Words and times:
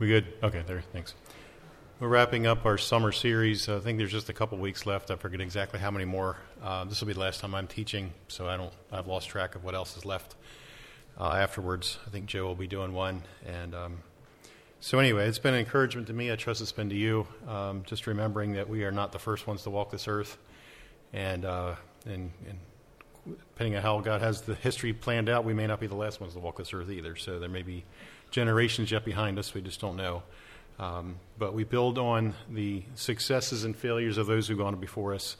We 0.00 0.08
good? 0.08 0.32
Okay, 0.42 0.62
there. 0.66 0.80
Thanks. 0.94 1.14
We're 1.98 2.08
wrapping 2.08 2.46
up 2.46 2.64
our 2.64 2.78
summer 2.78 3.12
series. 3.12 3.68
I 3.68 3.80
think 3.80 3.98
there's 3.98 4.10
just 4.10 4.30
a 4.30 4.32
couple 4.32 4.56
weeks 4.56 4.86
left. 4.86 5.10
I 5.10 5.16
forget 5.16 5.42
exactly 5.42 5.78
how 5.78 5.90
many 5.90 6.06
more. 6.06 6.38
Uh, 6.62 6.86
this 6.86 7.00
will 7.00 7.08
be 7.08 7.12
the 7.12 7.20
last 7.20 7.40
time 7.40 7.54
I'm 7.54 7.66
teaching, 7.66 8.14
so 8.26 8.48
I 8.48 8.56
don't. 8.56 8.72
I've 8.90 9.06
lost 9.06 9.28
track 9.28 9.56
of 9.56 9.62
what 9.62 9.74
else 9.74 9.98
is 9.98 10.06
left 10.06 10.36
uh, 11.18 11.32
afterwards. 11.32 11.98
I 12.06 12.08
think 12.08 12.24
Joe 12.24 12.46
will 12.46 12.54
be 12.54 12.66
doing 12.66 12.94
one, 12.94 13.24
and 13.46 13.74
um, 13.74 13.98
so 14.80 14.98
anyway, 14.98 15.28
it's 15.28 15.38
been 15.38 15.52
an 15.52 15.60
encouragement 15.60 16.06
to 16.06 16.14
me. 16.14 16.32
I 16.32 16.36
trust 16.36 16.62
it's 16.62 16.72
been 16.72 16.88
to 16.88 16.96
you. 16.96 17.26
Um, 17.46 17.82
just 17.86 18.06
remembering 18.06 18.54
that 18.54 18.70
we 18.70 18.84
are 18.84 18.92
not 18.92 19.12
the 19.12 19.18
first 19.18 19.46
ones 19.46 19.64
to 19.64 19.70
walk 19.70 19.90
this 19.90 20.08
earth, 20.08 20.38
and 21.12 21.44
uh, 21.44 21.74
and, 22.06 22.32
and 22.48 22.58
depending 23.26 23.76
on 23.76 23.82
how 23.82 24.00
God 24.00 24.22
has 24.22 24.40
the 24.40 24.54
history 24.54 24.94
planned 24.94 25.28
out, 25.28 25.44
we 25.44 25.52
may 25.52 25.66
not 25.66 25.78
be 25.78 25.88
the 25.88 25.94
last 25.94 26.22
ones 26.22 26.32
to 26.32 26.38
walk 26.38 26.56
this 26.56 26.72
earth 26.72 26.88
either. 26.88 27.16
So 27.16 27.38
there 27.38 27.50
may 27.50 27.60
be 27.60 27.84
generations 28.30 28.90
yet 28.90 29.04
behind 29.04 29.38
us. 29.38 29.54
We 29.54 29.60
just 29.60 29.80
don't 29.80 29.96
know. 29.96 30.22
Um, 30.78 31.16
but 31.38 31.52
we 31.52 31.64
build 31.64 31.98
on 31.98 32.34
the 32.48 32.82
successes 32.94 33.64
and 33.64 33.76
failures 33.76 34.16
of 34.16 34.26
those 34.26 34.48
who've 34.48 34.58
gone 34.58 34.76
before 34.76 35.14
us. 35.14 35.36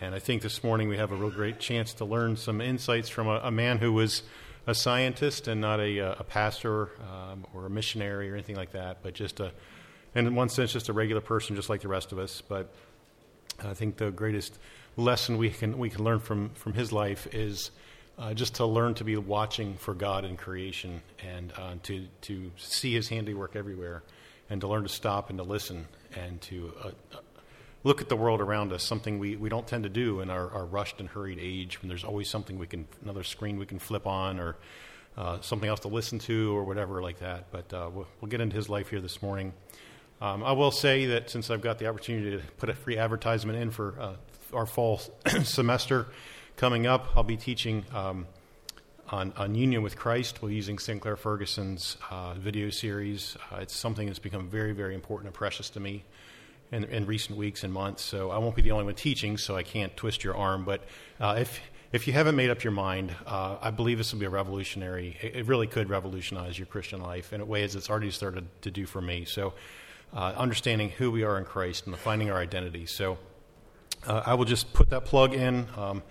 And 0.00 0.14
I 0.14 0.18
think 0.18 0.42
this 0.42 0.64
morning 0.64 0.88
we 0.88 0.96
have 0.96 1.12
a 1.12 1.14
real 1.14 1.30
great 1.30 1.60
chance 1.60 1.94
to 1.94 2.04
learn 2.04 2.36
some 2.36 2.60
insights 2.60 3.08
from 3.08 3.28
a, 3.28 3.40
a 3.44 3.50
man 3.52 3.78
who 3.78 3.92
was 3.92 4.22
a 4.66 4.74
scientist 4.74 5.46
and 5.46 5.60
not 5.60 5.78
a, 5.78 6.18
a 6.18 6.24
pastor 6.24 6.90
um, 7.08 7.46
or 7.54 7.66
a 7.66 7.70
missionary 7.70 8.30
or 8.30 8.34
anything 8.34 8.56
like 8.56 8.72
that, 8.72 8.98
but 9.02 9.14
just 9.14 9.38
a, 9.38 9.52
and 10.14 10.26
in 10.26 10.34
one 10.34 10.48
sense, 10.48 10.72
just 10.72 10.88
a 10.88 10.92
regular 10.92 11.20
person, 11.20 11.54
just 11.54 11.68
like 11.68 11.82
the 11.82 11.88
rest 11.88 12.12
of 12.12 12.18
us. 12.18 12.40
But 12.40 12.72
I 13.62 13.74
think 13.74 13.96
the 13.96 14.10
greatest 14.10 14.58
lesson 14.96 15.38
we 15.38 15.50
can 15.50 15.78
we 15.78 15.90
can 15.90 16.04
learn 16.04 16.20
from 16.20 16.50
from 16.50 16.72
his 16.72 16.92
life 16.92 17.26
is 17.32 17.70
uh, 18.18 18.34
just 18.34 18.56
to 18.56 18.66
learn 18.66 18.94
to 18.94 19.04
be 19.04 19.16
watching 19.16 19.74
for 19.76 19.94
God 19.94 20.24
in 20.24 20.36
creation 20.36 21.02
and 21.24 21.52
uh, 21.56 21.74
to 21.84 22.06
to 22.22 22.52
see 22.56 22.94
His 22.94 23.08
handiwork 23.08 23.56
everywhere, 23.56 24.02
and 24.48 24.60
to 24.60 24.68
learn 24.68 24.84
to 24.84 24.88
stop 24.88 25.30
and 25.30 25.38
to 25.38 25.44
listen 25.44 25.86
and 26.14 26.40
to 26.42 26.72
uh, 26.82 26.88
uh, 26.88 27.18
look 27.82 28.00
at 28.00 28.08
the 28.08 28.16
world 28.16 28.40
around 28.40 28.72
us. 28.72 28.84
Something 28.84 29.18
we, 29.18 29.36
we 29.36 29.48
don't 29.48 29.66
tend 29.66 29.82
to 29.82 29.88
do 29.88 30.20
in 30.20 30.30
our, 30.30 30.50
our, 30.50 30.64
rushed 30.64 31.00
and 31.00 31.08
hurried 31.08 31.38
age 31.40 31.82
when 31.82 31.88
there's 31.88 32.04
always 32.04 32.28
something 32.30 32.58
we 32.58 32.66
can 32.66 32.86
another 33.02 33.24
screen 33.24 33.58
we 33.58 33.66
can 33.66 33.78
flip 33.78 34.06
on 34.06 34.38
or 34.38 34.56
uh, 35.16 35.40
something 35.40 35.68
else 35.68 35.80
to 35.80 35.88
listen 35.88 36.18
to 36.20 36.56
or 36.56 36.64
whatever 36.64 37.02
like 37.02 37.18
that. 37.18 37.50
But 37.50 37.72
uh, 37.72 37.90
we'll, 37.92 38.06
we'll, 38.20 38.30
get 38.30 38.40
into 38.40 38.56
his 38.56 38.68
life 38.68 38.88
here 38.88 39.00
this 39.00 39.22
morning. 39.22 39.52
Um, 40.20 40.44
I 40.44 40.52
will 40.52 40.70
say 40.70 41.06
that 41.06 41.30
since 41.30 41.50
I've 41.50 41.60
got 41.60 41.78
the 41.78 41.88
opportunity 41.88 42.30
to 42.36 42.42
put 42.58 42.68
a 42.68 42.74
free 42.74 42.96
advertisement 42.96 43.58
in 43.58 43.70
for 43.72 44.16
our 44.52 44.66
fall 44.66 45.00
semester 45.42 46.06
coming 46.56 46.86
up, 46.86 47.08
I'll 47.16 47.24
be 47.24 47.36
teaching 47.36 47.84
um, 47.92 48.26
on, 49.08 49.32
on, 49.36 49.54
union 49.54 49.82
with 49.82 49.96
Christ. 49.96 50.40
We're 50.40 50.50
using 50.50 50.78
Sinclair 50.78 51.16
Ferguson's 51.16 51.96
uh, 52.10 52.34
video 52.34 52.70
series. 52.70 53.36
Uh, 53.50 53.56
it's 53.56 53.74
something 53.74 54.06
that's 54.06 54.18
become 54.18 54.48
very, 54.48 54.72
very 54.72 54.94
important 54.94 55.28
and 55.28 55.34
precious 55.34 55.68
to 55.70 55.80
me 55.80 56.04
in, 56.70 56.84
in, 56.84 57.06
recent 57.06 57.36
weeks 57.36 57.64
and 57.64 57.72
months. 57.72 58.02
So 58.02 58.30
I 58.30 58.38
won't 58.38 58.54
be 58.54 58.62
the 58.62 58.70
only 58.70 58.84
one 58.84 58.94
teaching, 58.94 59.36
so 59.36 59.56
I 59.56 59.62
can't 59.62 59.96
twist 59.96 60.22
your 60.22 60.36
arm. 60.36 60.64
But 60.64 60.84
uh, 61.20 61.36
if 61.38 61.60
if 61.92 62.06
you 62.06 62.12
haven't 62.12 62.34
made 62.34 62.50
up 62.50 62.64
your 62.64 62.72
mind, 62.72 63.14
uh, 63.26 63.56
I 63.60 63.70
believe 63.70 63.98
this 63.98 64.12
will 64.12 64.20
be 64.20 64.26
a 64.26 64.30
revolutionary. 64.30 65.16
It, 65.20 65.36
it, 65.36 65.46
really 65.46 65.68
could 65.68 65.88
revolutionize 65.88 66.58
your 66.58 66.66
Christian 66.66 67.00
life 67.00 67.32
in 67.32 67.40
a 67.40 67.44
way 67.44 67.62
as 67.62 67.76
it's 67.76 67.88
already 67.88 68.10
started 68.10 68.46
to 68.62 68.70
do 68.70 68.84
for 68.84 69.00
me. 69.00 69.24
So, 69.24 69.54
uh, 70.12 70.34
understanding 70.36 70.90
who 70.90 71.10
we 71.10 71.22
are 71.22 71.38
in 71.38 71.44
Christ 71.44 71.86
and 71.86 71.96
finding 71.96 72.30
our 72.30 72.38
identity. 72.38 72.86
So, 72.86 73.18
uh, 74.06 74.22
I 74.26 74.34
will 74.34 74.44
just 74.44 74.72
put 74.72 74.90
that 74.90 75.04
plug 75.04 75.34
in. 75.34 75.68
Um, 75.76 76.02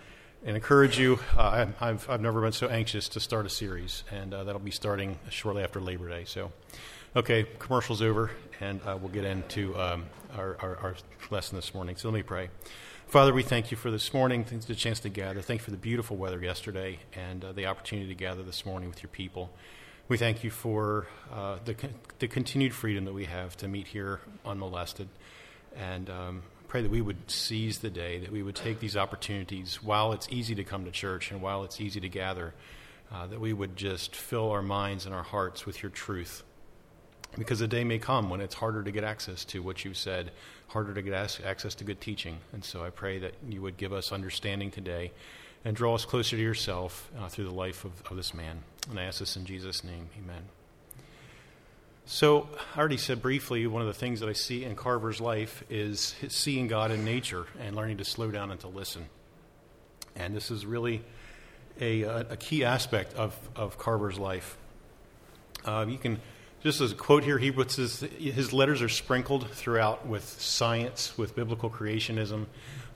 and 0.46 0.56
encourage 0.56 1.00
you. 1.00 1.20
Uh, 1.38 1.68
I, 1.80 1.88
have 1.88 2.10
I've 2.10 2.22
never 2.22 2.42
been 2.42 2.52
so 2.52 2.68
anxious 2.68 3.08
to 3.10 3.20
start 3.20 3.46
a 3.46 3.50
series, 3.50 4.04
and 4.12 4.34
uh, 4.34 4.44
that'll 4.44 4.60
be 4.60 4.72
starting 4.72 5.18
shortly 5.30 5.64
after 5.64 5.80
Labor 5.80 6.10
Day. 6.10 6.26
So, 6.26 6.52
okay, 7.16 7.46
commercial's 7.60 8.02
over, 8.02 8.32
and 8.60 8.82
uh, 8.86 8.98
we'll 9.00 9.12
get 9.12 9.24
into 9.24 9.80
um, 9.80 10.06
our, 10.36 10.58
our, 10.60 10.78
our, 10.78 10.96
lesson 11.32 11.56
this 11.56 11.74
morning. 11.74 11.96
So 11.96 12.10
let 12.10 12.16
me 12.16 12.24
pray. 12.24 12.50
Father, 13.08 13.34
we 13.34 13.44
thank 13.44 13.72
you 13.72 13.78
for 13.78 13.90
this 13.90 14.14
morning, 14.14 14.44
thanks 14.44 14.66
for 14.66 14.74
the 14.74 14.78
chance 14.78 15.00
to 15.02 15.10
gather. 15.10 15.42
Thank 15.42 15.62
you 15.62 15.66
for 15.66 15.72
the 15.72 15.78
beautiful 15.78 16.18
weather 16.18 16.42
yesterday 16.42 17.00
and 17.14 17.44
uh, 17.46 17.52
the 17.54 17.66
opportunity 17.66 18.10
to 18.10 18.16
gather 18.16 18.44
this 18.44 18.66
morning 18.66 18.90
with 18.90 19.02
your 19.02 19.10
people. 19.10 19.52
We 20.10 20.18
thank 20.18 20.44
you 20.44 20.52
for 20.52 21.08
uh, 21.32 21.60
the, 21.64 21.76
the 22.20 22.28
continued 22.28 22.74
freedom 22.74 23.06
that 23.06 23.14
we 23.14 23.26
have 23.26 23.56
to 23.58 23.68
meet 23.68 23.88
here 23.88 24.20
unmolested. 24.46 25.08
And 25.76 26.10
um, 26.10 26.44
pray 26.74 26.82
that 26.82 26.90
we 26.90 27.02
would 27.02 27.30
seize 27.30 27.78
the 27.78 27.90
day, 27.92 28.18
that 28.18 28.32
we 28.32 28.42
would 28.42 28.56
take 28.56 28.80
these 28.80 28.98
opportunities 28.98 29.84
while 29.84 30.12
it's 30.12 30.28
easy 30.32 30.56
to 30.56 30.64
come 30.64 30.86
to 30.86 30.90
church 30.90 31.30
and 31.30 31.40
while 31.40 31.64
it's 31.64 31.80
easy 31.80 32.00
to 32.00 32.10
gather, 32.10 32.52
uh, 33.12 33.28
that 33.28 33.40
we 33.40 33.54
would 33.54 33.76
just 33.76 34.16
fill 34.16 34.50
our 34.50 34.64
minds 34.64 35.06
and 35.06 35.14
our 35.14 35.22
hearts 35.22 35.68
with 35.68 35.84
your 35.84 35.92
truth. 35.92 36.42
Because 37.38 37.62
a 37.62 37.68
day 37.68 37.84
may 37.84 38.00
come 38.00 38.28
when 38.32 38.42
it's 38.42 38.56
harder 38.56 38.82
to 38.82 38.90
get 38.90 39.04
access 39.04 39.46
to 39.46 39.62
what 39.62 39.86
you've 39.86 39.98
said, 39.98 40.32
harder 40.66 40.96
to 40.96 41.04
get 41.04 41.14
access 41.46 41.76
to 41.76 41.84
good 41.84 42.02
teaching. 42.02 42.40
And 42.54 42.66
so 42.66 42.84
I 42.84 42.90
pray 42.90 43.20
that 43.20 43.36
you 43.48 43.62
would 43.62 43.78
give 43.78 43.94
us 43.94 44.12
understanding 44.12 44.72
today 44.72 45.12
and 45.64 45.76
draw 45.76 45.94
us 45.94 46.06
closer 46.06 46.38
to 46.38 46.42
yourself 46.42 47.12
uh, 47.20 47.28
through 47.28 47.46
the 47.46 47.52
life 47.52 47.86
of, 47.86 47.92
of 48.10 48.18
this 48.18 48.34
man. 48.34 48.64
And 48.90 49.00
I 49.00 49.04
ask 49.04 49.20
this 49.20 49.38
in 49.38 49.46
Jesus' 49.46 49.84
name. 49.84 50.10
Amen. 50.18 50.42
So, 52.06 52.50
I 52.76 52.80
already 52.80 52.98
said 52.98 53.22
briefly, 53.22 53.66
one 53.66 53.82
of 53.82 53.88
the 53.88 53.94
things 53.94 54.20
that 54.20 54.28
I 54.28 54.34
see 54.34 54.66
in 54.66 54.76
Carver's 54.76 55.22
life 55.22 55.64
is 55.70 56.16
seeing 56.28 56.68
God 56.68 56.92
in 56.92 57.06
nature 57.06 57.46
and 57.62 57.78
learning 57.78 57.98
to 58.00 58.06
slow 58.06 58.30
down 58.30 58.52
and 58.52 58.60
to 58.60 58.68
listen. 58.68 59.06
And 60.14 60.36
this 60.36 60.52
is 60.52 60.66
really 60.66 61.02
a, 61.80 62.04
a 62.04 62.36
key 62.36 62.66
aspect 62.66 63.14
of, 63.14 63.38
of 63.56 63.78
Carver's 63.78 64.20
life. 64.20 64.58
Uh, 65.64 65.86
you 65.88 65.98
can, 65.98 66.20
just 66.62 66.82
as 66.82 66.92
a 66.92 66.96
quote 66.96 67.24
here, 67.24 67.38
he 67.38 67.54
puts 67.54 67.78
his, 67.78 68.02
his 68.02 68.52
letters 68.52 68.82
are 68.82 68.90
sprinkled 68.90 69.50
throughout 69.52 70.06
with 70.06 70.26
science, 70.26 71.18
with 71.18 71.38
biblical 71.38 71.70
creationism, 71.70 72.48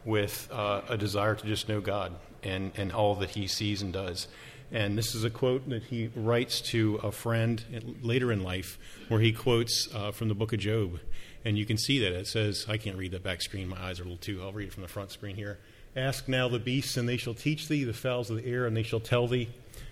with 0.03 0.49
uh, 0.51 0.81
a 0.89 0.97
desire 0.97 1.33
to 1.33 1.45
just 1.47 1.69
know 1.69 1.79
God 1.79 2.13
and, 2.43 2.73
and 2.75 2.91
all 2.91 3.15
that 3.15 3.29
he 3.29 3.47
sees 3.47 3.81
and 3.81 3.93
does. 3.93 4.27
And 4.71 4.97
this 4.97 5.15
is 5.15 5.23
a 5.23 5.29
quote 5.29 5.69
that 5.69 5.83
he 5.83 6.09
writes 6.13 6.59
to 6.71 6.95
a 7.01 7.11
friend 7.11 7.63
later 8.01 8.31
in 8.31 8.43
life, 8.43 8.77
where 9.07 9.21
he 9.21 9.31
quotes 9.31 9.87
uh, 9.93 10.11
from 10.11 10.27
the 10.27 10.35
book 10.35 10.51
of 10.51 10.59
Job. 10.59 10.99
And 11.45 11.57
you 11.57 11.65
can 11.65 11.77
see 11.77 11.99
that 11.99 12.11
it 12.11 12.27
says, 12.27 12.65
I 12.67 12.77
can't 12.77 12.97
read 12.97 13.11
the 13.11 13.19
back 13.19 13.41
screen, 13.41 13.69
my 13.69 13.81
eyes 13.81 13.99
are 13.99 14.03
a 14.03 14.05
little 14.05 14.17
too. 14.17 14.41
I'll 14.43 14.51
read 14.51 14.67
it 14.67 14.73
from 14.73 14.83
the 14.83 14.89
front 14.89 15.11
screen 15.11 15.35
here. 15.37 15.59
Ask 15.95 16.27
now 16.27 16.49
the 16.49 16.59
beasts, 16.59 16.97
and 16.97 17.07
they 17.07 17.17
shall 17.17 17.33
teach 17.33 17.69
thee, 17.69 17.85
the 17.85 17.93
fowls 17.93 18.29
of 18.29 18.37
the 18.37 18.45
air, 18.45 18.65
and 18.65 18.75
they 18.75 18.83
shall 18.83 18.99
tell 18.99 19.27
thee. 19.27 19.49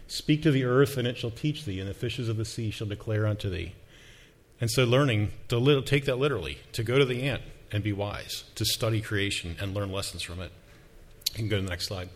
Speak 0.08 0.44
to 0.44 0.52
the 0.52 0.66
earth, 0.66 0.98
and 0.98 1.08
it 1.08 1.18
shall 1.18 1.32
teach 1.32 1.66
thee, 1.66 1.80
and 1.80 1.90
the 1.90 1.94
fishes 1.94 2.28
of 2.28 2.38
the 2.38 2.46
sea 2.46 2.70
shall 2.70 2.88
declare 2.88 3.26
unto 3.26 3.50
thee. 3.50 3.74
And 4.60 4.70
so, 4.70 4.84
learning 4.84 5.32
to 5.48 5.82
take 5.82 6.06
that 6.06 6.20
literally, 6.20 6.60
to 6.74 6.84
go 6.84 7.00
to 7.00 7.06
the 7.06 7.24
ant 7.24 7.42
and 7.72 7.84
be 7.84 7.94
wise, 7.94 8.44
to 8.56 8.66
study 8.66 9.02
creation 9.02 9.56
and 9.60 9.74
learn 9.74 9.92
lessons 9.92 10.22
from 10.22 10.42
it. 10.42 10.52
You 11.32 11.40
can 11.40 11.48
go 11.48 11.58
to 11.58 11.64
the 11.64 11.70
next 11.70 11.88
slide. 11.88 12.10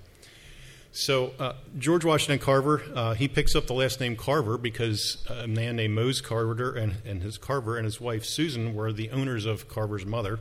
So 0.91 1.33
uh, 1.39 1.53
George 1.77 2.03
Washington 2.03 2.44
Carver, 2.44 2.81
uh, 2.95 3.13
he 3.13 3.27
picks 3.27 3.55
up 3.55 3.67
the 3.67 3.73
last 3.73 4.00
name 4.00 4.16
Carver 4.16 4.57
because 4.57 5.23
a 5.29 5.47
man 5.47 5.75
named 5.75 5.94
Mose 5.94 6.19
Carver 6.19 6.75
and, 6.75 6.95
and 7.05 7.22
his 7.22 7.38
Carver 7.38 7.77
and 7.77 7.85
his 7.85 8.01
wife 8.01 8.25
Susan 8.25 8.73
were 8.73 8.91
the 8.91 9.11
owners 9.11 9.45
of 9.45 9.67
Carver's 9.67 10.05
mother. 10.05 10.39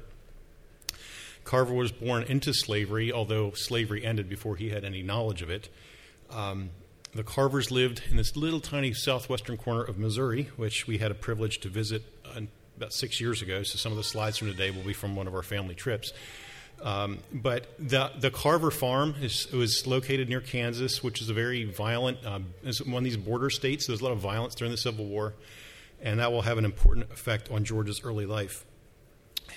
Carver 1.45 1.75
was 1.75 1.93
born 1.93 2.23
into 2.25 2.53
slavery, 2.53 3.13
although 3.13 3.53
slavery 3.53 4.05
ended 4.05 4.29
before 4.29 4.57
he 4.57 4.71
had 4.71 4.85
any 4.85 5.03
knowledge 5.03 5.43
of 5.43 5.51
it. 5.51 5.69
Um, 6.31 6.71
the 7.15 7.23
Carvers 7.23 7.71
lived 7.71 8.03
in 8.11 8.17
this 8.17 8.37
little 8.37 8.61
tiny 8.61 8.93
southwestern 8.93 9.57
corner 9.57 9.83
of 9.83 9.99
Missouri, 9.99 10.51
which 10.57 10.87
we 10.87 10.99
had 10.99 11.11
a 11.11 11.15
privilege 11.15 11.59
to 11.61 11.69
visit 11.69 12.03
uh, 12.25 12.41
about 12.77 12.93
six 12.93 13.21
years 13.21 13.43
ago. 13.43 13.63
So 13.63 13.77
some 13.77 13.93
of 13.93 13.97
the 13.97 14.05
slides 14.05 14.39
from 14.39 14.49
today 14.49 14.71
will 14.71 14.83
be 14.83 14.93
from 14.93 15.17
one 15.17 15.27
of 15.27 15.35
our 15.35 15.43
family 15.43 15.75
trips. 15.75 16.13
Um, 16.83 17.19
but 17.33 17.67
the, 17.79 18.11
the 18.19 18.31
Carver 18.31 18.71
Farm 18.71 19.17
is, 19.21 19.51
was 19.53 19.87
located 19.87 20.29
near 20.29 20.41
Kansas, 20.41 21.03
which 21.03 21.21
is 21.21 21.29
a 21.29 21.35
very 21.35 21.65
violent, 21.65 22.25
um, 22.25 22.47
one 22.87 22.99
of 22.99 23.05
these 23.05 23.17
border 23.17 23.51
states. 23.51 23.87
There's 23.87 24.01
a 24.01 24.05
lot 24.05 24.13
of 24.13 24.21
violence 24.21 24.55
during 24.55 24.71
the 24.71 24.79
Civil 24.79 25.07
War, 25.07 25.35
and 26.01 26.21
that 26.21 26.31
will 26.31 26.43
have 26.43 26.59
an 26.59 26.65
important 26.65 27.11
effect 27.11 27.51
on 27.51 27.65
George's 27.65 28.03
early 28.05 28.27
life. 28.27 28.65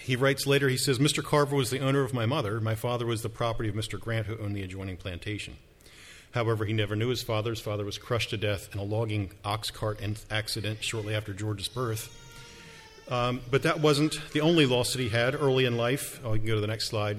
He 0.02 0.16
writes 0.16 0.48
later, 0.48 0.68
he 0.68 0.78
says, 0.78 0.98
Mr. 0.98 1.24
Carver 1.24 1.56
was 1.56 1.70
the 1.70 1.80
owner 1.80 2.02
of 2.02 2.14
my 2.14 2.26
mother. 2.26 2.60
My 2.60 2.76
father 2.76 3.06
was 3.06 3.22
the 3.22 3.30
property 3.30 3.70
of 3.70 3.76
Mr. 3.76 4.00
Grant, 4.00 4.26
who 4.26 4.38
owned 4.38 4.56
the 4.56 4.64
adjoining 4.64 4.98
plantation. 4.98 5.58
However, 6.32 6.66
he 6.66 6.74
never 6.74 6.96
knew 6.96 7.10
his 7.10 7.22
father. 7.22 7.52
His 7.52 7.60
father 7.60 7.86
was 7.86 7.98
crushed 7.98 8.32
to 8.32 8.38
death 8.38 8.70
in 8.74 8.80
a 8.80 8.84
logging 8.84 9.32
ox 9.44 9.70
cart 9.70 10.02
accident 10.32 10.84
shortly 10.84 11.14
after 11.14 11.34
George's 11.34 11.68
birth. 11.68 12.18
Um, 13.12 13.42
but 13.52 13.64
that 13.64 13.82
wasn't 13.82 14.20
the 14.32 14.40
only 14.40 14.66
loss 14.66 14.94
that 14.94 15.02
he 15.02 15.10
had 15.10 15.36
early 15.36 15.66
in 15.66 15.76
life. 15.76 16.22
Oh, 16.24 16.34
you 16.34 16.40
can 16.40 16.48
go 16.48 16.56
to 16.56 16.62
the 16.62 16.68
next 16.68 16.88
slide. 16.88 17.18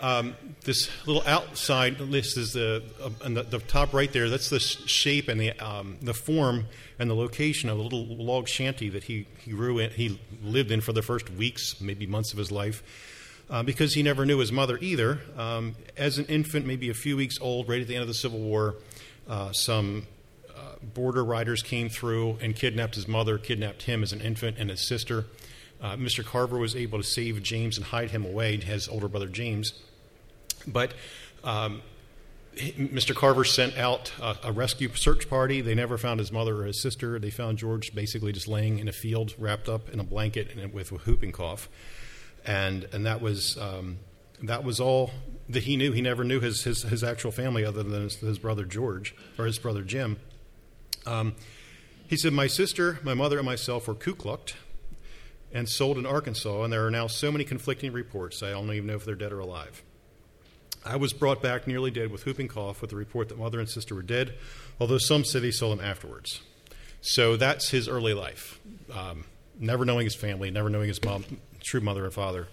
Um, 0.00 0.36
this 0.62 0.88
little 1.06 1.22
outside 1.26 1.98
list 2.00 2.36
is 2.36 2.52
the, 2.52 2.84
uh, 3.02 3.28
the, 3.28 3.42
the, 3.42 3.58
top 3.58 3.92
right 3.92 4.12
there. 4.12 4.28
That's 4.28 4.50
the 4.50 4.60
shape 4.60 5.28
and 5.28 5.40
the 5.40 5.52
um, 5.52 5.96
the 6.02 6.12
form 6.12 6.66
and 6.98 7.08
the 7.08 7.14
location 7.14 7.70
of 7.70 7.78
a 7.78 7.82
little 7.82 8.04
log 8.04 8.46
shanty 8.46 8.90
that 8.90 9.04
he 9.04 9.26
he 9.38 9.52
grew 9.52 9.78
in, 9.78 9.90
he 9.90 10.20
lived 10.44 10.70
in 10.70 10.82
for 10.82 10.92
the 10.92 11.00
first 11.00 11.30
weeks, 11.30 11.80
maybe 11.80 12.06
months 12.06 12.32
of 12.32 12.38
his 12.38 12.52
life, 12.52 12.82
uh, 13.48 13.62
because 13.62 13.94
he 13.94 14.02
never 14.02 14.26
knew 14.26 14.38
his 14.38 14.52
mother 14.52 14.78
either. 14.82 15.18
Um, 15.36 15.76
as 15.96 16.18
an 16.18 16.26
infant, 16.26 16.66
maybe 16.66 16.90
a 16.90 16.94
few 16.94 17.16
weeks 17.16 17.40
old, 17.40 17.66
right 17.66 17.80
at 17.80 17.88
the 17.88 17.94
end 17.94 18.02
of 18.02 18.08
the 18.08 18.14
Civil 18.14 18.40
War, 18.40 18.74
uh, 19.28 19.52
some 19.52 20.06
border 20.82 21.24
riders 21.24 21.62
came 21.62 21.88
through 21.88 22.38
and 22.40 22.54
kidnapped 22.54 22.94
his 22.94 23.08
mother, 23.08 23.38
kidnapped 23.38 23.82
him 23.82 24.02
as 24.02 24.12
an 24.12 24.20
infant 24.20 24.56
and 24.58 24.70
his 24.70 24.86
sister. 24.86 25.26
Uh, 25.80 25.96
Mr. 25.96 26.24
Carver 26.24 26.58
was 26.58 26.74
able 26.74 26.98
to 26.98 27.04
save 27.04 27.42
James 27.42 27.76
and 27.76 27.86
hide 27.86 28.10
him 28.10 28.24
away, 28.24 28.56
his 28.56 28.88
older 28.88 29.08
brother 29.08 29.28
James. 29.28 29.72
But 30.66 30.94
um, 31.44 31.82
Mr. 32.56 33.14
Carver 33.14 33.44
sent 33.44 33.76
out 33.76 34.12
a, 34.20 34.36
a, 34.44 34.52
rescue 34.52 34.88
search 34.94 35.28
party. 35.28 35.60
They 35.60 35.74
never 35.74 35.98
found 35.98 36.20
his 36.20 36.32
mother 36.32 36.62
or 36.62 36.64
his 36.64 36.80
sister. 36.80 37.18
They 37.18 37.30
found 37.30 37.58
George 37.58 37.94
basically 37.94 38.32
just 38.32 38.48
laying 38.48 38.78
in 38.78 38.88
a 38.88 38.92
field, 38.92 39.34
wrapped 39.38 39.68
up 39.68 39.90
in 39.90 40.00
a 40.00 40.04
blanket 40.04 40.56
and 40.56 40.72
with 40.72 40.90
a 40.90 40.94
whooping 40.96 41.32
cough, 41.32 41.68
and 42.46 42.88
and 42.92 43.04
that 43.04 43.20
was 43.20 43.58
um, 43.58 43.98
that 44.42 44.64
was 44.64 44.80
all 44.80 45.10
that 45.50 45.64
he 45.64 45.76
knew. 45.76 45.92
He 45.92 46.00
never 46.00 46.24
knew 46.24 46.40
his 46.40 46.64
his, 46.64 46.82
his 46.82 47.04
actual 47.04 47.30
family 47.30 47.62
other 47.64 47.82
than 47.82 48.04
his, 48.04 48.16
his, 48.16 48.38
brother 48.38 48.64
George 48.64 49.14
or 49.38 49.44
his 49.44 49.58
brother 49.58 49.82
Jim. 49.82 50.16
Um, 51.06 51.34
he 52.08 52.16
said, 52.16 52.32
"My 52.32 52.46
sister, 52.46 52.98
my 53.02 53.14
mother, 53.14 53.38
and 53.38 53.46
myself 53.46 53.88
were 53.88 53.94
ku 53.94 54.16
and 55.52 55.68
sold 55.68 55.96
in 55.96 56.06
Arkansas, 56.06 56.62
and 56.62 56.72
there 56.72 56.86
are 56.86 56.90
now 56.90 57.06
so 57.06 57.32
many 57.32 57.44
conflicting 57.44 57.92
reports. 57.92 58.42
I 58.42 58.50
don't 58.50 58.70
even 58.72 58.86
know 58.86 58.96
if 58.96 59.04
they're 59.04 59.14
dead 59.14 59.32
or 59.32 59.40
alive." 59.40 59.82
I 60.84 60.96
was 60.96 61.12
brought 61.12 61.42
back 61.42 61.66
nearly 61.66 61.90
dead 61.90 62.12
with 62.12 62.26
whooping 62.26 62.48
cough 62.48 62.80
with 62.80 62.90
the 62.90 62.96
report 62.96 63.28
that 63.28 63.38
mother 63.38 63.58
and 63.58 63.68
sister 63.68 63.94
were 63.94 64.02
dead, 64.02 64.34
although 64.78 64.98
some 64.98 65.24
said 65.24 65.42
he 65.42 65.50
saw 65.50 65.70
them 65.70 65.84
afterwards. 65.84 66.42
So 67.00 67.36
that's 67.36 67.70
his 67.70 67.88
early 67.88 68.14
life. 68.14 68.60
Um, 68.92 69.24
never 69.58 69.84
knowing 69.84 70.06
his 70.06 70.14
family, 70.14 70.50
never 70.50 70.70
knowing 70.70 70.88
his 70.88 71.02
mom, 71.02 71.24
true 71.64 71.80
mother 71.80 72.04
and 72.04 72.14
father. 72.14 72.46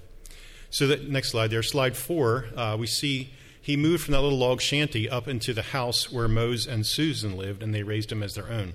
So 0.71 0.87
that 0.87 1.07
next 1.07 1.29
slide 1.29 1.51
there, 1.51 1.61
slide 1.61 1.95
four, 1.95 2.45
uh, 2.55 2.75
we 2.79 2.87
see 2.87 3.33
he 3.63 3.77
moved 3.77 4.03
from 4.03 4.11
that 4.11 4.19
little 4.19 4.37
log 4.37 4.59
shanty 4.59 5.09
up 5.09 5.25
into 5.25 5.53
the 5.53 5.61
house 5.61 6.11
where 6.11 6.27
Mose 6.27 6.67
and 6.67 6.85
Susan 6.85 7.37
lived, 7.37 7.63
and 7.63 7.73
they 7.73 7.81
raised 7.81 8.11
him 8.11 8.21
as 8.21 8.33
their 8.33 8.51
own. 8.51 8.73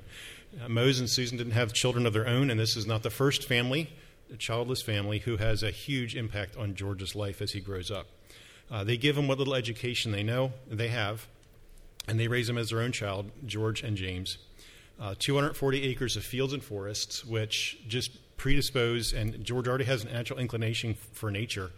Uh, 0.65 0.67
Mose 0.67 0.99
and 0.99 1.11
Susan 1.11 1.37
didn't 1.37 1.53
have 1.53 1.75
children 1.75 2.07
of 2.07 2.15
their 2.15 2.27
own, 2.27 2.51
and 2.51 2.59
this 2.59 2.75
is 2.75 2.87
not 2.87 3.03
the 3.03 3.11
first 3.11 3.47
family, 3.47 3.91
a 4.33 4.37
childless 4.39 4.81
family, 4.81 5.19
who 5.19 5.37
has 5.37 5.63
a 5.63 5.71
huge 5.71 6.17
impact 6.17 6.57
on 6.57 6.75
George's 6.75 7.15
life 7.15 7.43
as 7.43 7.53
he 7.53 7.61
grows 7.61 7.91
up. 7.91 8.07
Uh, 8.71 8.83
they 8.83 8.97
give 8.97 9.19
him 9.19 9.29
what 9.29 9.37
little 9.37 9.55
education 9.55 10.11
they 10.11 10.23
know 10.23 10.55
they 10.67 10.89
have, 10.89 11.29
and 12.09 12.19
they 12.19 12.27
raise 12.27 12.49
him 12.49 12.57
as 12.57 12.71
their 12.71 12.81
own 12.81 12.91
child, 12.91 13.31
George 13.45 13.83
and 13.83 13.95
James. 13.95 14.39
Uh, 14.99 15.15
240 15.19 15.83
acres 15.85 16.17
of 16.17 16.25
fields 16.25 16.55
and 16.55 16.65
forests, 16.65 17.27
which 17.27 17.77
just 17.87 18.11
predispose, 18.39 19.13
and 19.13 19.45
George 19.45 19.69
already 19.69 19.85
has 19.85 20.03
an 20.03 20.13
natural 20.15 20.39
inclination 20.39 20.95
for 21.13 21.31
nature, 21.31 21.73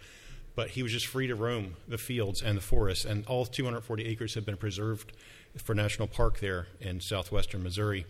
but 0.61 0.69
he 0.69 0.83
was 0.83 0.93
just 0.93 1.07
free 1.07 1.27
to 1.27 1.35
roam 1.35 1.75
the 1.89 1.97
fields 1.97 2.43
and 2.43 2.55
the 2.55 2.61
forests, 2.61 3.07
and 3.07 3.25
all 3.25 3.47
240 3.47 4.05
acres 4.05 4.35
have 4.35 4.45
been 4.45 4.59
preserved 4.59 5.11
for 5.57 5.75
national 5.75 6.07
park 6.07 6.39
there 6.41 6.67
in 6.83 7.01
southwestern 7.01 7.63
Missouri. 7.63 8.05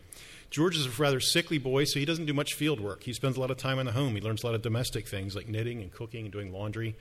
George 0.51 0.77
is 0.77 0.85
a 0.85 0.91
rather 1.01 1.21
sickly 1.21 1.59
boy, 1.59 1.85
so 1.85 2.01
he 2.01 2.05
doesn't 2.05 2.27
do 2.27 2.35
much 2.35 2.55
field 2.55 2.81
work. 2.81 3.05
He 3.05 3.13
spends 3.13 3.37
a 3.37 3.41
lot 3.41 3.53
of 3.53 3.57
time 3.57 3.79
in 3.79 3.87
the 3.87 3.93
home. 3.93 4.17
He 4.17 4.21
learns 4.21 4.43
a 4.43 4.47
lot 4.47 4.57
of 4.57 4.63
domestic 4.63 5.07
things 5.07 5.37
like 5.37 5.49
knitting 5.49 5.81
and 5.81 5.93
cooking 5.93 6.25
and 6.25 6.33
doing 6.33 6.53
laundry. 6.53 6.97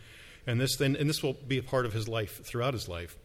And 0.45 0.61
this, 0.61 0.75
then, 0.75 0.95
and 0.95 1.09
this 1.09 1.23
will 1.23 1.33
be 1.33 1.57
a 1.57 1.63
part 1.63 1.87
of 1.87 1.93
his 1.93 2.07
life 2.07 2.45
throughout 2.45 2.75
his 2.75 2.87
life. 2.87 3.17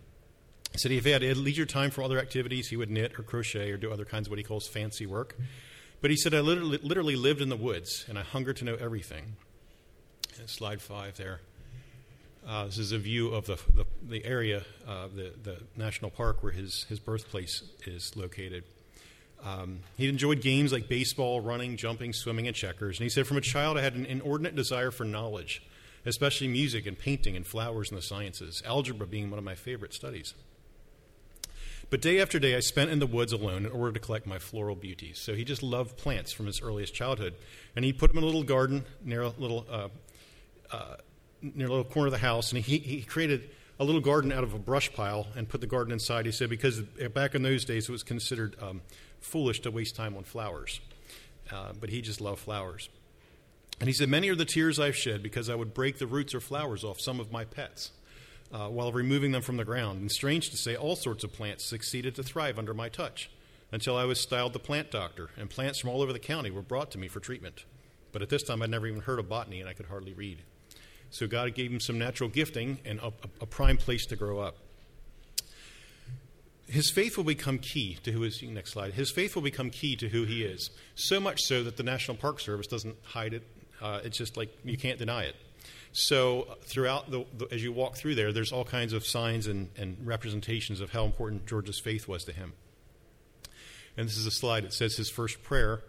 He 0.73 0.79
said 0.79 0.93
if 0.93 1.05
he 1.05 1.11
had 1.11 1.23
leisure 1.37 1.67
time 1.67 1.91
for 1.91 2.03
other 2.03 2.19
activities, 2.19 2.69
he 2.69 2.79
would 2.79 2.91
knit 2.91 3.19
or 3.19 3.23
crochet 3.23 3.71
or 3.71 3.77
do 3.77 3.93
other 3.93 4.07
kinds 4.07 4.29
of 4.29 4.31
what 4.31 4.39
he 4.39 4.45
calls 4.45 4.67
fancy 4.67 5.05
work. 5.05 5.37
But 6.01 6.11
he 6.11 6.17
said, 6.17 6.33
I 6.33 6.41
literally, 6.41 6.79
literally 6.79 7.17
lived 7.17 7.43
in 7.43 7.51
the 7.51 7.57
woods 7.57 8.07
and 8.09 8.19
I 8.19 8.23
hungered 8.23 8.57
to 8.57 8.65
know 8.65 8.77
everything. 8.77 9.37
And 10.39 10.49
slide 10.49 10.81
five 10.81 11.19
there. 11.19 11.41
Uh, 12.47 12.67
this 12.67 12.79
is 12.79 12.93
a 12.93 12.99
view 12.99 13.29
of 13.29 13.47
the, 13.47 13.59
the, 13.75 13.87
the 14.03 14.25
area, 14.25 14.63
uh, 14.87 15.09
the, 15.15 15.33
the 15.43 15.59
national 15.77 16.11
park 16.11 16.43
where 16.43 16.53
his, 16.53 16.85
his 16.89 17.01
birthplace 17.01 17.63
is 17.87 18.15
located. 18.17 18.65
Um, 19.43 19.81
he 19.97 20.09
enjoyed 20.09 20.41
games 20.41 20.73
like 20.73 20.89
baseball, 20.89 21.41
running, 21.41 21.77
jumping, 21.77 22.13
swimming, 22.13 22.47
and 22.47 22.55
checkers. 22.55 22.99
And 22.99 23.05
he 23.05 23.11
said, 23.11 23.27
From 23.27 23.37
a 23.37 23.43
child, 23.43 23.79
I 23.79 23.83
had 23.83 23.95
an 23.95 24.07
inordinate 24.07 24.55
desire 24.55 24.91
for 24.91 25.05
knowledge 25.05 25.63
especially 26.07 26.49
music 26.49 26.87
and 26.87 26.99
painting 26.99 27.37
and 27.37 27.47
flowers 27.47 27.91
and 27.91 27.99
the 27.99 28.03
sciences, 28.03 28.63
algebra 28.67 29.07
being 29.07 29.31
one 29.31 29.39
of 29.39 29.45
my 29.45 29.55
favorite 29.55 29.95
studies. 29.95 30.35
But 31.91 32.01
day 32.01 32.21
after 32.21 32.39
day, 32.39 32.57
I 32.57 32.61
spent 32.61 32.91
in 32.91 32.99
the 32.99 33.07
woods 33.07 33.33
alone 33.33 33.67
in 33.67 33.73
order 33.73 33.93
to 33.93 34.01
collect 34.01 34.27
my 34.27 34.39
floral 34.39 34.75
beauties. 34.75 35.19
So 35.19 35.35
he 35.35 35.45
just 35.45 35.63
loved 35.63 35.97
plants 35.97 36.33
from 36.33 36.47
his 36.47 36.61
earliest 36.61 36.95
childhood. 36.95 37.35
And 37.77 37.85
he 37.85 37.93
put 37.93 38.09
them 38.09 38.19
in 38.19 38.25
a 38.25 38.27
little 38.27 38.43
garden 38.43 38.85
near 39.05 39.23
a 39.23 39.29
little, 39.29 39.67
uh, 39.71 39.89
uh, 40.71 40.97
near 41.55 41.67
a 41.67 41.71
little 41.71 41.85
corner 41.85 42.07
of 42.07 42.13
the 42.13 42.19
house, 42.19 42.53
and 42.53 42.65
he, 42.65 42.79
he 42.79 43.03
created 43.03 43.51
a 43.79 43.85
little 43.85 44.01
garden 44.01 44.33
out 44.33 44.45
of 44.45 44.55
a 44.55 44.59
brush 44.59 44.93
pile 44.93 45.27
and 45.37 45.49
put 45.49 45.61
the 45.61 45.67
garden 45.67 45.93
inside. 45.93 46.27
He 46.27 46.33
said 46.33 46.49
because 46.49 46.81
back 47.13 47.35
in 47.35 47.43
those 47.43 47.65
days 47.65 47.89
it 47.89 47.93
was 47.93 48.03
considered 48.03 48.57
um, 48.63 48.81
foolish 49.21 49.61
to 49.61 49.71
waste 49.71 49.97
time 49.97 50.17
on 50.17 50.25
flowers. 50.25 50.81
Uh, 51.53 51.73
but 51.79 51.91
he 51.91 52.01
just 52.01 52.21
loved 52.21 52.41
flowers. 52.41 52.89
And 53.81 53.89
he 53.89 53.93
said, 53.93 54.09
Many 54.09 54.29
are 54.31 54.35
the 54.37 54.45
tears 54.45 54.79
I've 54.79 54.97
shed 54.97 55.23
because 55.23 55.51
I 55.51 55.55
would 55.55 55.75
break 55.75 55.99
the 55.99 56.07
roots 56.07 56.35
or 56.35 56.41
flowers 56.41 56.85
off 56.85 57.01
some 57.01 57.21
of 57.21 57.33
my 57.33 57.45
pets 57.45 57.91
uh, 58.53 58.69
while 58.69 58.93
removing 58.93 59.33
them 59.33 59.43
from 59.43 59.57
the 59.57 59.65
ground. 59.65 60.01
And 60.01 60.11
strange 60.11 60.51
to 60.51 60.57
say, 60.57 60.77
all 60.77 60.97
sorts 60.97 61.25
of 61.25 61.33
plants 61.33 61.65
succeeded 61.65 62.15
to 62.15 62.23
thrive 62.23 62.59
under 62.59 62.73
my 62.73 62.89
touch 62.89 63.31
until 63.73 63.97
I 63.97 64.05
was 64.05 64.21
styled 64.21 64.53
the 64.53 64.61
plant 64.61 64.93
doctor, 64.93 65.31
and 65.37 65.51
plants 65.51 65.81
from 65.81 65.91
all 65.91 66.01
over 66.01 66.13
the 66.13 66.21
county 66.21 66.51
were 66.51 66.63
brought 66.63 66.93
to 66.93 66.99
me 66.99 67.09
for 67.09 67.19
treatment. 67.19 67.65
But 68.13 68.23
at 68.23 68.29
this 68.29 68.45
time, 68.45 68.63
I'd 68.63 68.71
never 68.71 68.87
even 68.87 69.01
heard 69.01 69.19
of 69.19 69.29
botany, 69.29 69.59
and 69.59 69.69
I 69.69 69.73
could 69.73 69.87
hardly 69.87 70.15
read. 70.15 70.39
So 71.15 71.27
God 71.27 71.55
gave 71.55 71.71
him 71.71 71.81
some 71.81 71.99
natural 71.99 72.29
gifting 72.29 72.79
and 72.85 72.99
a, 72.99 73.13
a 73.41 73.47
prime 73.47 73.77
place 73.77 74.05
to 74.07 74.17
grow 74.17 74.41
up. 74.41 74.57
His 76.67 76.91
faith 76.91 77.17
will 77.17 77.25
become 77.25 77.59
key 77.59 77.99
to 78.03 78.11
who 78.11 78.25
is. 78.25 78.43
Next 78.43 78.73
slide. 78.73 78.95
His 78.95 79.11
faith 79.11 79.35
will 79.35 79.43
become 79.43 79.71
key 79.71 79.97
to 79.97 80.09
who 80.09 80.25
he 80.25 80.43
is. 80.43 80.71
So 80.97 81.21
much 81.21 81.43
so 81.43 81.63
that 81.63 81.77
the 81.77 81.83
National 81.83 82.17
Park 82.17 82.41
Service 82.41 82.67
doesn't 82.67 82.97
hide 83.05 83.35
it 83.35 83.43
uh, 83.81 84.01
it's 84.03 84.17
just 84.17 84.37
like 84.37 84.49
you 84.65 84.77
can't 84.77 84.99
deny 84.99 85.25
it. 85.25 85.37
So 85.93 86.57
throughout 86.63 87.11
the, 87.11 87.25
the, 87.37 87.47
as 87.53 87.63
you 87.63 87.73
walk 87.73 87.97
through 87.97 88.17
there, 88.17 88.33
there's 88.33 88.51
all 88.51 88.65
kinds 88.65 88.93
of 88.93 89.07
signs 89.07 89.47
and, 89.47 89.69
and 89.77 89.97
representations 90.05 90.81
of 90.81 90.91
how 90.91 91.05
important 91.05 91.47
George's 91.47 91.79
faith 91.79 92.09
was 92.09 92.25
to 92.25 92.33
him. 92.33 92.55
And 93.97 94.09
this 94.09 94.17
is 94.17 94.27
a 94.27 94.31
slide. 94.31 94.65
It 94.65 94.73
says 94.73 94.97
his 94.97 95.09
first 95.09 95.43
prayer. 95.43 95.83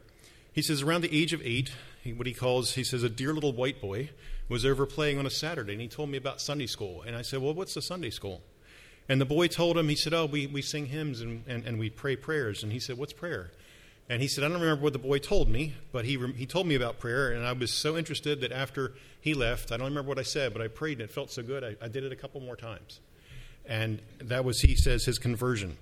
He 0.54 0.62
says 0.62 0.84
around 0.84 1.02
the 1.02 1.18
age 1.18 1.34
of 1.34 1.42
eight, 1.44 1.72
he, 2.04 2.14
what 2.14 2.28
he 2.28 2.34
calls, 2.34 2.76
he 2.76 2.84
says, 2.84 3.02
a 3.02 3.10
dear 3.10 3.34
little 3.34 3.52
white 3.52 3.82
boy 3.82 4.10
was 4.48 4.66
over 4.66 4.86
playing 4.86 5.18
on 5.18 5.26
a 5.26 5.32
Saturday, 5.32 5.74
and 5.74 5.82
he 5.82 5.88
told 5.88 6.10
me 6.10 6.18
about 6.18 6.40
Sunday 6.40 6.68
school. 6.68 7.04
And 7.06 7.16
I 7.16 7.22
said, 7.22 7.42
well, 7.42 7.54
what's 7.54 7.74
the 7.74 7.82
Sunday 7.82 8.10
school? 8.10 8.42
And 9.08 9.22
the 9.22 9.26
boy 9.26 9.48
told 9.48 9.78
him, 9.78 9.90
he 9.90 9.96
said, 9.96 10.14
oh, 10.14 10.26
we, 10.26 10.48
we 10.48 10.62
sing 10.62 10.88
hymns 10.88 11.22
and, 11.22 11.44
and, 11.48 11.66
and 11.66 11.80
we 11.80 11.90
pray 11.90 12.16
prayers. 12.16 12.64
And 12.64 12.72
he 12.72 12.80
said, 12.80 12.98
what's 12.98 13.14
prayer? 13.14 13.52
And 14.08 14.22
he 14.22 14.28
said, 14.28 14.44
I 14.44 14.50
don't 14.50 14.62
remember 14.62 14.84
what 14.84 14.94
the 14.94 15.00
boy 15.00 15.18
told 15.18 15.50
me, 15.50 15.74
but 15.92 16.06
he, 16.06 16.18
he 16.36 16.46
told 16.46 16.68
me 16.68 16.76
about 16.76 17.00
prayer, 17.00 17.32
and 17.32 17.46
I 17.46 17.54
was 17.54 17.72
so 17.72 17.98
interested 17.98 18.42
that 18.42 18.52
after 18.52 18.94
he 19.20 19.34
left, 19.34 19.72
I 19.72 19.78
don't 19.78 19.88
remember 19.88 20.10
what 20.10 20.20
I 20.20 20.24
said, 20.24 20.54
but 20.54 20.62
I 20.62 20.68
prayed, 20.68 21.00
and 21.00 21.10
it 21.10 21.12
felt 21.12 21.32
so 21.32 21.42
good, 21.42 21.64
I, 21.64 21.76
I 21.84 21.88
did 21.88 22.04
it 22.04 22.12
a 22.12 22.16
couple 22.16 22.40
more 22.40 22.56
times. 22.56 23.00
And 23.66 24.00
that 24.20 24.46
was, 24.46 24.62
he 24.62 24.76
says, 24.76 25.06
his 25.06 25.18
conversion. 25.18 25.78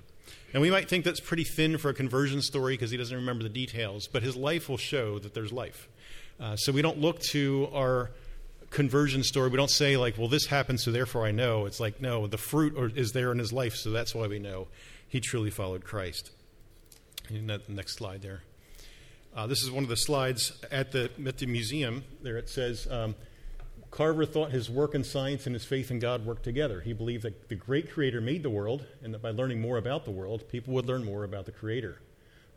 And 0.53 0.61
we 0.61 0.71
might 0.71 0.87
think 0.87 1.03
that's 1.03 1.19
pretty 1.19 1.43
thin 1.43 1.77
for 1.77 1.89
a 1.89 1.93
conversion 1.93 2.41
story 2.41 2.75
because 2.75 2.91
he 2.91 2.97
doesn't 2.97 3.15
remember 3.15 3.43
the 3.43 3.49
details, 3.49 4.07
but 4.07 4.23
his 4.23 4.37
life 4.37 4.69
will 4.69 4.77
show 4.77 5.19
that 5.19 5.33
there's 5.33 5.51
life. 5.51 5.89
Uh, 6.39 6.55
so 6.55 6.71
we 6.71 6.81
don't 6.81 6.99
look 6.99 7.19
to 7.19 7.67
our 7.73 8.11
conversion 8.73 9.23
story. 9.23 9.49
We 9.49 9.57
don't 9.57 9.69
say, 9.69 9.95
like, 9.95 10.17
well, 10.17 10.27
this 10.27 10.47
happened, 10.47 10.81
so 10.81 10.91
therefore 10.91 11.25
I 11.25 11.31
know. 11.31 11.65
It's 11.65 11.79
like, 11.79 12.01
no, 12.01 12.27
the 12.27 12.37
fruit 12.37 12.97
is 12.97 13.13
there 13.13 13.31
in 13.31 13.39
his 13.39 13.53
life, 13.53 13.75
so 13.75 13.91
that's 13.91 14.13
why 14.13 14.27
we 14.27 14.39
know 14.39 14.67
he 15.07 15.21
truly 15.21 15.51
followed 15.51 15.85
Christ. 15.85 16.31
Next 17.29 17.95
slide 17.95 18.21
there. 18.21 18.41
Uh, 19.35 19.47
this 19.47 19.63
is 19.63 19.71
one 19.71 19.83
of 19.83 19.89
the 19.89 19.95
slides 19.95 20.51
at 20.71 20.91
the, 20.91 21.09
at 21.25 21.37
the 21.37 21.45
museum. 21.45 22.03
There 22.21 22.37
it 22.37 22.49
says 22.49 22.87
um, 22.91 23.15
Carver 23.89 24.25
thought 24.25 24.51
his 24.51 24.69
work 24.69 24.93
in 24.93 25.03
science 25.03 25.45
and 25.45 25.55
his 25.55 25.65
faith 25.65 25.89
in 25.89 25.99
God 25.99 26.25
worked 26.25 26.43
together. 26.43 26.81
He 26.81 26.93
believed 26.93 27.23
that 27.23 27.49
the 27.49 27.55
great 27.55 27.91
creator 27.91 28.21
made 28.21 28.43
the 28.43 28.49
world, 28.49 28.85
and 29.03 29.13
that 29.13 29.21
by 29.21 29.29
learning 29.29 29.61
more 29.61 29.77
about 29.77 30.03
the 30.03 30.11
world, 30.11 30.49
people 30.49 30.73
would 30.73 30.85
learn 30.85 31.05
more 31.05 31.23
about 31.23 31.45
the 31.45 31.51
creator. 31.51 31.99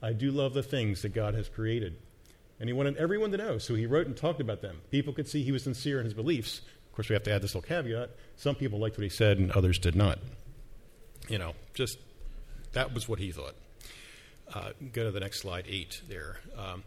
I 0.02 0.12
do 0.12 0.30
love 0.30 0.54
the 0.54 0.62
things 0.62 1.02
that 1.02 1.10
God 1.10 1.34
has 1.34 1.48
created. 1.48 1.96
And 2.58 2.68
he 2.68 2.72
wanted 2.72 2.96
everyone 2.96 3.30
to 3.32 3.36
know, 3.36 3.58
so 3.58 3.74
he 3.74 3.86
wrote 3.86 4.06
and 4.06 4.16
talked 4.16 4.40
about 4.40 4.62
them. 4.62 4.80
People 4.90 5.12
could 5.12 5.28
see 5.28 5.42
he 5.42 5.52
was 5.52 5.64
sincere 5.64 5.98
in 5.98 6.04
his 6.04 6.14
beliefs. 6.14 6.62
Of 6.86 6.92
course, 6.92 7.08
we 7.08 7.14
have 7.14 7.24
to 7.24 7.32
add 7.32 7.42
this 7.42 7.54
little 7.54 7.68
caveat 7.68 8.10
some 8.36 8.54
people 8.54 8.78
liked 8.78 8.96
what 8.96 9.02
he 9.02 9.08
said, 9.08 9.38
and 9.38 9.50
others 9.52 9.78
did 9.78 9.96
not. 9.96 10.18
You 11.28 11.38
know, 11.38 11.54
just 11.74 11.98
that 12.72 12.94
was 12.94 13.08
what 13.08 13.18
he 13.18 13.32
thought. 13.32 13.54
Uh, 14.54 14.70
go 14.92 15.04
to 15.04 15.10
the 15.10 15.20
next 15.20 15.40
slide, 15.40 15.64
eight 15.68 16.02
there. 16.08 16.38
Um, 16.56 16.84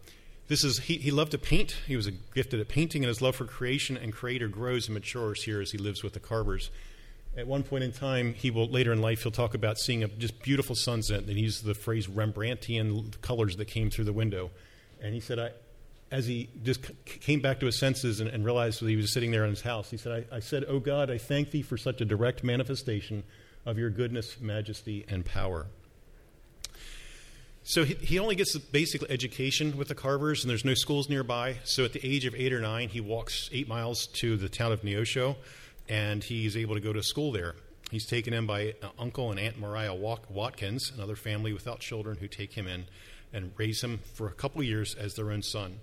this 0.47 0.63
is 0.63 0.79
he, 0.79 0.97
he 0.97 1.11
loved 1.11 1.31
to 1.31 1.37
paint. 1.37 1.75
He 1.87 1.95
was 1.95 2.07
gifted 2.33 2.59
at 2.59 2.67
painting, 2.69 3.03
and 3.03 3.07
his 3.07 3.21
love 3.21 3.35
for 3.35 3.45
creation 3.45 3.97
and 3.97 4.13
creator 4.13 4.47
grows 4.47 4.87
and 4.87 4.93
matures 4.93 5.43
here 5.43 5.59
as 5.59 5.71
he 5.71 5.77
lives 5.77 6.03
with 6.03 6.13
the 6.13 6.19
Carvers. 6.19 6.69
At 7.35 7.47
one 7.47 7.63
point 7.63 7.83
in 7.83 7.91
time, 7.91 8.33
he 8.33 8.49
will 8.49 8.67
later 8.67 8.91
in 8.91 9.01
life 9.01 9.23
he'll 9.23 9.31
talk 9.31 9.53
about 9.53 9.77
seeing 9.77 10.03
a 10.03 10.07
just 10.07 10.41
beautiful 10.41 10.75
sunset. 10.75 11.19
And 11.19 11.29
he 11.29 11.41
uses 11.41 11.61
the 11.61 11.75
phrase 11.75 12.07
Rembrandtian 12.07 13.19
colors 13.21 13.57
that 13.57 13.65
came 13.65 13.89
through 13.89 14.05
the 14.05 14.13
window. 14.13 14.49
And 15.01 15.13
he 15.13 15.19
said, 15.19 15.39
I, 15.39 15.51
as 16.11 16.25
he 16.25 16.49
just 16.63 16.81
came 17.05 17.39
back 17.39 17.59
to 17.59 17.65
his 17.65 17.77
senses 17.77 18.19
and, 18.19 18.29
and 18.29 18.43
realized 18.43 18.81
that 18.81 18.89
he 18.89 18.95
was 18.95 19.13
sitting 19.13 19.31
there 19.31 19.43
in 19.43 19.49
his 19.49 19.61
house, 19.61 19.89
he 19.89 19.97
said, 19.97 20.25
I, 20.31 20.37
I 20.37 20.39
said, 20.39 20.65
Oh 20.67 20.79
God, 20.79 21.11
I 21.11 21.17
thank 21.17 21.51
thee 21.51 21.61
for 21.61 21.77
such 21.77 22.01
a 22.01 22.05
direct 22.05 22.43
manifestation 22.43 23.23
of 23.65 23.77
your 23.77 23.89
goodness, 23.89 24.39
majesty, 24.39 25.05
and 25.07 25.25
power. 25.25 25.67
So 27.63 27.83
he, 27.83 27.93
he 27.95 28.19
only 28.19 28.35
gets 28.35 28.53
the 28.53 28.59
basic 28.59 29.03
education 29.11 29.77
with 29.77 29.89
the 29.89 29.95
Carvers, 29.95 30.43
and 30.43 30.49
there's 30.49 30.65
no 30.65 30.73
schools 30.73 31.09
nearby. 31.09 31.57
So 31.65 31.85
at 31.85 31.93
the 31.93 32.03
age 32.03 32.25
of 32.25 32.33
eight 32.33 32.51
or 32.51 32.61
nine, 32.61 32.89
he 32.89 33.01
walks 33.01 33.49
eight 33.51 33.67
miles 33.67 34.07
to 34.13 34.37
the 34.37 34.49
town 34.49 34.71
of 34.71 34.81
Neosho, 34.81 35.35
and 35.87 36.23
he's 36.23 36.57
able 36.57 36.75
to 36.75 36.81
go 36.81 36.93
to 36.93 37.03
school 37.03 37.31
there. 37.31 37.55
He's 37.91 38.07
taken 38.07 38.33
in 38.33 38.45
by 38.45 38.75
uh, 38.81 38.89
Uncle 38.97 39.31
and 39.31 39.39
Aunt 39.39 39.59
Mariah 39.59 39.93
Watkins, 39.93 40.91
another 40.95 41.15
family 41.15 41.53
without 41.53 41.79
children 41.79 42.17
who 42.17 42.27
take 42.27 42.53
him 42.53 42.67
in 42.67 42.85
and 43.33 43.51
raise 43.57 43.83
him 43.83 43.99
for 44.13 44.27
a 44.27 44.33
couple 44.33 44.61
years 44.63 44.95
as 44.95 45.15
their 45.15 45.31
own 45.31 45.41
son. 45.41 45.79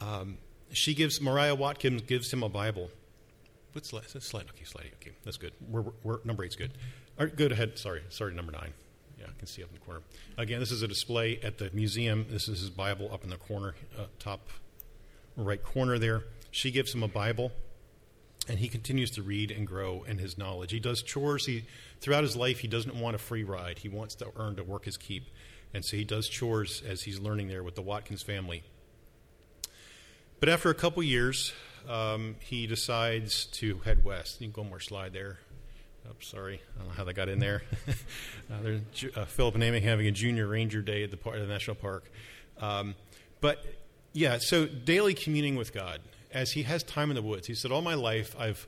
Um, 0.00 0.38
she 0.72 0.94
gives 0.94 1.20
Mariah 1.20 1.54
Watkins 1.54 2.02
gives 2.02 2.32
him 2.32 2.42
a 2.42 2.48
Bible. 2.48 2.90
What's 3.72 3.90
slide? 3.90 4.08
slide? 4.08 4.46
Okay, 4.50 4.64
sliding. 4.64 4.92
Okay, 5.00 5.12
that's 5.24 5.36
good. 5.36 5.52
We're, 5.68 5.84
we're, 6.02 6.18
number 6.24 6.44
eight's 6.44 6.56
good. 6.56 6.72
All 7.18 7.26
right, 7.26 7.36
go 7.36 7.46
ahead. 7.46 7.78
Sorry, 7.78 8.02
sorry. 8.10 8.34
Number 8.34 8.52
nine. 8.52 8.72
Yeah, 9.18 9.26
I 9.26 9.38
can 9.38 9.46
see 9.46 9.62
up 9.62 9.70
in 9.70 9.74
the 9.74 9.84
corner. 9.84 10.02
Again, 10.36 10.60
this 10.60 10.70
is 10.70 10.82
a 10.82 10.88
display 10.88 11.40
at 11.42 11.58
the 11.58 11.70
museum. 11.72 12.26
This 12.30 12.48
is 12.48 12.60
his 12.60 12.70
Bible 12.70 13.10
up 13.12 13.24
in 13.24 13.30
the 13.30 13.36
corner, 13.36 13.74
uh, 13.98 14.04
top 14.18 14.48
right 15.36 15.62
corner 15.62 15.98
there. 15.98 16.22
She 16.50 16.70
gives 16.70 16.94
him 16.94 17.02
a 17.02 17.08
Bible 17.08 17.52
and 18.48 18.58
he 18.58 18.68
continues 18.68 19.10
to 19.12 19.22
read 19.22 19.50
and 19.50 19.66
grow 19.66 20.04
in 20.08 20.18
his 20.18 20.38
knowledge. 20.38 20.70
He 20.70 20.80
does 20.80 21.02
chores. 21.02 21.46
He 21.46 21.64
throughout 22.00 22.22
his 22.22 22.36
life 22.36 22.60
he 22.60 22.68
doesn't 22.68 22.94
want 22.94 23.14
a 23.14 23.18
free 23.18 23.44
ride. 23.44 23.78
He 23.78 23.88
wants 23.88 24.14
to 24.16 24.28
earn 24.36 24.56
to 24.56 24.64
work 24.64 24.86
his 24.86 24.96
keep, 24.96 25.26
and 25.74 25.84
so 25.84 25.96
he 25.96 26.04
does 26.04 26.28
chores 26.28 26.82
as 26.86 27.02
he's 27.02 27.18
learning 27.18 27.48
there 27.48 27.62
with 27.62 27.74
the 27.74 27.82
Watkins 27.82 28.22
family. 28.22 28.62
But 30.40 30.48
after 30.48 30.70
a 30.70 30.74
couple 30.74 31.02
years, 31.02 31.52
um, 31.88 32.36
he 32.40 32.66
decides 32.66 33.46
to 33.46 33.78
head 33.80 34.04
west. 34.04 34.40
You 34.40 34.46
can 34.46 34.52
go 34.52 34.68
more 34.68 34.80
slide 34.80 35.12
there. 35.12 35.38
Oh, 36.08 36.14
sorry, 36.20 36.60
I 36.74 36.78
don't 36.78 36.88
know 36.88 36.94
how 36.94 37.04
that 37.04 37.14
got 37.14 37.28
in 37.28 37.38
there. 37.38 37.62
uh, 37.88 38.54
there's 38.62 38.80
uh, 39.14 39.24
Philip 39.26 39.56
and 39.56 39.64
Amy 39.64 39.80
having 39.80 40.06
a 40.06 40.10
junior 40.10 40.46
ranger 40.46 40.80
day 40.80 41.02
at 41.02 41.10
the, 41.10 41.16
par- 41.16 41.38
the 41.38 41.46
national 41.46 41.76
park. 41.76 42.10
Um, 42.58 42.94
but 43.40 43.64
yeah, 44.12 44.38
so 44.38 44.66
daily 44.66 45.14
communing 45.14 45.56
with 45.56 45.74
God 45.74 46.00
as 46.32 46.52
he 46.52 46.62
has 46.62 46.82
time 46.82 47.10
in 47.10 47.14
the 47.14 47.22
woods. 47.22 47.46
He 47.46 47.54
said, 47.54 47.72
All 47.72 47.82
my 47.82 47.94
life 47.94 48.34
I've, 48.38 48.66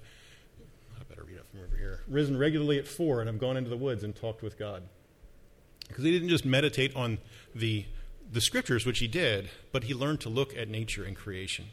I 0.98 1.02
better 1.08 1.24
read 1.24 1.36
it 1.36 1.46
from 1.50 1.60
over 1.60 1.76
here, 1.76 2.00
risen 2.08 2.36
regularly 2.36 2.78
at 2.78 2.86
four 2.86 3.20
and 3.20 3.30
I've 3.30 3.38
gone 3.38 3.56
into 3.56 3.70
the 3.70 3.76
woods 3.76 4.04
and 4.04 4.14
talked 4.14 4.42
with 4.42 4.58
God. 4.58 4.82
Because 5.90 6.04
he 6.04 6.10
didn't 6.10 6.28
just 6.28 6.44
meditate 6.44 6.94
on 6.96 7.18
the, 7.54 7.84
the 8.32 8.40
scriptures, 8.40 8.86
which 8.86 9.00
he 9.00 9.08
did, 9.08 9.50
but 9.72 9.84
he 9.84 9.94
learned 9.94 10.20
to 10.20 10.28
look 10.28 10.56
at 10.56 10.68
nature 10.68 11.04
and 11.04 11.16
creation. 11.16 11.66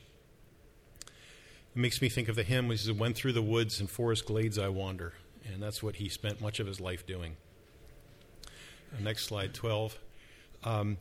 It 1.05 1.79
makes 1.79 2.01
me 2.01 2.09
think 2.09 2.27
of 2.27 2.35
the 2.35 2.43
hymn 2.43 2.67
which 2.67 2.81
says, 2.81 2.91
When 2.91 3.13
through 3.13 3.33
the 3.33 3.41
woods 3.41 3.79
and 3.79 3.89
forest 3.89 4.25
glades 4.25 4.57
I 4.57 4.67
wander. 4.69 5.13
And 5.45 5.61
that's 5.61 5.81
what 5.81 5.95
he 5.95 6.09
spent 6.09 6.41
much 6.41 6.59
of 6.59 6.67
his 6.67 6.81
life 6.81 7.05
doing. 7.05 7.37
Uh, 8.91 9.01
next 9.01 9.25
slide, 9.25 9.53
12. 9.53 9.97
Um, 10.63 10.97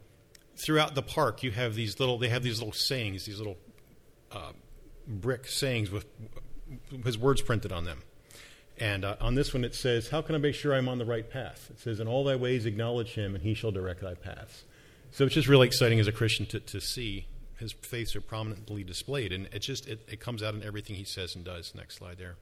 throughout 0.57 0.95
the 0.95 1.03
park, 1.03 1.43
you 1.43 1.51
have 1.51 1.75
these 1.75 1.99
little, 1.99 2.19
they 2.19 2.29
have 2.29 2.43
these 2.43 2.59
little 2.59 2.73
sayings, 2.73 3.25
these 3.25 3.39
little 3.39 3.57
uh, 4.31 4.53
brick 5.07 5.47
sayings 5.47 5.91
with 5.91 6.07
his 7.05 7.19
words 7.19 7.43
printed 7.43 7.73
on 7.73 7.85
them. 7.85 8.03
And 8.79 9.05
uh, 9.05 9.17
on 9.21 9.35
this 9.35 9.55
one, 9.55 9.65
it 9.65 9.75
says, 9.75 10.09
How 10.11 10.23
can 10.23 10.35
I 10.35 10.39
make 10.39 10.55
sure 10.55 10.75
I'm 10.75 10.89
on 10.89 10.99
the 10.99 11.05
right 11.05 11.29
path? 11.29 11.69
It 11.71 11.81
says, 11.81 12.01
In 12.01 12.09
all 12.09 12.25
thy 12.25 12.37
ways 12.37 12.67
acknowledge 12.67 13.15
him, 13.15 13.35
and 13.35 13.43
he 13.43 13.55
shall 13.55 13.71
direct 13.71 14.03
thy 14.03 14.15
paths. 14.15 14.65
So 15.13 15.25
it's 15.25 15.35
just 15.35 15.49
really 15.49 15.67
exciting 15.67 15.99
as 15.99 16.07
a 16.07 16.13
Christian 16.13 16.47
to, 16.47 16.61
to 16.61 16.81
see 16.81 17.27
his 17.59 17.73
faith 17.73 18.09
so 18.09 18.21
prominently 18.21 18.85
displayed. 18.85 19.33
And 19.33 19.47
it 19.53 19.61
just 19.61 19.89
it, 19.89 20.01
it 20.09 20.21
comes 20.21 20.43
out 20.43 20.55
in 20.55 20.63
everything 20.63 20.97
he 20.97 21.05
says 21.05 21.35
and 21.35 21.45
does. 21.45 21.75
Next 21.75 21.97
slide 21.97 22.19
there. 22.19 22.37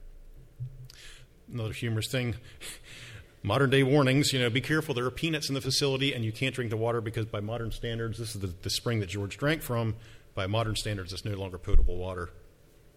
Another 1.51 1.73
humorous 1.73 2.11
thing. 2.11 2.35
modern 3.45 3.69
day 3.69 3.83
warnings, 3.83 4.33
you 4.33 4.39
know, 4.39 4.49
be 4.49 4.59
careful. 4.59 4.95
There 4.95 5.05
are 5.05 5.11
peanuts 5.11 5.49
in 5.49 5.55
the 5.55 5.61
facility, 5.61 6.13
and 6.13 6.25
you 6.25 6.31
can't 6.31 6.53
drink 6.53 6.71
the 6.71 6.77
water 6.77 6.99
because, 6.99 7.25
by 7.25 7.39
modern 7.39 7.71
standards, 7.71 8.17
this 8.17 8.35
is 8.35 8.41
the, 8.41 8.47
the 8.47 8.69
spring 8.69 8.99
that 8.99 9.07
George 9.07 9.37
drank 9.37 9.61
from. 9.61 9.95
By 10.33 10.47
modern 10.47 10.75
standards, 10.75 11.13
it's 11.13 11.23
no 11.23 11.35
longer 11.35 11.57
potable 11.57 11.95
water. 11.95 12.29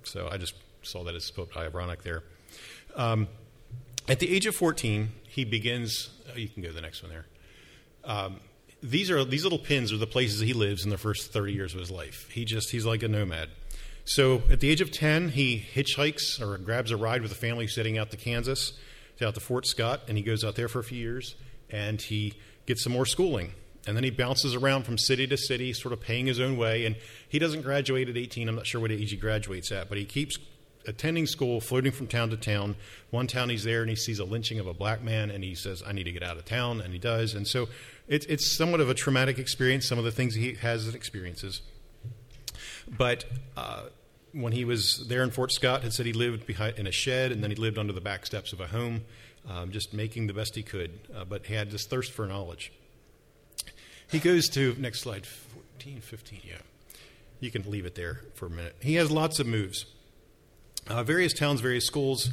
So 0.03 0.29
I 0.31 0.39
just 0.39 0.55
saw 0.83 1.05
that 1.05 1.15
as 1.15 1.31
ironic 1.57 2.03
there. 2.03 2.25
Um, 2.95 3.29
at 4.09 4.21
the 4.21 4.35
age 4.35 4.47
of 4.47 4.57
14, 4.57 5.11
he 5.25 5.45
begins. 5.45 6.11
Oh, 6.33 6.37
you 6.37 6.49
can 6.49 6.63
go 6.63 6.69
to 6.69 6.75
the 6.75 6.81
next 6.81 7.03
one 7.03 7.13
there. 7.13 7.27
Um, 8.05 8.41
these 8.83 9.11
are 9.11 9.25
these 9.25 9.43
little 9.43 9.59
pins 9.59 9.93
are 9.93 9.97
the 9.97 10.07
places 10.07 10.41
he 10.41 10.53
lives 10.53 10.85
in 10.85 10.91
the 10.91 10.99
first 10.99 11.33
30 11.33 11.53
years 11.53 11.75
of 11.75 11.81
his 11.81 11.91
life. 11.91 12.31
He 12.31 12.45
just 12.45 12.71
he's 12.71 12.87
like 12.87 13.03
a 13.03 13.09
nomad. 13.09 13.51
So 14.05 14.43
at 14.51 14.61
the 14.61 14.71
age 14.71 14.81
of 14.81 14.91
10, 14.91 15.31
he 15.31 15.63
hitchhikes 15.75 16.41
or 16.41 16.57
grabs 16.57 16.91
a 16.91 16.97
ride 16.97 17.21
with 17.21 17.31
a 17.31 17.35
family 17.35 17.67
setting 17.67 17.99
out 17.99 18.11
to 18.11 18.17
Kansas, 18.17 18.73
out 19.21 19.35
to 19.35 19.41
Fort 19.41 19.67
Scott, 19.67 20.03
and 20.09 20.17
he 20.17 20.25
goes 20.25 20.45
out 20.45 20.55
there 20.55 20.69
for 20.69 20.79
a 20.79 20.85
few 20.85 20.99
years 20.99 21.35
and 21.69 22.01
he 22.01 22.33
gets 22.65 22.83
some 22.83 22.93
more 22.93 23.05
schooling. 23.05 23.53
And 23.87 23.97
then 23.97 24.05
he 24.05 24.11
bounces 24.11 24.55
around 24.55 24.85
from 24.85 24.99
city 24.99 25.27
to 25.27 25.37
city, 25.37 25.73
sort 25.73 25.93
of 25.93 26.01
paying 26.01 26.27
his 26.27 26.41
own 26.41 26.57
way. 26.57 26.85
And 26.85 26.97
he 27.29 27.39
doesn't 27.39 27.63
graduate 27.63 28.09
at 28.09 28.17
18. 28.17 28.49
I'm 28.49 28.57
not 28.57 28.67
sure 28.67 28.81
what 28.81 28.91
age 28.91 29.11
he 29.11 29.17
graduates 29.17 29.73
at, 29.73 29.89
but 29.89 29.99
he 29.99 30.05
keeps 30.05 30.39
attending 30.89 31.27
school, 31.27 31.61
floating 31.61 31.93
from 31.93 32.07
town 32.07 32.31
to 32.31 32.37
town. 32.37 32.75
One 33.11 33.27
town 33.27 33.51
he's 33.51 33.65
there 33.65 33.83
and 33.83 33.91
he 33.91 33.97
sees 33.97 34.19
a 34.19 34.25
lynching 34.25 34.59
of 34.59 34.67
a 34.67 34.75
black 34.75 35.03
man, 35.03 35.31
and 35.31 35.45
he 35.45 35.55
says, 35.55 35.83
I 35.87 35.93
need 35.93 36.05
to 36.05 36.13
get 36.13 36.23
out 36.23 36.37
of 36.37 36.45
town. 36.45 36.81
And 36.81 36.93
he 36.93 36.99
does. 36.99 37.35
And 37.35 37.47
so 37.47 37.69
it's, 38.09 38.27
it's 38.27 38.57
somewhat 38.57 38.81
of 38.81 38.89
a 38.89 38.95
traumatic 38.95 39.39
experience, 39.39 39.87
some 39.87 39.99
of 39.99 40.05
the 40.05 40.11
things 40.11 40.35
he 40.35 40.55
has 40.55 40.87
and 40.87 40.95
experiences. 40.95 41.61
But 42.89 43.27
uh, 43.57 43.83
when 44.33 44.53
he 44.53 44.65
was 44.65 45.07
there 45.09 45.23
in 45.23 45.31
Fort 45.31 45.53
Scott, 45.53 45.83
had 45.83 45.93
said 45.93 46.07
he 46.07 46.13
lived 46.13 46.47
behind, 46.47 46.79
in 46.79 46.87
a 46.87 46.93
shed, 46.93 47.33
and 47.33 47.43
then 47.43 47.51
he 47.51 47.57
lived 47.57 47.79
under 47.79 47.93
the 47.93 48.01
back 48.01 48.25
steps 48.25 48.53
of 48.53 48.61
a 48.61 48.67
home, 48.67 49.03
um, 49.49 49.71
just 49.71 49.93
making 49.93 50.27
the 50.27 50.33
best 50.33 50.55
he 50.55 50.63
could. 50.63 50.99
Uh, 51.15 51.25
but 51.25 51.47
he 51.47 51.55
had 51.55 51.71
this 51.71 51.87
thirst 51.87 52.13
for 52.13 52.27
knowledge. 52.27 52.73
He 54.11 54.19
goes 54.19 54.49
to, 54.51 54.75
next 54.79 55.01
slide, 55.01 55.27
14, 55.27 56.01
15, 56.01 56.41
yeah. 56.45 56.55
You 57.41 57.51
can 57.51 57.71
leave 57.71 57.85
it 57.85 57.95
there 57.95 58.23
for 58.35 58.47
a 58.47 58.51
minute. 58.51 58.77
He 58.81 58.95
has 58.95 59.11
lots 59.11 59.39
of 59.39 59.47
moves. 59.47 59.85
Uh, 60.89 61.03
various 61.03 61.33
towns, 61.33 61.61
various 61.61 61.85
schools. 61.85 62.33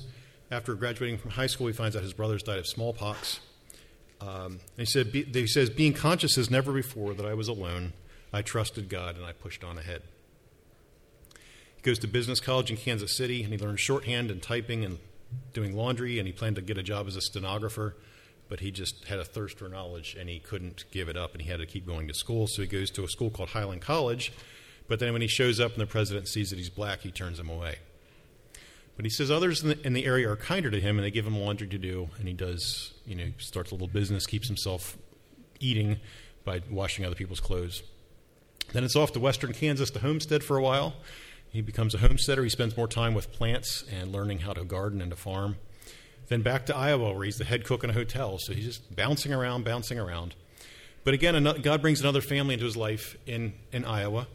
After 0.52 0.76
graduating 0.76 1.18
from 1.18 1.32
high 1.32 1.48
school, 1.48 1.68
he 1.68 1.74
finds 1.74 1.96
out 1.96 2.04
his 2.04 2.14
brothers 2.14 2.44
died 2.44 2.60
of 2.60 2.68
smallpox. 2.68 3.40
Um, 4.22 4.60
he, 4.78 4.86
said, 4.86 5.12
be, 5.12 5.24
he 5.24 5.48
says, 5.48 5.70
being 5.70 5.94
conscious 5.94 6.38
as 6.38 6.50
never 6.50 6.72
before 6.72 7.14
that 7.16 7.26
I 7.26 7.34
was 7.34 7.48
alone, 7.48 7.94
I 8.32 8.42
trusted 8.42 8.88
God 8.88 9.18
and 9.18 9.26
I 9.26 9.34
pushed 9.34 9.64
on 9.64 9.78
ahead. 9.78 10.04
He 11.76 11.82
goes 11.82 12.00
to 12.00 12.08
business 12.08 12.40
college 12.40 12.72
in 12.72 12.78
Kansas 12.78 13.16
City 13.16 13.44
and 13.44 13.52
he 13.52 13.60
learns 13.60 13.82
shorthand 13.82 14.32
and 14.32 14.42
typing 14.42 14.86
and 14.86 15.00
doing 15.54 15.76
laundry 15.76 16.18
and 16.20 16.28
he 16.28 16.32
planned 16.32 16.56
to 16.56 16.62
get 16.62 16.78
a 16.78 16.84
job 16.84 17.08
as 17.08 17.16
a 17.16 17.22
stenographer 17.22 17.96
but 18.50 18.60
he 18.60 18.72
just 18.72 19.06
had 19.06 19.20
a 19.20 19.26
thirst 19.26 19.58
for 19.58 19.68
knowledge 19.68 20.16
and 20.20 20.30
he 20.30 20.40
couldn't 20.40 20.86
give 20.92 21.10
it 21.10 21.18
up 21.18 21.34
and 21.34 21.42
he 21.42 21.50
had 21.50 21.60
to 21.60 21.66
keep 21.66 21.86
going 21.86 22.08
to 22.08 22.14
school. 22.14 22.48
So 22.48 22.62
he 22.62 22.68
goes 22.68 22.92
to 22.92 23.04
a 23.04 23.08
school 23.08 23.30
called 23.30 23.50
Highland 23.50 23.82
College, 23.82 24.32
but 24.88 25.00
then 25.00 25.14
when 25.14 25.22
he 25.22 25.28
shows 25.28 25.60
up 25.60 25.74
and 25.74 25.82
the 25.82 25.88
president 25.88 26.28
sees 26.28 26.50
that 26.50 26.58
he's 26.58 26.70
black, 26.70 27.02
he 27.02 27.12
turns 27.12 27.40
him 27.40 27.50
away. 27.50 27.78
But 28.96 29.06
he 29.06 29.10
says 29.12 29.30
others 29.30 29.62
in 29.62 29.70
the, 29.70 29.86
in 29.86 29.94
the 29.94 30.06
area 30.06 30.30
are 30.30 30.38
kinder 30.38 30.72
to 30.72 30.80
him 30.80 30.98
and 30.98 31.06
they 31.06 31.12
give 31.12 31.28
him 31.28 31.38
laundry 31.38 31.68
to 31.68 31.78
do, 31.78 32.10
and 32.18 32.28
he 32.28 32.34
does, 32.34 32.94
you 33.06 33.16
know, 33.16 33.32
starts 33.38 33.72
a 33.72 33.74
little 33.74 33.88
business, 33.88 34.26
keeps 34.26 34.48
himself 34.48 34.98
eating 35.60 35.98
by 36.46 36.62
washing 36.70 37.06
other 37.06 37.16
people's 37.16 37.40
clothes. 37.40 37.84
Then 38.72 38.84
it's 38.84 38.96
off 38.96 39.12
to 39.14 39.20
western 39.20 39.54
Kansas 39.54 39.90
to 39.92 40.00
homestead 40.00 40.44
for 40.44 40.58
a 40.58 40.62
while. 40.62 40.96
He 41.50 41.62
becomes 41.62 41.94
a 41.94 42.00
homesteader. 42.00 42.44
He 42.44 42.50
spends 42.50 42.76
more 42.76 42.88
time 42.88 43.14
with 43.14 43.32
plants 43.32 43.84
and 43.92 44.12
learning 44.12 44.40
how 44.40 44.54
to 44.54 44.64
garden 44.64 45.02
and 45.02 45.12
to 45.12 45.18
farm. 45.18 45.58
Then 46.28 46.42
back 46.42 46.66
to 46.66 46.76
Iowa, 46.76 47.14
where 47.14 47.24
he's 47.24 47.38
the 47.38 47.46
head 47.46 47.64
cook 47.64 47.84
in 47.84 47.90
a 47.90 47.94
hotel. 47.94 48.38
So 48.40 48.54
he's 48.54 48.66
just 48.66 48.96
bouncing 48.96 49.34
around, 49.34 49.64
bouncing 49.64 50.00
around. 50.00 50.36
But 51.04 51.14
again, 51.14 51.42
God 51.62 51.82
brings 51.82 52.02
another 52.02 52.22
family 52.22 52.56
into 52.56 52.66
his 52.66 52.76
life 52.76 53.16
in, 53.28 53.54
in 53.72 53.86
Iowa. 53.86 54.28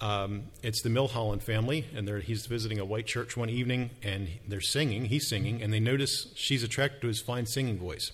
Um, 0.00 0.44
it's 0.62 0.80
the 0.80 0.88
Milholland 0.88 1.42
family, 1.42 1.84
and 1.94 2.08
he's 2.22 2.46
visiting 2.46 2.78
a 2.78 2.84
white 2.84 3.06
church 3.06 3.36
one 3.36 3.50
evening, 3.50 3.90
and 4.02 4.28
they're 4.48 4.62
singing. 4.62 5.06
He's 5.06 5.28
singing, 5.28 5.62
and 5.62 5.72
they 5.72 5.80
notice 5.80 6.28
she's 6.34 6.62
attracted 6.62 7.02
to 7.02 7.08
his 7.08 7.20
fine 7.20 7.44
singing 7.44 7.78
voice. 7.78 8.12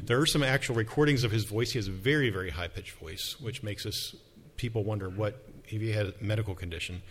There 0.00 0.18
are 0.18 0.26
some 0.26 0.42
actual 0.42 0.76
recordings 0.76 1.24
of 1.24 1.32
his 1.32 1.44
voice. 1.44 1.72
He 1.72 1.78
has 1.78 1.88
a 1.88 1.92
very, 1.92 2.30
very 2.30 2.50
high 2.50 2.68
pitched 2.68 2.92
voice, 2.92 3.36
which 3.38 3.62
makes 3.62 3.84
us 3.84 4.16
people 4.56 4.82
wonder 4.82 5.10
what 5.10 5.42
if 5.68 5.80
he 5.82 5.92
had 5.92 6.06
a 6.06 6.14
medical 6.20 6.54
condition. 6.54 7.02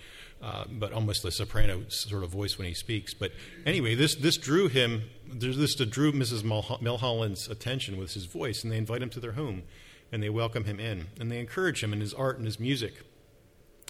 Uh, 0.42 0.66
but 0.70 0.92
almost 0.92 1.24
a 1.24 1.32
soprano 1.32 1.84
sort 1.88 2.24
of 2.24 2.30
voice 2.30 2.58
when 2.58 2.68
he 2.68 2.74
speaks. 2.74 3.14
But 3.14 3.32
anyway, 3.66 3.96
this 3.96 4.16
this 4.16 4.38
drew 4.38 4.68
him. 4.68 5.04
This 5.32 5.76
drew 5.76 6.12
Mrs. 6.12 6.44
Milholland's 6.44 7.48
attention 7.48 7.98
with 7.98 8.14
his 8.14 8.26
voice, 8.26 8.64
and 8.64 8.72
they 8.72 8.78
invite 8.78 9.02
him 9.02 9.10
to 9.12 9.20
their 9.20 9.32
home, 9.32 9.64
and 10.12 10.22
they 10.22 10.30
welcome 10.30 10.66
him 10.66 10.80
in, 10.80 11.08
and 11.20 11.32
they 11.32 11.40
encourage 11.40 11.84
him 11.84 11.94
in 11.94 12.02
his 12.02 12.14
art 12.14 12.38
and 12.38 12.46
his 12.46 12.60
music. 12.60 13.04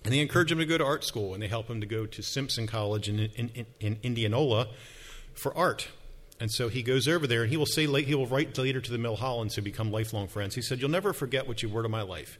And 0.05 0.13
they 0.13 0.19
encourage 0.19 0.51
him 0.51 0.59
to 0.59 0.65
go 0.65 0.77
to 0.77 0.85
art 0.85 1.03
school, 1.03 1.33
and 1.33 1.41
they 1.41 1.47
help 1.47 1.67
him 1.67 1.81
to 1.81 1.87
go 1.87 2.05
to 2.05 2.21
Simpson 2.21 2.67
College 2.67 3.09
in, 3.09 3.19
in, 3.19 3.49
in, 3.55 3.65
in 3.79 3.99
Indianola 4.03 4.67
for 5.33 5.55
art. 5.57 5.87
And 6.39 6.51
so 6.51 6.69
he 6.69 6.83
goes 6.83 7.07
over 7.07 7.25
there, 7.25 7.41
and 7.41 7.49
he 7.49 7.57
will 7.57 7.65
say, 7.65 7.87
he 8.03 8.13
will 8.13 8.27
write 8.27 8.55
later 8.57 8.79
to 8.79 8.91
the 8.91 8.99
Milhollands, 8.99 9.55
who 9.55 9.63
become 9.63 9.91
lifelong 9.91 10.27
friends. 10.27 10.53
He 10.53 10.61
said, 10.61 10.79
"You'll 10.79 10.91
never 10.91 11.11
forget 11.11 11.47
what 11.47 11.63
you 11.63 11.69
were 11.69 11.81
to 11.81 11.89
my 11.89 12.03
life. 12.03 12.37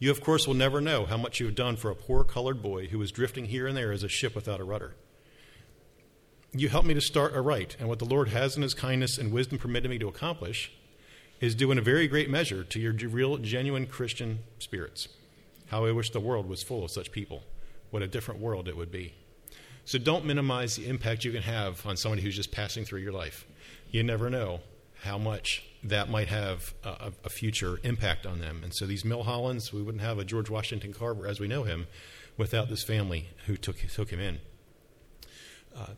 You, 0.00 0.10
of 0.10 0.20
course, 0.20 0.46
will 0.46 0.54
never 0.54 0.80
know 0.80 1.06
how 1.06 1.16
much 1.16 1.38
you 1.38 1.46
have 1.46 1.54
done 1.54 1.76
for 1.76 1.90
a 1.90 1.94
poor 1.94 2.24
colored 2.24 2.60
boy 2.60 2.88
who 2.88 2.98
was 2.98 3.12
drifting 3.12 3.44
here 3.44 3.68
and 3.68 3.76
there 3.76 3.92
as 3.92 4.02
a 4.02 4.08
ship 4.08 4.34
without 4.34 4.60
a 4.60 4.64
rudder. 4.64 4.94
You 6.52 6.68
helped 6.68 6.88
me 6.88 6.94
to 6.94 7.00
start 7.00 7.34
aright, 7.34 7.76
and 7.78 7.88
what 7.88 8.00
the 8.00 8.04
Lord 8.06 8.28
has 8.30 8.56
in 8.56 8.62
His 8.62 8.74
kindness 8.74 9.18
and 9.18 9.30
wisdom 9.30 9.58
permitted 9.58 9.90
me 9.90 9.98
to 9.98 10.08
accomplish 10.08 10.72
is 11.40 11.54
due 11.54 11.70
in 11.70 11.78
a 11.78 11.82
very 11.82 12.08
great 12.08 12.28
measure 12.28 12.64
to 12.64 12.80
your 12.80 12.92
real, 12.92 13.36
genuine 13.38 13.86
Christian 13.86 14.40
spirits. 14.58 15.08
How 15.66 15.84
I 15.84 15.92
wish 15.92 16.10
the 16.10 16.20
world 16.20 16.48
was 16.48 16.62
full 16.62 16.84
of 16.84 16.90
such 16.90 17.12
people. 17.12 17.42
What 17.90 18.02
a 18.02 18.06
different 18.06 18.40
world 18.40 18.68
it 18.68 18.76
would 18.76 18.90
be. 18.90 19.14
So 19.84 19.98
don't 19.98 20.24
minimize 20.24 20.76
the 20.76 20.88
impact 20.88 21.24
you 21.24 21.32
can 21.32 21.42
have 21.42 21.84
on 21.86 21.96
somebody 21.96 22.22
who's 22.22 22.36
just 22.36 22.52
passing 22.52 22.84
through 22.84 23.00
your 23.00 23.12
life. 23.12 23.46
You 23.90 24.02
never 24.02 24.30
know 24.30 24.60
how 25.02 25.18
much 25.18 25.62
that 25.82 26.08
might 26.08 26.28
have 26.28 26.72
a, 26.82 27.12
a, 27.24 27.28
future 27.28 27.78
impact 27.82 28.24
on 28.24 28.40
them. 28.40 28.62
And 28.64 28.74
so 28.74 28.86
these 28.86 29.02
Milhollands, 29.02 29.70
we 29.70 29.82
wouldn't 29.82 30.02
have 30.02 30.18
a 30.18 30.24
George 30.24 30.48
Washington 30.48 30.94
Carver 30.94 31.26
as 31.26 31.38
we 31.38 31.46
know 31.46 31.64
him 31.64 31.86
without 32.38 32.70
this 32.70 32.82
family 32.82 33.28
who 33.46 33.58
took, 33.58 33.76
took 33.92 34.08
him 34.08 34.20
in. 34.20 34.38
Uh, 35.76 35.88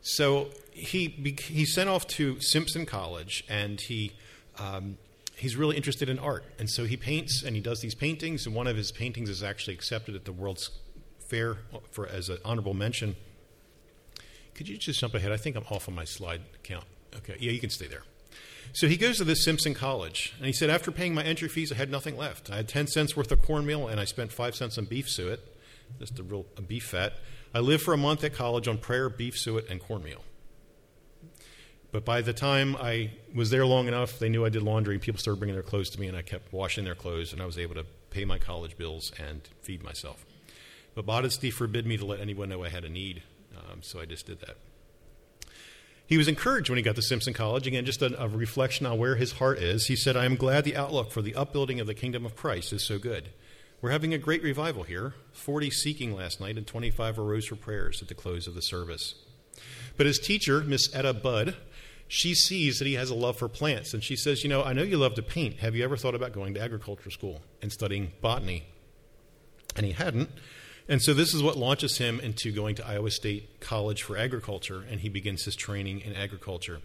so 0.00 0.48
he, 0.70 1.08
he 1.48 1.66
sent 1.66 1.90
off 1.90 2.06
to 2.08 2.40
Simpson 2.40 2.86
College 2.86 3.44
and 3.46 3.78
he, 3.78 4.12
um, 4.58 4.96
he's 5.40 5.56
really 5.56 5.76
interested 5.76 6.08
in 6.08 6.18
art. 6.18 6.44
And 6.58 6.68
so 6.68 6.84
he 6.84 6.96
paints 6.96 7.42
and 7.42 7.56
he 7.56 7.62
does 7.62 7.80
these 7.80 7.94
paintings. 7.94 8.46
And 8.46 8.54
one 8.54 8.66
of 8.66 8.76
his 8.76 8.92
paintings 8.92 9.30
is 9.30 9.42
actually 9.42 9.74
accepted 9.74 10.14
at 10.14 10.24
the 10.24 10.32
World's 10.32 10.70
Fair 11.28 11.58
for, 11.92 12.06
as 12.06 12.28
an 12.28 12.38
honorable 12.44 12.74
mention. 12.74 13.16
Could 14.54 14.68
you 14.68 14.76
just 14.76 15.00
jump 15.00 15.14
ahead? 15.14 15.32
I 15.32 15.36
think 15.36 15.56
I'm 15.56 15.64
off 15.70 15.88
on 15.88 15.94
my 15.94 16.04
slide 16.04 16.42
count. 16.62 16.84
Okay, 17.16 17.36
yeah, 17.38 17.52
you 17.52 17.60
can 17.60 17.70
stay 17.70 17.86
there. 17.86 18.02
So 18.72 18.86
he 18.86 18.96
goes 18.96 19.16
to 19.18 19.24
this 19.24 19.44
Simpson 19.44 19.74
College, 19.74 20.34
and 20.38 20.46
he 20.46 20.52
said, 20.52 20.70
after 20.70 20.92
paying 20.92 21.14
my 21.14 21.24
entry 21.24 21.48
fees, 21.48 21.72
I 21.72 21.76
had 21.76 21.90
nothing 21.90 22.16
left. 22.16 22.50
I 22.50 22.56
had 22.56 22.68
10 22.68 22.86
cents 22.88 23.16
worth 23.16 23.32
of 23.32 23.42
cornmeal, 23.42 23.88
and 23.88 23.98
I 23.98 24.04
spent 24.04 24.32
5 24.32 24.54
cents 24.54 24.76
on 24.76 24.84
beef 24.84 25.08
suet, 25.08 25.40
just 25.98 26.18
a 26.18 26.22
real 26.22 26.46
a 26.56 26.62
beef 26.62 26.84
fat. 26.84 27.14
I 27.54 27.60
lived 27.60 27.82
for 27.82 27.94
a 27.94 27.96
month 27.96 28.22
at 28.22 28.34
college 28.34 28.68
on 28.68 28.78
prayer, 28.78 29.08
beef 29.08 29.36
suet, 29.36 29.68
and 29.68 29.80
cornmeal. 29.80 30.22
But 31.92 32.04
by 32.04 32.22
the 32.22 32.32
time 32.32 32.76
I 32.76 33.10
was 33.34 33.50
there 33.50 33.66
long 33.66 33.88
enough, 33.88 34.18
they 34.18 34.28
knew 34.28 34.44
I 34.44 34.48
did 34.48 34.62
laundry. 34.62 34.98
People 34.98 35.18
started 35.18 35.38
bringing 35.40 35.56
their 35.56 35.62
clothes 35.62 35.90
to 35.90 36.00
me, 36.00 36.06
and 36.06 36.16
I 36.16 36.22
kept 36.22 36.52
washing 36.52 36.84
their 36.84 36.94
clothes, 36.94 37.32
and 37.32 37.42
I 37.42 37.46
was 37.46 37.58
able 37.58 37.74
to 37.74 37.84
pay 38.10 38.24
my 38.24 38.38
college 38.38 38.76
bills 38.76 39.12
and 39.18 39.48
feed 39.62 39.82
myself. 39.82 40.24
But 40.94 41.06
modesty 41.06 41.50
forbid 41.50 41.86
me 41.86 41.96
to 41.96 42.04
let 42.04 42.20
anyone 42.20 42.48
know 42.48 42.64
I 42.64 42.68
had 42.68 42.84
a 42.84 42.88
need, 42.88 43.22
um, 43.56 43.82
so 43.82 44.00
I 44.00 44.04
just 44.04 44.26
did 44.26 44.40
that. 44.40 44.56
He 46.06 46.18
was 46.18 46.26
encouraged 46.26 46.68
when 46.68 46.76
he 46.76 46.82
got 46.82 46.96
to 46.96 47.02
Simpson 47.02 47.32
College. 47.32 47.68
Again, 47.68 47.84
just 47.84 48.02
a, 48.02 48.20
a, 48.20 48.26
reflection 48.26 48.84
on 48.84 48.98
where 48.98 49.14
his 49.14 49.32
heart 49.32 49.58
is. 49.58 49.86
He 49.86 49.94
said, 49.94 50.16
I 50.16 50.24
am 50.24 50.34
glad 50.34 50.64
the 50.64 50.76
outlook 50.76 51.12
for 51.12 51.22
the 51.22 51.36
upbuilding 51.36 51.78
of 51.78 51.86
the 51.86 51.94
kingdom 51.94 52.26
of 52.26 52.34
Christ 52.34 52.72
is 52.72 52.84
so 52.84 52.98
good. 52.98 53.28
We're 53.80 53.92
having 53.92 54.12
a 54.12 54.18
great 54.18 54.42
revival 54.42 54.82
here 54.82 55.14
40 55.32 55.70
seeking 55.70 56.14
last 56.14 56.40
night, 56.40 56.56
and 56.56 56.66
25 56.66 57.18
arose 57.18 57.46
for 57.46 57.54
prayers 57.54 58.02
at 58.02 58.08
the 58.08 58.14
close 58.14 58.48
of 58.48 58.54
the 58.54 58.62
service. 58.62 59.14
But 59.96 60.06
his 60.06 60.18
teacher, 60.18 60.62
Miss 60.62 60.92
Etta 60.94 61.14
Budd, 61.14 61.56
she 62.12 62.34
sees 62.34 62.80
that 62.80 62.86
he 62.86 62.94
has 62.94 63.08
a 63.08 63.14
love 63.14 63.36
for 63.36 63.48
plants, 63.48 63.94
and 63.94 64.02
she 64.02 64.16
says, 64.16 64.42
You 64.42 64.50
know, 64.50 64.64
I 64.64 64.72
know 64.72 64.82
you 64.82 64.96
love 64.96 65.14
to 65.14 65.22
paint. 65.22 65.58
Have 65.58 65.76
you 65.76 65.84
ever 65.84 65.96
thought 65.96 66.16
about 66.16 66.32
going 66.32 66.54
to 66.54 66.60
agriculture 66.60 67.08
school 67.08 67.40
and 67.62 67.70
studying 67.70 68.10
botany? 68.20 68.64
And 69.76 69.86
he 69.86 69.92
hadn't. 69.92 70.28
And 70.88 71.00
so 71.00 71.14
this 71.14 71.32
is 71.32 71.40
what 71.40 71.56
launches 71.56 71.98
him 71.98 72.18
into 72.18 72.50
going 72.50 72.74
to 72.74 72.84
Iowa 72.86 73.12
State 73.12 73.60
College 73.60 74.02
for 74.02 74.18
Agriculture, 74.18 74.84
and 74.90 75.02
he 75.02 75.08
begins 75.08 75.44
his 75.44 75.54
training 75.54 76.00
in 76.00 76.16
agriculture. 76.16 76.80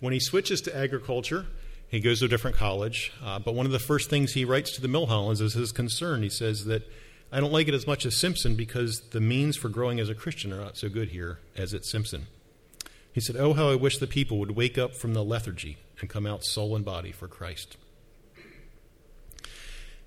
When 0.00 0.14
he 0.14 0.18
switches 0.20 0.62
to 0.62 0.74
agriculture, 0.74 1.44
he 1.86 2.00
goes 2.00 2.20
to 2.20 2.24
a 2.24 2.28
different 2.28 2.56
college. 2.56 3.12
Uh, 3.22 3.38
but 3.38 3.54
one 3.54 3.66
of 3.66 3.72
the 3.72 3.78
first 3.78 4.08
things 4.08 4.32
he 4.32 4.46
writes 4.46 4.72
to 4.76 4.80
the 4.80 4.88
Milhollands 4.88 5.42
is 5.42 5.52
his 5.52 5.72
concern. 5.72 6.22
He 6.22 6.30
says 6.30 6.64
that 6.64 6.90
I 7.30 7.38
don't 7.38 7.52
like 7.52 7.68
it 7.68 7.74
as 7.74 7.86
much 7.86 8.06
as 8.06 8.16
Simpson 8.16 8.54
because 8.54 9.00
the 9.10 9.20
means 9.20 9.58
for 9.58 9.68
growing 9.68 10.00
as 10.00 10.08
a 10.08 10.14
Christian 10.14 10.54
are 10.54 10.60
not 10.60 10.78
so 10.78 10.88
good 10.88 11.10
here 11.10 11.40
as 11.54 11.74
at 11.74 11.84
Simpson. 11.84 12.28
He 13.14 13.20
said, 13.20 13.36
Oh, 13.36 13.52
how 13.54 13.70
I 13.70 13.76
wish 13.76 13.98
the 13.98 14.08
people 14.08 14.38
would 14.40 14.56
wake 14.56 14.76
up 14.76 14.92
from 14.92 15.14
the 15.14 15.24
lethargy 15.24 15.78
and 16.00 16.10
come 16.10 16.26
out 16.26 16.44
soul 16.44 16.74
and 16.74 16.84
body 16.84 17.12
for 17.12 17.28
Christ. 17.28 17.76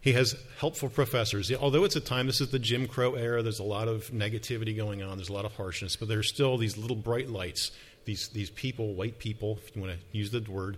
He 0.01 0.11
has 0.11 0.35
helpful 0.59 0.89
professors. 0.89 1.51
Although 1.53 1.85
it's 1.85 1.95
a 1.95 2.01
time, 2.01 2.27
this 2.27 2.41
is 2.41 2.51
the 2.51 2.59
Jim 2.59 2.85
Crow 2.85 3.15
era, 3.15 3.41
there's 3.41 3.59
a 3.59 3.63
lot 3.63 3.87
of 3.87 4.09
negativity 4.11 4.75
going 4.75 5.01
on, 5.01 5.17
there's 5.17 5.29
a 5.29 5.33
lot 5.33 5.45
of 5.45 5.55
harshness, 5.55 5.95
but 5.95 6.09
there's 6.09 6.29
still 6.29 6.57
these 6.57 6.77
little 6.77 6.95
bright 6.97 7.29
lights, 7.29 7.71
these, 8.05 8.27
these 8.29 8.49
people, 8.49 8.93
white 8.93 9.19
people, 9.19 9.57
if 9.65 9.75
you 9.75 9.81
want 9.81 9.93
to 9.93 10.17
use 10.17 10.31
the 10.31 10.41
word, 10.41 10.77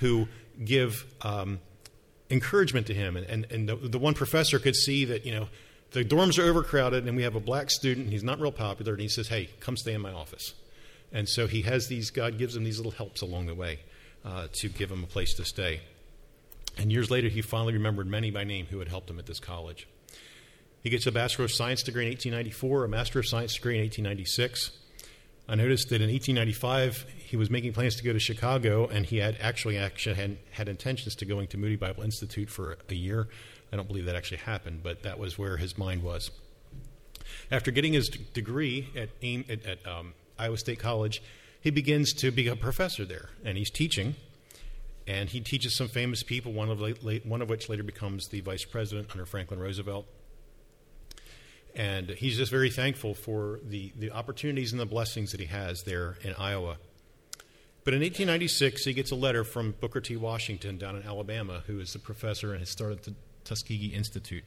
who 0.00 0.28
give 0.64 1.06
um, 1.22 1.60
encouragement 2.28 2.88
to 2.88 2.94
him. 2.94 3.16
And, 3.16 3.26
and, 3.26 3.46
and 3.50 3.68
the, 3.68 3.76
the 3.76 3.98
one 3.98 4.14
professor 4.14 4.58
could 4.58 4.76
see 4.76 5.04
that, 5.06 5.24
you 5.24 5.32
know, 5.32 5.48
the 5.92 6.04
dorms 6.04 6.38
are 6.38 6.48
overcrowded 6.48 7.06
and 7.06 7.16
we 7.16 7.22
have 7.22 7.36
a 7.36 7.40
black 7.40 7.70
student, 7.70 8.10
he's 8.10 8.24
not 8.24 8.40
real 8.40 8.52
popular, 8.52 8.92
and 8.92 9.00
he 9.00 9.08
says, 9.08 9.28
hey, 9.28 9.48
come 9.60 9.76
stay 9.76 9.94
in 9.94 10.00
my 10.00 10.12
office. 10.12 10.54
And 11.12 11.28
so 11.28 11.46
he 11.46 11.62
has 11.62 11.88
these, 11.88 12.10
God 12.10 12.38
gives 12.38 12.54
him 12.54 12.64
these 12.64 12.78
little 12.78 12.92
helps 12.92 13.22
along 13.22 13.46
the 13.46 13.54
way 13.54 13.80
uh, 14.24 14.48
to 14.52 14.68
give 14.68 14.90
him 14.90 15.02
a 15.04 15.06
place 15.06 15.34
to 15.34 15.44
stay. 15.44 15.80
And 16.76 16.92
years 16.92 17.10
later, 17.10 17.28
he 17.28 17.42
finally 17.42 17.72
remembered 17.72 18.06
many 18.06 18.30
by 18.30 18.44
name 18.44 18.66
who 18.66 18.78
had 18.78 18.88
helped 18.88 19.10
him 19.10 19.18
at 19.18 19.26
this 19.26 19.40
college. 19.40 19.88
He 20.82 20.90
gets 20.90 21.06
a 21.06 21.12
Bachelor 21.12 21.44
of 21.46 21.52
Science 21.52 21.82
degree 21.82 22.04
in 22.04 22.10
1894, 22.10 22.84
a 22.84 22.88
Master 22.88 23.18
of 23.18 23.26
Science 23.26 23.54
degree 23.54 23.74
in 23.74 23.82
1896. 23.82 24.70
I 25.48 25.54
noticed 25.54 25.88
that 25.88 26.02
in 26.02 26.10
1895, 26.10 27.06
he 27.16 27.36
was 27.36 27.50
making 27.50 27.72
plans 27.72 27.96
to 27.96 28.04
go 28.04 28.12
to 28.12 28.18
Chicago, 28.18 28.86
and 28.86 29.06
he 29.06 29.16
had 29.16 29.36
actually, 29.40 29.78
actually 29.78 30.14
had, 30.14 30.36
had 30.50 30.68
intentions 30.68 31.16
to 31.16 31.24
going 31.24 31.48
to 31.48 31.56
Moody 31.56 31.76
Bible 31.76 32.02
Institute 32.02 32.50
for 32.50 32.76
a 32.88 32.94
year. 32.94 33.28
I 33.72 33.76
don't 33.76 33.88
believe 33.88 34.04
that 34.04 34.14
actually 34.14 34.38
happened, 34.38 34.82
but 34.82 35.02
that 35.02 35.18
was 35.18 35.38
where 35.38 35.56
his 35.56 35.76
mind 35.76 36.02
was. 36.02 36.30
After 37.50 37.70
getting 37.70 37.94
his 37.94 38.08
degree 38.08 38.88
at, 38.94 39.08
Ames, 39.22 39.50
at, 39.50 39.66
at 39.66 39.86
um, 39.86 40.12
Iowa 40.38 40.58
State 40.58 40.78
College, 40.78 41.22
he 41.60 41.70
begins 41.70 42.12
to 42.14 42.30
be 42.30 42.48
a 42.48 42.56
professor 42.56 43.04
there, 43.04 43.30
and 43.44 43.58
he's 43.58 43.70
teaching 43.70 44.14
and 45.08 45.30
he 45.30 45.40
teaches 45.40 45.74
some 45.74 45.88
famous 45.88 46.22
people, 46.22 46.52
one 46.52 46.68
of, 46.68 46.80
late, 46.80 47.24
one 47.24 47.40
of 47.40 47.48
which 47.48 47.70
later 47.70 47.82
becomes 47.82 48.28
the 48.28 48.40
vice 48.42 48.66
president 48.66 49.08
under 49.10 49.24
Franklin 49.24 49.58
Roosevelt. 49.58 50.06
And 51.74 52.10
he's 52.10 52.36
just 52.36 52.50
very 52.50 52.68
thankful 52.68 53.14
for 53.14 53.58
the, 53.64 53.90
the 53.96 54.10
opportunities 54.10 54.72
and 54.72 54.80
the 54.80 54.86
blessings 54.86 55.32
that 55.32 55.40
he 55.40 55.46
has 55.46 55.84
there 55.84 56.18
in 56.22 56.34
Iowa. 56.34 56.76
But 57.84 57.94
in 57.94 58.00
1896, 58.00 58.84
he 58.84 58.92
gets 58.92 59.10
a 59.10 59.14
letter 59.14 59.44
from 59.44 59.72
Booker 59.80 60.02
T. 60.02 60.14
Washington 60.16 60.76
down 60.76 60.94
in 60.94 61.04
Alabama, 61.04 61.62
who 61.66 61.80
is 61.80 61.94
the 61.94 61.98
professor 61.98 62.50
and 62.50 62.60
has 62.60 62.68
started 62.68 63.04
the 63.04 63.14
Tuskegee 63.44 63.94
Institute. 63.94 64.44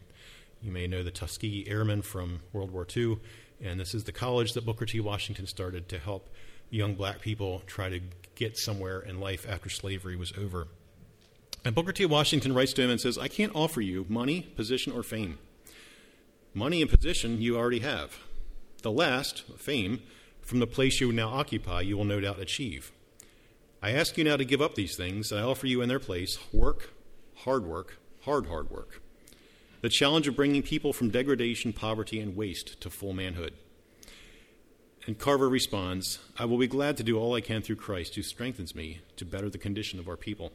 You 0.61 0.71
may 0.71 0.85
know 0.85 1.01
the 1.01 1.09
Tuskegee 1.09 1.67
Airmen 1.67 2.03
from 2.03 2.41
World 2.53 2.69
War 2.69 2.85
II, 2.95 3.17
and 3.63 3.79
this 3.79 3.93
is 3.93 4.03
the 4.03 4.11
college 4.11 4.53
that 4.53 4.65
Booker 4.65 4.85
T. 4.85 4.99
Washington 4.99 5.47
started 5.47 5.87
to 5.89 5.99
help 5.99 6.29
young 6.69 6.95
black 6.95 7.21
people 7.21 7.61
try 7.67 7.89
to 7.89 7.99
get 8.35 8.57
somewhere 8.57 8.99
in 8.99 9.19
life 9.19 9.45
after 9.47 9.69
slavery 9.69 10.15
was 10.15 10.33
over. 10.37 10.67
And 11.63 11.75
Booker 11.75 11.91
T. 11.91 12.05
Washington 12.05 12.53
writes 12.53 12.73
to 12.73 12.81
him 12.81 12.89
and 12.89 12.99
says, 12.99 13.17
I 13.17 13.27
can't 13.27 13.55
offer 13.55 13.81
you 13.81 14.05
money, 14.09 14.41
position, 14.41 14.93
or 14.93 15.03
fame. 15.03 15.37
Money 16.53 16.81
and 16.81 16.89
position 16.89 17.41
you 17.41 17.55
already 17.57 17.79
have. 17.79 18.17
The 18.81 18.91
last, 18.91 19.43
fame, 19.57 20.01
from 20.41 20.59
the 20.59 20.67
place 20.67 20.99
you 20.99 21.11
now 21.11 21.29
occupy, 21.29 21.81
you 21.81 21.97
will 21.97 22.05
no 22.05 22.19
doubt 22.19 22.39
achieve. 22.39 22.91
I 23.81 23.91
ask 23.91 24.17
you 24.17 24.23
now 24.23 24.37
to 24.37 24.45
give 24.45 24.61
up 24.61 24.75
these 24.75 24.95
things, 24.95 25.31
and 25.31 25.39
I 25.39 25.43
offer 25.43 25.67
you 25.67 25.81
in 25.81 25.89
their 25.89 25.99
place 25.99 26.39
work, 26.51 26.93
hard 27.37 27.65
work, 27.65 27.97
hard, 28.21 28.47
hard 28.47 28.71
work. 28.71 29.00
The 29.81 29.89
challenge 29.89 30.27
of 30.27 30.35
bringing 30.35 30.61
people 30.61 30.93
from 30.93 31.09
degradation, 31.09 31.73
poverty, 31.73 32.19
and 32.19 32.35
waste 32.35 32.79
to 32.81 32.89
full 32.89 33.13
manhood. 33.13 33.53
And 35.07 35.17
Carver 35.17 35.49
responds, 35.49 36.19
I 36.37 36.45
will 36.45 36.59
be 36.59 36.67
glad 36.67 36.97
to 36.97 37.03
do 37.03 37.17
all 37.17 37.33
I 37.33 37.41
can 37.41 37.63
through 37.63 37.77
Christ 37.77 38.15
who 38.15 38.21
strengthens 38.21 38.75
me 38.75 38.99
to 39.17 39.25
better 39.25 39.49
the 39.49 39.57
condition 39.57 39.97
of 39.97 40.07
our 40.07 40.17
people. 40.17 40.51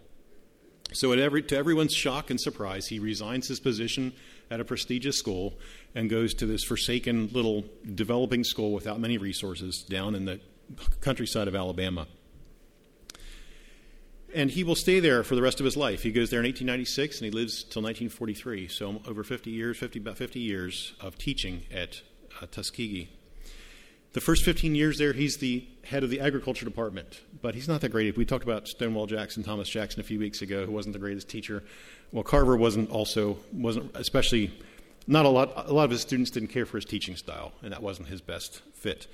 So, 0.93 1.11
every, 1.11 1.43
to 1.43 1.57
everyone's 1.57 1.93
shock 1.93 2.31
and 2.31 2.41
surprise, 2.41 2.87
he 2.87 3.01
resigns 3.01 3.49
his 3.49 3.59
position 3.59 4.13
at 4.53 4.61
a 4.61 4.65
prestigious 4.65 5.19
school 5.19 5.55
and 5.97 6.09
goes 6.09 6.33
to 6.35 6.47
this 6.47 6.63
forsaken 6.63 7.31
little 7.33 7.65
developing 7.95 8.45
school 8.45 8.73
without 8.73 9.01
many 9.01 9.19
resources 9.19 9.85
down 9.89 10.15
in 10.15 10.27
the 10.27 10.41
countryside 11.01 11.49
of 11.49 11.57
Alabama. 11.57 12.07
And 14.37 14.51
he 14.51 14.65
will 14.65 14.75
stay 14.75 15.01
there 15.01 15.25
for 15.25 15.35
the 15.35 15.41
rest 15.41 15.61
of 15.61 15.65
his 15.65 15.79
life. 15.79 16.03
He 16.03 16.13
goes 16.13 16.29
there 16.29 16.41
in 16.41 16.45
1896 16.45 17.21
and 17.21 17.25
he 17.25 17.31
lives 17.31 17.65
till 17.65 17.81
1943. 17.81 18.69
So, 18.69 19.01
over 19.09 19.25
50 19.25 19.51
years, 19.51 19.79
50, 19.79 19.99
about 19.99 20.19
50 20.19 20.41
years 20.41 20.93
of 21.01 21.17
teaching 21.17 21.63
at 21.73 22.03
uh, 22.43 22.47
Tuskegee. 22.47 23.09
The 24.13 24.21
first 24.21 24.45
15 24.45 24.75
years 24.75 24.99
there, 24.99 25.15
he's 25.15 25.39
the 25.39 25.67
head 25.85 26.05
of 26.05 26.11
the 26.11 26.21
agriculture 26.21 26.67
department, 26.67 27.23
but 27.41 27.55
he's 27.55 27.67
not 27.67 27.81
that 27.81 27.89
great. 27.89 28.15
We 28.15 28.27
talked 28.27 28.45
about 28.45 28.69
Stonewall 28.69 29.07
Jackson, 29.07 29.43
Thomas 29.43 29.71
Jackson, 29.71 30.01
a 30.01 30.05
few 30.05 30.19
weeks 30.19 30.43
ago, 30.43 30.67
who 30.67 30.73
wasn't 30.73 30.93
the 30.93 30.99
greatest 30.99 31.31
teacher. 31.31 31.65
Well, 32.13 32.23
Carver 32.23 32.59
wasn't 32.59 32.91
also 32.91 33.39
wasn't 33.55 33.97
especially 33.97 34.53
not 35.07 35.25
a 35.25 35.31
lot. 35.31 35.67
A 35.67 35.73
lot 35.73 35.85
of 35.85 35.91
his 35.91 36.03
students 36.03 36.31
didn't 36.31 36.49
care 36.49 36.67
for 36.67 36.77
his 36.77 36.85
teaching 36.85 37.17
style, 37.17 37.53
and 37.63 37.73
that 37.73 37.83
wasn't 37.83 38.09
his 38.09 38.21
best 38.21 38.61
fit. 38.75 39.07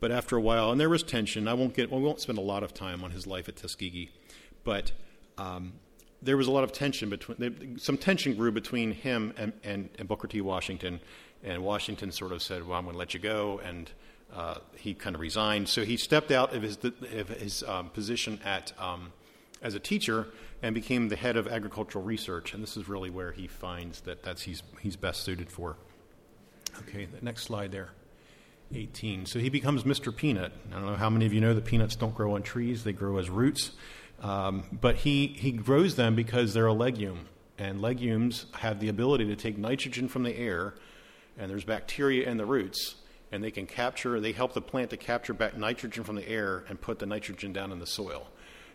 But 0.00 0.10
after 0.10 0.36
a 0.36 0.40
while, 0.40 0.72
and 0.72 0.80
there 0.80 0.90
was 0.90 1.04
tension. 1.04 1.46
I 1.46 1.54
won't 1.54 1.74
get. 1.74 1.90
Well, 1.90 2.00
we 2.00 2.06
won't 2.06 2.20
spend 2.20 2.38
a 2.38 2.42
lot 2.42 2.62
of 2.62 2.74
time 2.74 3.04
on 3.04 3.12
his 3.12 3.26
life 3.26 3.48
at 3.48 3.56
Tuskegee, 3.56 4.10
but 4.66 4.92
um, 5.38 5.72
there 6.20 6.36
was 6.36 6.48
a 6.48 6.50
lot 6.50 6.64
of 6.64 6.72
tension 6.72 7.08
between. 7.08 7.78
Some 7.78 7.96
tension 7.96 8.34
grew 8.34 8.52
between 8.52 8.92
him 8.92 9.32
and, 9.38 9.54
and, 9.64 9.88
and 9.98 10.06
Booker 10.06 10.28
T. 10.28 10.42
Washington, 10.42 11.00
and 11.42 11.64
Washington 11.64 12.12
sort 12.12 12.32
of 12.32 12.42
said, 12.42 12.66
"Well, 12.66 12.76
I'm 12.76 12.84
going 12.84 12.94
to 12.94 12.98
let 12.98 13.14
you 13.14 13.20
go," 13.20 13.62
and 13.64 13.90
uh, 14.34 14.56
he 14.76 14.92
kind 14.92 15.14
of 15.14 15.20
resigned. 15.20 15.68
So 15.68 15.84
he 15.84 15.96
stepped 15.96 16.30
out 16.30 16.54
of 16.54 16.62
his, 16.62 16.76
of 16.84 17.28
his 17.28 17.62
um, 17.62 17.88
position 17.90 18.40
at, 18.44 18.72
um, 18.78 19.12
as 19.62 19.74
a 19.74 19.80
teacher 19.80 20.26
and 20.62 20.74
became 20.74 21.08
the 21.08 21.16
head 21.16 21.36
of 21.36 21.46
agricultural 21.46 22.04
research. 22.04 22.52
And 22.52 22.62
this 22.62 22.76
is 22.76 22.88
really 22.88 23.10
where 23.10 23.32
he 23.32 23.46
finds 23.46 24.00
that 24.02 24.22
that's 24.22 24.42
he's, 24.42 24.62
he's 24.80 24.96
best 24.96 25.22
suited 25.22 25.50
for. 25.50 25.76
Okay, 26.80 27.06
the 27.06 27.24
next 27.24 27.44
slide 27.44 27.72
there. 27.72 27.90
18. 28.74 29.26
So 29.26 29.38
he 29.38 29.48
becomes 29.48 29.84
Mr. 29.84 30.14
Peanut. 30.14 30.52
I 30.70 30.74
don't 30.74 30.86
know 30.86 30.96
how 30.96 31.08
many 31.08 31.24
of 31.24 31.32
you 31.32 31.40
know 31.40 31.54
that 31.54 31.64
peanuts 31.64 31.94
don't 31.94 32.14
grow 32.14 32.34
on 32.34 32.42
trees, 32.42 32.84
they 32.84 32.92
grow 32.92 33.18
as 33.18 33.30
roots. 33.30 33.70
Um, 34.22 34.64
but 34.72 34.96
he, 34.96 35.28
he 35.28 35.52
grows 35.52 35.96
them 35.96 36.14
because 36.14 36.54
they're 36.54 36.66
a 36.66 36.72
legume. 36.72 37.28
And 37.58 37.80
legumes 37.80 38.46
have 38.56 38.80
the 38.80 38.88
ability 38.88 39.26
to 39.26 39.36
take 39.36 39.56
nitrogen 39.56 40.08
from 40.08 40.24
the 40.24 40.36
air, 40.36 40.74
and 41.38 41.50
there's 41.50 41.64
bacteria 41.64 42.28
in 42.28 42.36
the 42.36 42.44
roots, 42.44 42.96
and 43.32 43.42
they 43.42 43.50
can 43.50 43.66
capture, 43.66 44.20
they 44.20 44.32
help 44.32 44.52
the 44.52 44.60
plant 44.60 44.90
to 44.90 44.96
capture 44.96 45.32
back 45.32 45.56
nitrogen 45.56 46.04
from 46.04 46.16
the 46.16 46.28
air 46.28 46.64
and 46.68 46.80
put 46.80 46.98
the 46.98 47.06
nitrogen 47.06 47.52
down 47.52 47.72
in 47.72 47.78
the 47.78 47.86
soil. 47.86 48.28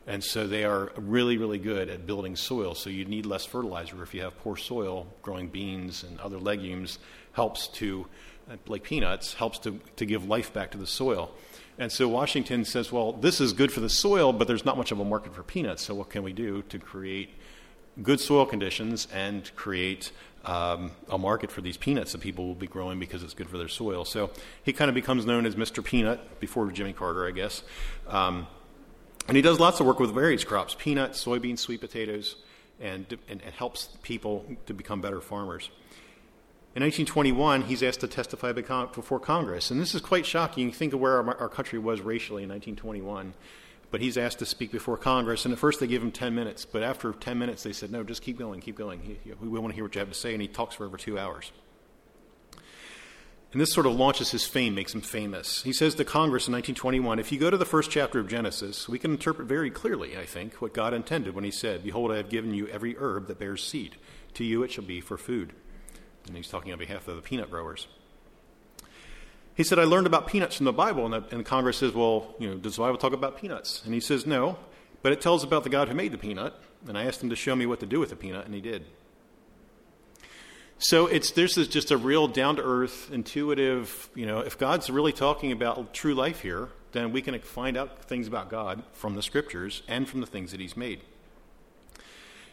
And 0.07 0.23
so 0.23 0.47
they 0.47 0.63
are 0.63 0.91
really, 0.95 1.37
really 1.37 1.59
good 1.59 1.89
at 1.89 2.07
building 2.07 2.35
soil. 2.35 2.73
So 2.73 2.89
you 2.89 3.05
need 3.05 3.27
less 3.27 3.45
fertilizer 3.45 4.01
if 4.01 4.15
you 4.15 4.21
have 4.21 4.35
poor 4.39 4.57
soil. 4.57 5.05
Growing 5.21 5.47
beans 5.47 6.03
and 6.03 6.19
other 6.19 6.39
legumes 6.39 6.97
helps 7.33 7.67
to, 7.67 8.07
like 8.65 8.83
peanuts, 8.83 9.35
helps 9.35 9.59
to, 9.59 9.79
to 9.97 10.05
give 10.07 10.25
life 10.25 10.53
back 10.53 10.71
to 10.71 10.79
the 10.79 10.87
soil. 10.87 11.31
And 11.81 11.91
so 11.91 12.07
Washington 12.07 12.63
says, 12.63 12.91
well, 12.91 13.11
this 13.11 13.41
is 13.41 13.53
good 13.53 13.71
for 13.71 13.79
the 13.79 13.89
soil, 13.89 14.33
but 14.33 14.47
there's 14.47 14.63
not 14.63 14.77
much 14.77 14.91
of 14.91 14.99
a 14.99 15.03
market 15.03 15.33
for 15.33 15.41
peanuts. 15.41 15.81
So 15.81 15.95
what 15.95 16.11
can 16.11 16.21
we 16.21 16.31
do 16.31 16.61
to 16.69 16.77
create 16.77 17.31
good 18.03 18.19
soil 18.19 18.45
conditions 18.45 19.07
and 19.11 19.49
create 19.55 20.11
um, 20.45 20.91
a 21.09 21.17
market 21.17 21.49
for 21.49 21.61
these 21.61 21.77
peanuts 21.77 22.11
that 22.11 22.21
people 22.21 22.45
will 22.45 22.53
be 22.53 22.67
growing 22.67 22.99
because 22.99 23.23
it's 23.23 23.33
good 23.33 23.49
for 23.49 23.57
their 23.57 23.67
soil? 23.67 24.05
So 24.05 24.29
he 24.61 24.73
kind 24.73 24.89
of 24.89 24.95
becomes 24.95 25.25
known 25.25 25.47
as 25.47 25.55
Mr. 25.55 25.83
Peanut 25.83 26.39
before 26.39 26.69
Jimmy 26.69 26.93
Carter, 26.93 27.25
I 27.25 27.31
guess. 27.31 27.63
Um, 28.07 28.45
and 29.27 29.35
he 29.35 29.41
does 29.41 29.59
lots 29.59 29.79
of 29.79 29.87
work 29.87 29.99
with 29.99 30.13
various 30.13 30.43
crops 30.43 30.75
peanuts, 30.77 31.25
soybeans, 31.25 31.57
sweet 31.57 31.81
potatoes, 31.81 32.35
and, 32.79 33.07
and, 33.27 33.41
and 33.41 33.53
helps 33.55 33.89
people 34.03 34.45
to 34.67 34.75
become 34.75 35.01
better 35.01 35.19
farmers. 35.19 35.71
In 36.73 36.83
1921, 36.83 37.63
he's 37.63 37.83
asked 37.83 37.99
to 37.99 38.07
testify 38.07 38.53
before 38.53 39.19
Congress. 39.19 39.71
And 39.71 39.81
this 39.81 39.93
is 39.93 39.99
quite 39.99 40.25
shocking. 40.25 40.67
You 40.67 40.71
think 40.71 40.93
of 40.93 41.01
where 41.01 41.17
our, 41.17 41.37
our, 41.37 41.49
country 41.49 41.77
was 41.77 41.99
racially 41.99 42.43
in 42.43 42.49
1921. 42.49 43.33
But 43.89 43.99
he's 43.99 44.17
asked 44.17 44.39
to 44.39 44.45
speak 44.45 44.71
before 44.71 44.95
Congress. 44.95 45.43
And 45.43 45.51
at 45.51 45.59
first, 45.59 45.81
they 45.81 45.87
give 45.87 46.01
him 46.01 46.13
10 46.13 46.33
minutes. 46.33 46.63
But 46.63 46.81
after 46.81 47.11
10 47.11 47.37
minutes, 47.37 47.63
they 47.63 47.73
said, 47.73 47.91
no, 47.91 48.03
just 48.03 48.21
keep 48.21 48.39
going, 48.39 48.61
keep 48.61 48.77
going. 48.77 49.17
we 49.41 49.49
want 49.49 49.71
to 49.71 49.75
hear 49.75 49.83
what 49.83 49.93
you 49.95 49.99
have 49.99 50.07
to 50.07 50.15
say. 50.15 50.31
And 50.31 50.41
he 50.41 50.47
talks 50.47 50.75
for 50.75 50.85
over 50.85 50.95
two 50.95 51.19
hours. 51.19 51.51
And 53.51 53.59
this 53.59 53.73
sort 53.73 53.85
of 53.85 53.93
launches 53.93 54.31
his 54.31 54.45
fame, 54.45 54.73
makes 54.73 54.95
him 54.95 55.01
famous. 55.01 55.63
He 55.63 55.73
says 55.73 55.95
to 55.95 56.05
Congress 56.05 56.47
in 56.47 56.53
1921 56.53 57.19
if 57.19 57.33
you 57.33 57.39
go 57.39 57.49
to 57.49 57.57
the 57.57 57.65
first 57.65 57.91
chapter 57.91 58.17
of 58.17 58.29
Genesis, 58.29 58.87
we 58.87 58.97
can 58.97 59.11
interpret 59.11 59.45
very 59.45 59.69
clearly, 59.69 60.17
I 60.17 60.25
think, 60.25 60.61
what 60.61 60.73
God 60.73 60.93
intended 60.93 61.35
when 61.35 61.43
he 61.43 61.51
said, 61.51 61.83
Behold, 61.83 62.13
I 62.13 62.15
have 62.15 62.29
given 62.29 62.53
you 62.53 62.69
every 62.69 62.95
herb 62.97 63.27
that 63.27 63.39
bears 63.39 63.61
seed. 63.61 63.97
To 64.35 64.45
you 64.45 64.63
it 64.63 64.71
shall 64.71 64.85
be 64.85 65.01
for 65.01 65.17
food. 65.17 65.51
And 66.27 66.35
he's 66.35 66.47
talking 66.47 66.71
on 66.71 66.79
behalf 66.79 67.07
of 67.07 67.15
the 67.15 67.21
peanut 67.21 67.49
growers. 67.49 67.87
He 69.55 69.63
said, 69.63 69.79
I 69.79 69.83
learned 69.83 70.07
about 70.07 70.27
peanuts 70.27 70.55
from 70.55 70.65
the 70.65 70.73
Bible. 70.73 71.05
And, 71.05 71.13
the, 71.13 71.35
and 71.35 71.45
Congress 71.45 71.77
says, 71.77 71.93
Well, 71.93 72.35
you 72.39 72.49
know, 72.49 72.57
does 72.57 72.75
the 72.75 72.81
Bible 72.81 72.97
talk 72.97 73.13
about 73.13 73.37
peanuts? 73.37 73.81
And 73.85 73.93
he 73.93 73.99
says, 73.99 74.25
No, 74.25 74.57
but 75.01 75.11
it 75.11 75.21
tells 75.21 75.43
about 75.43 75.63
the 75.63 75.69
God 75.69 75.87
who 75.87 75.93
made 75.93 76.11
the 76.11 76.17
peanut. 76.17 76.53
And 76.87 76.97
I 76.97 77.05
asked 77.05 77.21
him 77.21 77.29
to 77.29 77.35
show 77.35 77.55
me 77.55 77.65
what 77.65 77.79
to 77.81 77.85
do 77.85 77.99
with 77.99 78.09
the 78.09 78.15
peanut, 78.15 78.45
and 78.45 78.55
he 78.55 78.61
did. 78.61 78.85
So 80.79 81.05
it's 81.05 81.31
this 81.31 81.57
is 81.57 81.67
just 81.67 81.91
a 81.91 81.97
real 81.97 82.27
down 82.27 82.55
to 82.55 82.63
earth, 82.63 83.11
intuitive. 83.11 84.09
You 84.15 84.25
know, 84.25 84.39
if 84.39 84.57
God's 84.57 84.89
really 84.89 85.13
talking 85.13 85.51
about 85.51 85.93
true 85.93 86.15
life 86.15 86.41
here, 86.41 86.69
then 86.91 87.11
we 87.11 87.21
can 87.21 87.39
find 87.39 87.77
out 87.77 88.05
things 88.05 88.27
about 88.27 88.49
God 88.49 88.81
from 88.93 89.13
the 89.13 89.21
scriptures 89.21 89.83
and 89.87 90.09
from 90.09 90.21
the 90.21 90.25
things 90.27 90.51
that 90.51 90.59
He's 90.59 90.75
made. 90.75 91.01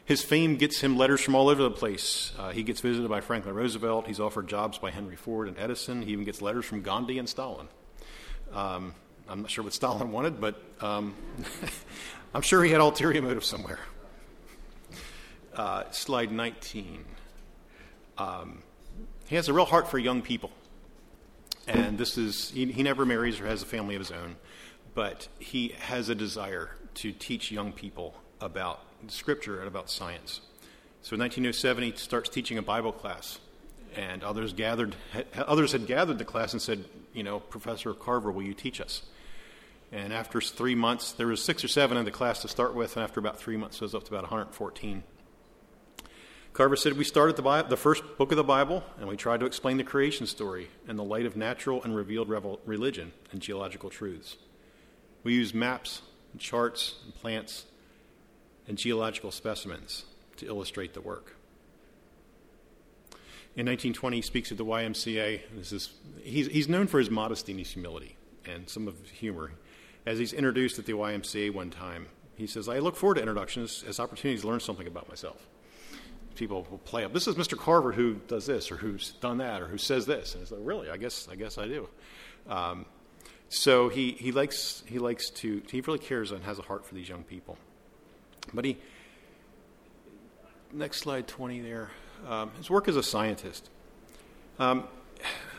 His 0.09 0.23
fame 0.23 0.57
gets 0.57 0.81
him 0.81 0.97
letters 0.97 1.21
from 1.21 1.35
all 1.35 1.51
over 1.51 1.63
the 1.63 1.71
place. 1.71 2.33
Uh, 2.39 2.49
he 2.49 2.63
gets 2.63 2.81
visited 2.81 3.11
by 3.11 3.21
Franklin 3.21 3.55
Roosevelt. 3.55 4.07
He's 4.07 4.21
offered 4.21 4.49
jobs 4.49 4.79
by 4.79 4.91
Henry 4.91 5.17
Ford 5.17 5.49
and 5.49 5.59
Edison. 5.59 6.01
He 6.01 6.13
even 6.13 6.25
gets 6.25 6.41
letters 6.41 6.65
from 6.65 6.81
Gandhi 6.81 7.19
and 7.19 7.29
Stalin. 7.29 7.69
Um, 8.55 8.95
I'm 9.29 9.43
not 9.43 9.51
sure 9.51 9.63
what 9.65 9.75
Stalin 9.75 10.11
wanted, 10.11 10.41
but 10.41 10.63
um, 10.81 11.15
I'm 12.35 12.41
sure 12.41 12.65
he 12.65 12.71
had 12.71 12.81
ulterior 12.81 13.21
motive 13.21 13.45
somewhere. 13.45 13.81
Uh, 15.55 15.85
slide 15.91 16.33
19. 16.33 17.05
Um, 18.17 18.63
he 19.27 19.37
has 19.37 19.51
a 19.51 19.53
real 19.53 19.67
heart 19.67 19.89
for 19.89 19.99
young 19.99 20.23
people. 20.23 20.53
And 21.67 21.99
this 21.99 22.17
is, 22.17 22.49
he, 22.49 22.65
he 22.73 22.83
never 22.83 23.05
marries 23.05 23.41
or 23.41 23.47
has 23.47 23.61
a 23.61 23.67
family 23.67 23.95
of 23.95 24.01
his 24.01 24.11
own, 24.11 24.37
but 24.95 25.29
he 25.39 25.75
has 25.81 26.09
a 26.09 26.15
desire 26.15 26.71
to 26.95 27.13
teach 27.13 27.53
young 27.53 27.73
people 27.73 28.15
about 28.41 28.88
Scripture 29.07 29.59
and 29.59 29.69
about 29.69 29.91
science. 29.91 30.41
So 31.03 31.15
in 31.15 31.21
1907, 31.21 31.85
he 31.85 31.93
starts 31.97 32.29
teaching 32.29 32.59
a 32.59 32.63
Bible 32.63 32.93
class, 32.93 33.39
and 33.95 34.25
others 34.25 34.53
gathered. 34.53 34.97
Others 35.37 35.73
had 35.73 35.87
gathered 35.87 36.19
the 36.19 36.25
class 36.25 36.53
and 36.53 36.61
said, 36.61 36.85
"You 37.15 37.23
know, 37.23 37.41
Professor 37.41 37.95
Carver, 37.95 38.31
will 38.31 38.43
you 38.43 38.55
teach 38.55 38.81
us?" 38.81 39.03
And 39.91 40.13
after 40.13 40.41
three 40.41 40.75
months, 40.75 41.13
there 41.13 41.27
was 41.27 41.43
six 41.43 41.65
or 41.65 41.69
seven 41.69 41.97
in 41.97 42.05
the 42.05 42.11
class 42.11 42.43
to 42.43 42.49
start 42.49 42.75
with, 42.75 42.97
and 42.97 43.05
after 43.05 43.21
about 43.21 43.39
three 43.39 43.57
months, 43.57 43.77
it 43.77 43.83
was 43.83 43.95
up 43.95 44.05
to 44.05 44.11
about 44.11 44.25
114. 44.25 45.03
Carver 46.53 46.77
said, 46.77 46.99
We 46.99 47.05
started 47.05 47.37
the, 47.37 47.43
Bible, 47.43 47.69
the 47.69 47.77
first 47.77 48.03
book 48.19 48.33
of 48.33 48.37
the 48.37 48.45
Bible, 48.45 48.83
and 48.99 49.09
we 49.09 49.17
tried 49.17 49.41
to 49.41 49.47
explain 49.47 49.77
the 49.77 49.85
creation 49.85 50.27
story 50.27 50.69
in 50.89 50.97
the 50.97 51.05
light 51.05 51.25
of 51.25 51.37
natural 51.37 51.83
and 51.83 51.95
revealed 51.95 52.29
revel- 52.29 52.61
religion 52.67 53.13
and 53.33 53.41
geological 53.41 53.91
truths. 53.91 54.37
We 55.23 55.35
used 55.35 55.55
maps, 55.55 56.03
and 56.33 56.41
charts, 56.41 56.97
and 57.05 57.15
plants, 57.15 57.65
and 58.69 58.79
geological 58.79 59.31
specimens 59.31 60.05
to 60.37 60.47
illustrate 60.47 60.95
the 60.95 61.01
work. 61.01 61.35
In 63.57 63.67
1920, 63.67 64.17
he 64.17 64.23
speaks 64.23 64.53
at 64.53 64.59
the 64.59 64.65
YMCA. 64.65 65.41
This 65.57 65.73
is, 65.73 65.91
he's, 66.23 66.47
he's 66.47 66.69
known 66.69 66.87
for 66.87 67.01
his 67.01 67.11
modesty 67.11 67.53
and 67.53 67.59
his 67.59 67.71
humility 67.71 68.17
and 68.45 68.69
some 68.69 68.87
of 68.87 68.97
his 69.01 69.11
humor. 69.11 69.53
As 70.07 70.19
he's 70.19 70.33
introduced 70.33 70.79
at 70.79 70.87
the 70.87 70.93
YMCA 70.93 71.53
one 71.53 71.71
time, 71.71 72.07
he 72.37 72.47
says, 72.47 72.69
I 72.69 72.79
look 72.79 72.95
forward 72.95 73.17
to 73.17 73.21
introductions 73.21 73.85
as 73.89 73.99
opportunities 73.99 74.43
to 74.43 74.49
learn 74.49 74.61
something 74.61 74.87
about 74.87 75.09
myself 75.09 75.45
people 76.39 76.67
will 76.71 76.79
play 76.79 77.05
up. 77.05 77.13
This 77.13 77.27
is 77.27 77.35
Mr. 77.35 77.59
Carver 77.59 77.93
who 77.93 78.15
does 78.29 78.47
this, 78.47 78.71
or 78.71 78.77
who's 78.77 79.13
done 79.21 79.39
that, 79.39 79.61
or 79.61 79.67
who 79.67 79.77
says 79.77 80.07
this. 80.07 80.35
And 80.35 80.43
it's 80.43 80.53
like, 80.53 80.61
really? 80.63 80.89
I 80.89 80.97
guess 80.97 81.29
I 81.31 81.35
guess 81.35 81.59
I 81.59 81.67
do. 81.67 81.89
Um, 82.49 82.87
so 83.49 83.89
he, 83.89 84.13
he 84.13 84.33
likes 84.33 84.83
he 84.87 84.99
likes 84.99 85.31
to 85.31 85.63
he 85.71 85.81
really 85.81 85.99
cares 85.99 86.31
and 86.31 86.43
has 86.45 86.59
a 86.59 86.63
heart 86.63 86.87
for 86.87 86.95
these 86.95 87.09
young 87.09 87.25
people. 87.25 87.59
But 88.55 88.65
he 88.65 88.79
next 90.73 90.99
slide 90.99 91.27
twenty 91.27 91.61
there. 91.61 91.91
Um, 92.27 92.51
his 92.57 92.69
work 92.69 92.89
as 92.89 92.97
a 92.97 93.03
scientist. 93.03 93.71
Um, 94.59 94.85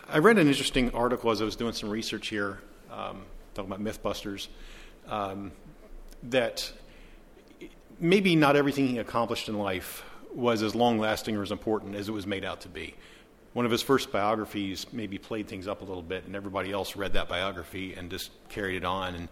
I 0.07 0.17
read 0.17 0.37
an 0.37 0.47
interesting 0.47 0.91
article 0.91 1.31
as 1.31 1.41
I 1.41 1.45
was 1.45 1.55
doing 1.55 1.73
some 1.73 1.89
research 1.89 2.27
here, 2.27 2.59
um, 2.91 3.21
talking 3.53 3.71
about 3.71 3.81
MythBusters, 3.81 4.47
um, 5.07 5.51
that 6.23 6.71
maybe 7.99 8.35
not 8.35 8.55
everything 8.55 8.87
he 8.87 8.97
accomplished 8.97 9.49
in 9.49 9.57
life 9.57 10.03
was 10.33 10.63
as 10.63 10.75
long 10.75 10.99
lasting 10.99 11.35
or 11.35 11.43
as 11.43 11.51
important 11.51 11.95
as 11.95 12.09
it 12.09 12.11
was 12.11 12.27
made 12.27 12.43
out 12.43 12.61
to 12.61 12.69
be. 12.69 12.95
One 13.53 13.65
of 13.65 13.71
his 13.71 13.81
first 13.81 14.11
biographies 14.11 14.85
maybe 14.91 15.17
played 15.17 15.47
things 15.47 15.67
up 15.67 15.81
a 15.81 15.85
little 15.85 16.03
bit, 16.03 16.25
and 16.25 16.35
everybody 16.35 16.71
else 16.71 16.95
read 16.95 17.13
that 17.13 17.29
biography 17.29 17.93
and 17.93 18.11
just 18.11 18.31
carried 18.49 18.75
it 18.75 18.85
on. 18.85 19.15
And, 19.15 19.29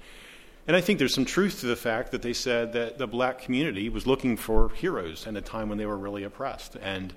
and 0.68 0.76
I 0.76 0.82
think 0.82 1.00
there's 1.00 1.14
some 1.14 1.26
truth 1.26 1.62
to 1.62 1.66
the 1.66 1.76
fact 1.76 2.12
that 2.12 2.22
they 2.22 2.34
said 2.34 2.74
that 2.74 2.98
the 2.98 3.08
black 3.08 3.40
community 3.40 3.90
was 3.90 4.06
looking 4.06 4.36
for 4.36 4.70
heroes 4.70 5.26
in 5.26 5.38
a 5.38 5.42
time 5.42 5.70
when 5.70 5.78
they 5.78 5.86
were 5.86 5.98
really 5.98 6.24
oppressed. 6.24 6.76
And 6.76 7.14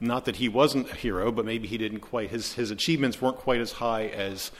not 0.00 0.24
that 0.26 0.36
he 0.36 0.48
wasn't 0.48 0.90
a 0.90 0.94
hero, 0.94 1.32
but 1.32 1.44
maybe 1.44 1.66
he 1.66 1.78
didn't 1.78 2.00
quite, 2.00 2.30
his, 2.30 2.54
his 2.54 2.70
achievements 2.70 3.20
weren't 3.20 3.36
quite 3.36 3.60
as 3.60 3.72
high 3.72 4.06
as, 4.06 4.52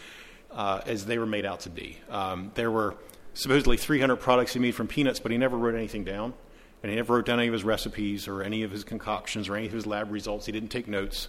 uh, 0.50 0.81
as 0.87 1.07
they 1.07 1.18
were 1.18 1.26
made 1.26 1.46
out 1.46 1.61
to 1.61 1.70
be. 1.70 1.98
Um, 2.11 2.50
there 2.55 2.70
were 2.70 2.96
supposedly 3.35 3.76
300 3.76 4.16
products 4.16 4.52
he 4.52 4.59
made 4.59 4.74
from 4.74 4.88
peanuts, 4.88 5.20
but 5.20 5.33
he 5.33 5.38
never 5.38 5.57
wrote 5.57 5.74
anything 5.74 6.05
down 6.05 6.35
and 6.83 6.90
he 6.90 6.96
never 6.96 7.14
wrote 7.14 7.26
down 7.26 7.38
any 7.38 7.48
of 7.48 7.52
his 7.52 7.64
recipes 7.64 8.26
or 8.26 8.42
any 8.42 8.64
of 8.64 8.70
his 8.70 8.83
concoctions 8.83 9.48
or 9.48 9.57
any 9.57 9.66
of 9.66 9.72
his 9.72 9.87
lab 9.87 10.11
results. 10.11 10.46
He 10.46 10.52
didn't 10.52 10.70
take 10.70 10.88
notes. 10.88 11.28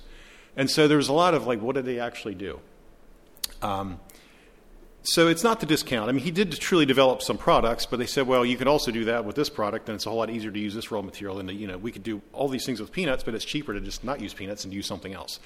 And 0.58 0.70
so 0.70 0.88
there 0.88 0.98
was 0.98 1.10
a 1.10 1.14
lot 1.14 1.34
of 1.34 1.46
like, 1.46 1.62
what 1.62 1.76
did 1.76 1.86
they 1.86 2.00
actually 2.00 2.36
do? 2.36 2.60
Um, 3.62 4.00
so 5.04 5.28
it's 5.28 5.44
not 5.44 5.60
the 5.60 5.66
discount. 5.66 6.10
I 6.10 6.14
mean, 6.14 6.24
he 6.24 6.32
did 6.32 6.52
truly 6.54 6.86
develop 6.86 7.22
some 7.22 7.38
products, 7.38 7.86
but 7.86 8.00
they 8.00 8.06
said, 8.06 8.26
well, 8.26 8.46
you 8.46 8.56
could 8.56 8.68
also 8.68 8.90
do 8.90 9.06
that 9.06 9.26
with 9.26 9.36
this 9.36 9.50
product, 9.50 9.90
and 9.90 9.96
it's 9.96 10.06
a 10.06 10.10
whole 10.10 10.20
lot 10.20 10.30
easier 10.30 10.50
to 10.50 10.60
use 10.60 10.74
this 10.74 10.92
raw 10.92 11.02
material. 11.02 11.40
And 11.40 11.52
you 11.52 11.68
know, 11.68 11.78
we 11.78 11.92
could 11.92 12.04
do 12.04 12.22
all 12.32 12.48
these 12.48 12.66
things 12.66 12.80
with 12.80 12.92
peanuts, 12.92 13.24
but 13.24 13.36
it's 13.36 13.44
cheaper 13.44 13.74
to 13.74 13.82
just 13.82 14.04
not 14.04 14.22
use 14.22 14.34
peanuts 14.34 14.64
and 14.64 14.74
use 14.74 14.88
something 14.88 15.14
else. 15.14 15.40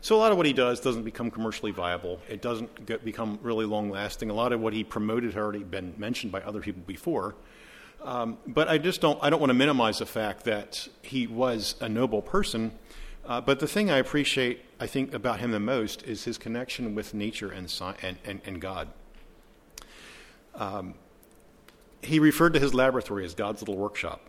So 0.00 0.16
a 0.16 0.18
lot 0.18 0.32
of 0.32 0.36
what 0.36 0.46
he 0.46 0.52
does 0.52 0.80
doesn't 0.80 1.04
become 1.04 1.30
commercially 1.30 1.70
viable. 1.70 2.20
It 2.28 2.42
doesn't 2.42 2.86
get, 2.86 3.04
become 3.04 3.38
really 3.40 3.64
long 3.64 3.88
lasting. 3.88 4.30
A 4.30 4.34
lot 4.34 4.52
of 4.52 4.60
what 4.60 4.72
he 4.72 4.84
promoted 4.84 5.32
had 5.32 5.40
already 5.40 5.62
been 5.62 5.94
mentioned 5.96 6.30
by 6.32 6.42
other 6.42 6.60
people 6.60 6.82
before. 6.86 7.36
Um, 8.02 8.36
but 8.46 8.68
I 8.68 8.76
just 8.76 9.00
don't, 9.00 9.18
I 9.22 9.30
don't 9.30 9.40
want 9.40 9.50
to 9.50 9.54
minimize 9.54 10.00
the 10.00 10.06
fact 10.06 10.44
that 10.44 10.88
he 11.00 11.26
was 11.26 11.76
a 11.80 11.88
noble 11.88 12.20
person. 12.20 12.72
Uh, 13.24 13.40
but 13.40 13.60
the 13.60 13.66
thing 13.66 13.90
I 13.90 13.96
appreciate, 13.96 14.60
I 14.78 14.86
think, 14.86 15.14
about 15.14 15.40
him 15.40 15.52
the 15.52 15.60
most 15.60 16.02
is 16.02 16.24
his 16.24 16.36
connection 16.36 16.94
with 16.94 17.14
nature 17.14 17.50
and, 17.50 17.72
and, 18.02 18.18
and, 18.26 18.40
and 18.44 18.60
God. 18.60 18.88
Um, 20.54 20.94
he 22.02 22.18
referred 22.18 22.52
to 22.54 22.60
his 22.60 22.74
laboratory 22.74 23.24
as 23.24 23.34
God's 23.34 23.62
little 23.62 23.76
workshop. 23.76 24.20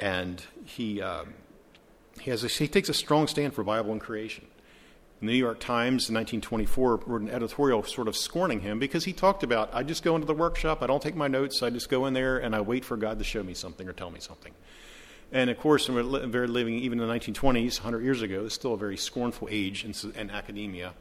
And 0.00 0.42
he, 0.64 1.00
uh, 1.00 1.24
he, 2.20 2.30
has 2.30 2.42
a, 2.42 2.48
he 2.48 2.68
takes 2.68 2.88
a 2.88 2.94
strong 2.94 3.26
stand 3.26 3.54
for 3.54 3.62
Bible 3.62 3.92
and 3.92 4.00
creation. 4.00 4.46
The 5.20 5.26
New 5.26 5.34
York 5.34 5.60
Times 5.60 6.08
in 6.08 6.16
1924 6.16 7.02
wrote 7.06 7.20
an 7.20 7.30
editorial 7.30 7.84
sort 7.84 8.08
of 8.08 8.16
scorning 8.16 8.60
him 8.60 8.80
because 8.80 9.04
he 9.04 9.12
talked 9.12 9.44
about 9.44 9.70
I 9.72 9.84
just 9.84 10.02
go 10.02 10.16
into 10.16 10.26
the 10.26 10.34
workshop, 10.34 10.82
I 10.82 10.88
don't 10.88 11.00
take 11.00 11.14
my 11.14 11.28
notes, 11.28 11.62
I 11.62 11.70
just 11.70 11.88
go 11.88 12.06
in 12.06 12.14
there 12.14 12.38
and 12.38 12.56
I 12.56 12.60
wait 12.60 12.84
for 12.84 12.96
God 12.96 13.18
to 13.18 13.24
show 13.24 13.44
me 13.44 13.54
something 13.54 13.88
or 13.88 13.92
tell 13.92 14.10
me 14.10 14.18
something. 14.18 14.52
And 15.30 15.48
of 15.48 15.58
course, 15.58 15.88
we're 15.88 16.26
very 16.26 16.48
living 16.48 16.74
even 16.74 17.00
in 17.00 17.06
the 17.06 17.14
1920s, 17.14 17.78
100 17.78 18.02
years 18.02 18.20
ago, 18.20 18.44
it's 18.44 18.54
still 18.54 18.74
a 18.74 18.76
very 18.76 18.96
scornful 18.96 19.46
age 19.50 19.84
in, 19.84 19.94
in 20.16 20.30
academia 20.30 20.92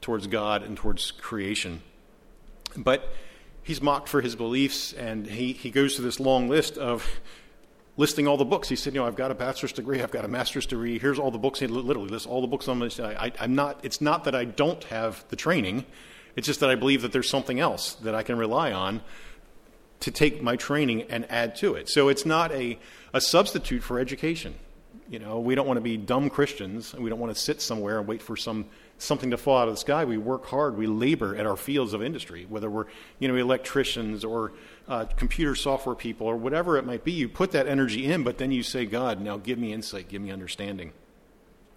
towards 0.00 0.26
God 0.26 0.64
and 0.64 0.76
towards 0.76 1.12
creation. 1.12 1.80
But 2.76 3.08
he's 3.62 3.80
mocked 3.82 4.08
for 4.08 4.20
his 4.20 4.36
beliefs, 4.36 4.92
and 4.92 5.26
he, 5.26 5.52
he 5.52 5.70
goes 5.70 5.96
through 5.96 6.04
this 6.04 6.20
long 6.20 6.48
list 6.48 6.78
of 6.78 7.06
listing 7.96 8.26
all 8.26 8.36
the 8.36 8.44
books. 8.44 8.68
He 8.68 8.76
said, 8.76 8.94
you 8.94 9.00
know, 9.00 9.06
I've 9.06 9.16
got 9.16 9.30
a 9.30 9.34
bachelor's 9.34 9.72
degree, 9.72 10.02
I've 10.02 10.10
got 10.10 10.24
a 10.24 10.28
master's 10.28 10.66
degree. 10.66 10.98
Here's 10.98 11.18
all 11.18 11.30
the 11.30 11.38
books. 11.38 11.60
He 11.60 11.66
literally 11.66 12.08
lists 12.08 12.26
all 12.26 12.40
the 12.40 12.46
books 12.46 12.68
on 12.68 12.78
this. 12.78 13.00
I, 13.00 13.32
am 13.38 13.54
not. 13.54 13.80
It's 13.82 14.00
not 14.00 14.24
that 14.24 14.34
I 14.34 14.44
don't 14.44 14.82
have 14.84 15.24
the 15.28 15.36
training. 15.36 15.86
It's 16.36 16.46
just 16.46 16.60
that 16.60 16.70
I 16.70 16.74
believe 16.74 17.02
that 17.02 17.12
there's 17.12 17.28
something 17.28 17.60
else 17.60 17.94
that 17.96 18.14
I 18.14 18.22
can 18.22 18.36
rely 18.36 18.72
on 18.72 19.02
to 20.00 20.10
take 20.10 20.42
my 20.42 20.56
training 20.56 21.02
and 21.02 21.30
add 21.30 21.56
to 21.56 21.74
it. 21.74 21.88
So 21.88 22.08
it's 22.08 22.26
not 22.26 22.52
a, 22.52 22.78
a 23.12 23.20
substitute 23.20 23.82
for 23.82 23.98
education. 23.98 24.54
You 25.08 25.18
know, 25.18 25.38
we 25.38 25.54
don't 25.54 25.66
want 25.66 25.76
to 25.76 25.82
be 25.82 25.96
dumb 25.96 26.28
Christians. 26.28 26.92
We 26.94 27.08
don't 27.08 27.20
want 27.20 27.34
to 27.34 27.40
sit 27.40 27.62
somewhere 27.62 28.00
and 28.00 28.08
wait 28.08 28.20
for 28.20 28.36
some 28.36 28.66
something 28.98 29.30
to 29.30 29.36
fall 29.36 29.58
out 29.58 29.68
of 29.68 29.74
the 29.74 29.80
sky. 29.80 30.04
We 30.04 30.18
work 30.18 30.46
hard. 30.46 30.76
We 30.76 30.86
labor 30.86 31.36
at 31.36 31.46
our 31.46 31.56
fields 31.56 31.92
of 31.92 32.02
industry, 32.02 32.46
whether 32.48 32.70
we're 32.70 32.86
you 33.18 33.28
know 33.28 33.36
electricians 33.36 34.24
or 34.24 34.52
uh, 34.88 35.06
computer 35.16 35.54
software 35.54 35.94
people 35.94 36.26
or 36.26 36.36
whatever 36.36 36.76
it 36.76 36.84
might 36.84 37.04
be. 37.04 37.12
You 37.12 37.28
put 37.28 37.52
that 37.52 37.66
energy 37.66 38.10
in, 38.10 38.22
but 38.22 38.38
then 38.38 38.52
you 38.52 38.62
say, 38.62 38.86
God, 38.86 39.20
now 39.20 39.36
give 39.36 39.58
me 39.58 39.72
insight, 39.72 40.08
give 40.08 40.22
me 40.22 40.30
understanding. 40.30 40.92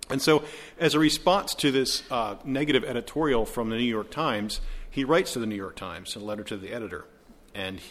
And 0.09 0.21
so, 0.21 0.43
as 0.79 0.93
a 0.93 0.99
response 0.99 1.53
to 1.55 1.71
this 1.71 2.03
uh, 2.09 2.35
negative 2.45 2.83
editorial 2.85 3.45
from 3.45 3.69
the 3.69 3.75
New 3.75 3.83
York 3.83 4.09
Times, 4.09 4.61
he 4.89 5.03
writes 5.03 5.33
to 5.33 5.39
the 5.39 5.45
New 5.45 5.55
York 5.55 5.75
Times 5.75 6.15
a 6.15 6.19
letter 6.19 6.43
to 6.45 6.57
the 6.57 6.71
editor. 6.71 7.05
And 7.53 7.81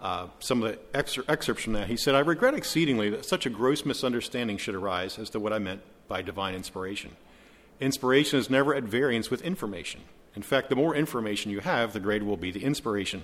uh, 0.00 0.26
some 0.40 0.62
of 0.62 0.72
the 0.72 0.98
excer- 0.98 1.24
excerpts 1.28 1.64
from 1.64 1.72
that, 1.72 1.88
he 1.88 1.96
said, 1.96 2.14
I 2.14 2.20
regret 2.20 2.54
exceedingly 2.54 3.10
that 3.10 3.24
such 3.24 3.46
a 3.46 3.50
gross 3.50 3.84
misunderstanding 3.84 4.58
should 4.58 4.74
arise 4.74 5.18
as 5.18 5.30
to 5.30 5.40
what 5.40 5.52
I 5.52 5.58
meant 5.58 5.80
by 6.06 6.22
divine 6.22 6.54
inspiration. 6.54 7.16
Inspiration 7.80 8.38
is 8.38 8.50
never 8.50 8.74
at 8.74 8.84
variance 8.84 9.30
with 9.30 9.42
information. 9.42 10.00
In 10.34 10.42
fact, 10.42 10.68
the 10.68 10.76
more 10.76 10.94
information 10.94 11.50
you 11.50 11.60
have, 11.60 11.92
the 11.92 12.00
greater 12.00 12.24
will 12.24 12.36
be 12.36 12.50
the 12.50 12.64
inspiration. 12.64 13.22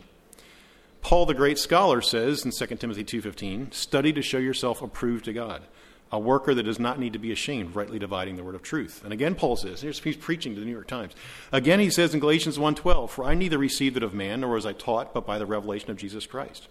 Paul 1.00 1.26
the 1.26 1.34
great 1.34 1.58
scholar 1.58 2.00
says 2.00 2.44
in 2.44 2.52
2 2.52 2.80
Timothy 2.80 3.04
2:15, 3.04 3.72
"Study 3.72 4.12
to 4.12 4.22
show 4.22 4.38
yourself 4.38 4.80
approved 4.80 5.26
to 5.26 5.32
God, 5.32 5.62
a 6.10 6.18
worker 6.18 6.54
that 6.54 6.62
does 6.62 6.78
not 6.78 6.98
need 6.98 7.12
to 7.12 7.18
be 7.18 7.30
ashamed, 7.30 7.76
rightly 7.76 7.98
dividing 7.98 8.36
the 8.36 8.42
word 8.42 8.54
of 8.54 8.62
truth." 8.62 9.02
And 9.04 9.12
again 9.12 9.34
Paul 9.34 9.56
says, 9.56 9.82
he's 9.82 10.16
preaching 10.16 10.54
to 10.54 10.60
the 10.60 10.66
New 10.66 10.72
York 10.72 10.86
Times. 10.86 11.12
Again 11.52 11.78
he 11.78 11.90
says 11.90 12.14
in 12.14 12.20
Galatians 12.20 12.58
1:12, 12.58 13.10
"For 13.10 13.24
I 13.24 13.34
neither 13.34 13.58
received 13.58 13.96
it 13.96 14.02
of 14.02 14.14
man 14.14 14.40
nor 14.40 14.54
was 14.54 14.64
I 14.64 14.72
taught, 14.72 15.12
but 15.12 15.26
by 15.26 15.38
the 15.38 15.46
revelation 15.46 15.90
of 15.90 15.98
Jesus 15.98 16.26
Christ." 16.26 16.68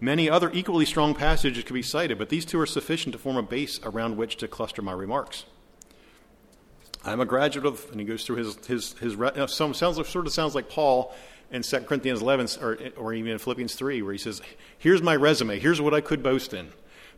Many 0.00 0.30
other 0.30 0.50
equally 0.54 0.86
strong 0.86 1.14
passages 1.14 1.64
could 1.64 1.74
be 1.74 1.82
cited, 1.82 2.18
but 2.18 2.28
these 2.28 2.44
two 2.44 2.60
are 2.60 2.66
sufficient 2.66 3.12
to 3.14 3.18
form 3.18 3.36
a 3.36 3.42
base 3.42 3.80
around 3.82 4.16
which 4.16 4.36
to 4.36 4.48
cluster 4.48 4.80
my 4.80 4.92
remarks. 4.92 5.44
I'm 7.04 7.20
a 7.20 7.24
graduate 7.24 7.66
of, 7.66 7.86
and 7.90 8.00
he 8.00 8.06
goes 8.06 8.24
through 8.24 8.36
his, 8.36 8.56
his, 8.66 8.92
his, 8.98 9.14
his 9.14 9.52
some, 9.52 9.74
sounds, 9.74 10.08
sort 10.08 10.26
of 10.26 10.32
sounds 10.32 10.54
like 10.54 10.68
Paul 10.68 11.14
in 11.50 11.62
2 11.62 11.80
Corinthians 11.80 12.20
11, 12.20 12.48
or, 12.62 12.78
or 12.96 13.14
even 13.14 13.32
in 13.32 13.38
Philippians 13.38 13.74
3, 13.74 14.02
where 14.02 14.12
he 14.12 14.18
says, 14.18 14.42
Here's 14.78 15.02
my 15.02 15.16
resume, 15.16 15.58
here's 15.58 15.80
what 15.80 15.94
I 15.94 16.00
could 16.00 16.22
boast 16.22 16.52
in. 16.52 16.68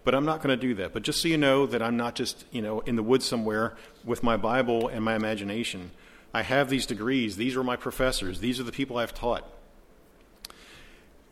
But 0.04 0.14
I'm 0.14 0.24
not 0.24 0.42
going 0.42 0.58
to 0.58 0.60
do 0.60 0.74
that. 0.76 0.92
But 0.92 1.02
just 1.02 1.22
so 1.22 1.28
you 1.28 1.38
know 1.38 1.66
that 1.66 1.80
I'm 1.80 1.96
not 1.96 2.14
just, 2.14 2.44
you 2.50 2.60
know, 2.60 2.80
in 2.80 2.96
the 2.96 3.02
woods 3.02 3.24
somewhere 3.24 3.76
with 4.04 4.22
my 4.22 4.36
Bible 4.36 4.88
and 4.88 5.04
my 5.04 5.14
imagination. 5.14 5.92
I 6.34 6.42
have 6.42 6.68
these 6.68 6.86
degrees. 6.86 7.36
These 7.36 7.56
are 7.56 7.62
my 7.62 7.76
professors. 7.76 8.40
These 8.40 8.58
are 8.58 8.64
the 8.64 8.72
people 8.72 8.96
I've 8.96 9.14
taught. 9.14 9.48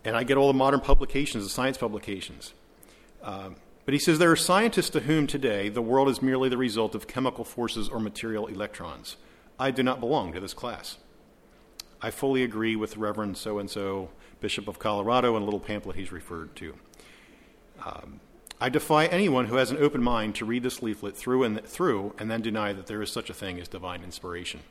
And 0.05 0.15
I 0.15 0.23
get 0.23 0.37
all 0.37 0.47
the 0.47 0.53
modern 0.53 0.79
publications, 0.79 1.43
the 1.43 1.49
science 1.49 1.77
publications. 1.77 2.53
Um, 3.23 3.55
but 3.91 3.95
he 3.95 3.99
says 3.99 4.19
there 4.19 4.31
are 4.31 4.37
scientists 4.37 4.89
to 4.91 5.01
whom 5.01 5.27
today 5.27 5.67
the 5.67 5.81
world 5.81 6.07
is 6.07 6.21
merely 6.21 6.47
the 6.47 6.55
result 6.55 6.95
of 6.95 7.07
chemical 7.07 7.43
forces 7.43 7.89
or 7.89 7.99
material 7.99 8.47
electrons. 8.47 9.17
I 9.59 9.71
do 9.71 9.83
not 9.83 9.99
belong 9.99 10.31
to 10.31 10.39
this 10.39 10.53
class. 10.53 10.97
I 12.01 12.09
fully 12.09 12.41
agree 12.41 12.77
with 12.77 12.95
Reverend 12.95 13.35
so 13.35 13.59
and 13.59 13.69
so, 13.69 14.07
Bishop 14.39 14.69
of 14.69 14.79
Colorado, 14.79 15.35
and 15.35 15.41
a 15.41 15.45
little 15.45 15.59
pamphlet 15.59 15.97
he's 15.97 16.13
referred 16.13 16.55
to. 16.55 16.75
Um, 17.85 18.21
I 18.61 18.69
defy 18.69 19.07
anyone 19.07 19.47
who 19.47 19.57
has 19.57 19.71
an 19.71 19.83
open 19.83 20.01
mind 20.01 20.35
to 20.35 20.45
read 20.45 20.63
this 20.63 20.81
leaflet 20.81 21.17
through 21.17 21.43
and 21.43 21.61
through 21.65 22.15
and 22.17 22.31
then 22.31 22.41
deny 22.41 22.71
that 22.71 22.87
there 22.87 23.01
is 23.01 23.11
such 23.11 23.29
a 23.29 23.33
thing 23.33 23.59
as 23.59 23.67
divine 23.67 24.05
inspiration. 24.05 24.61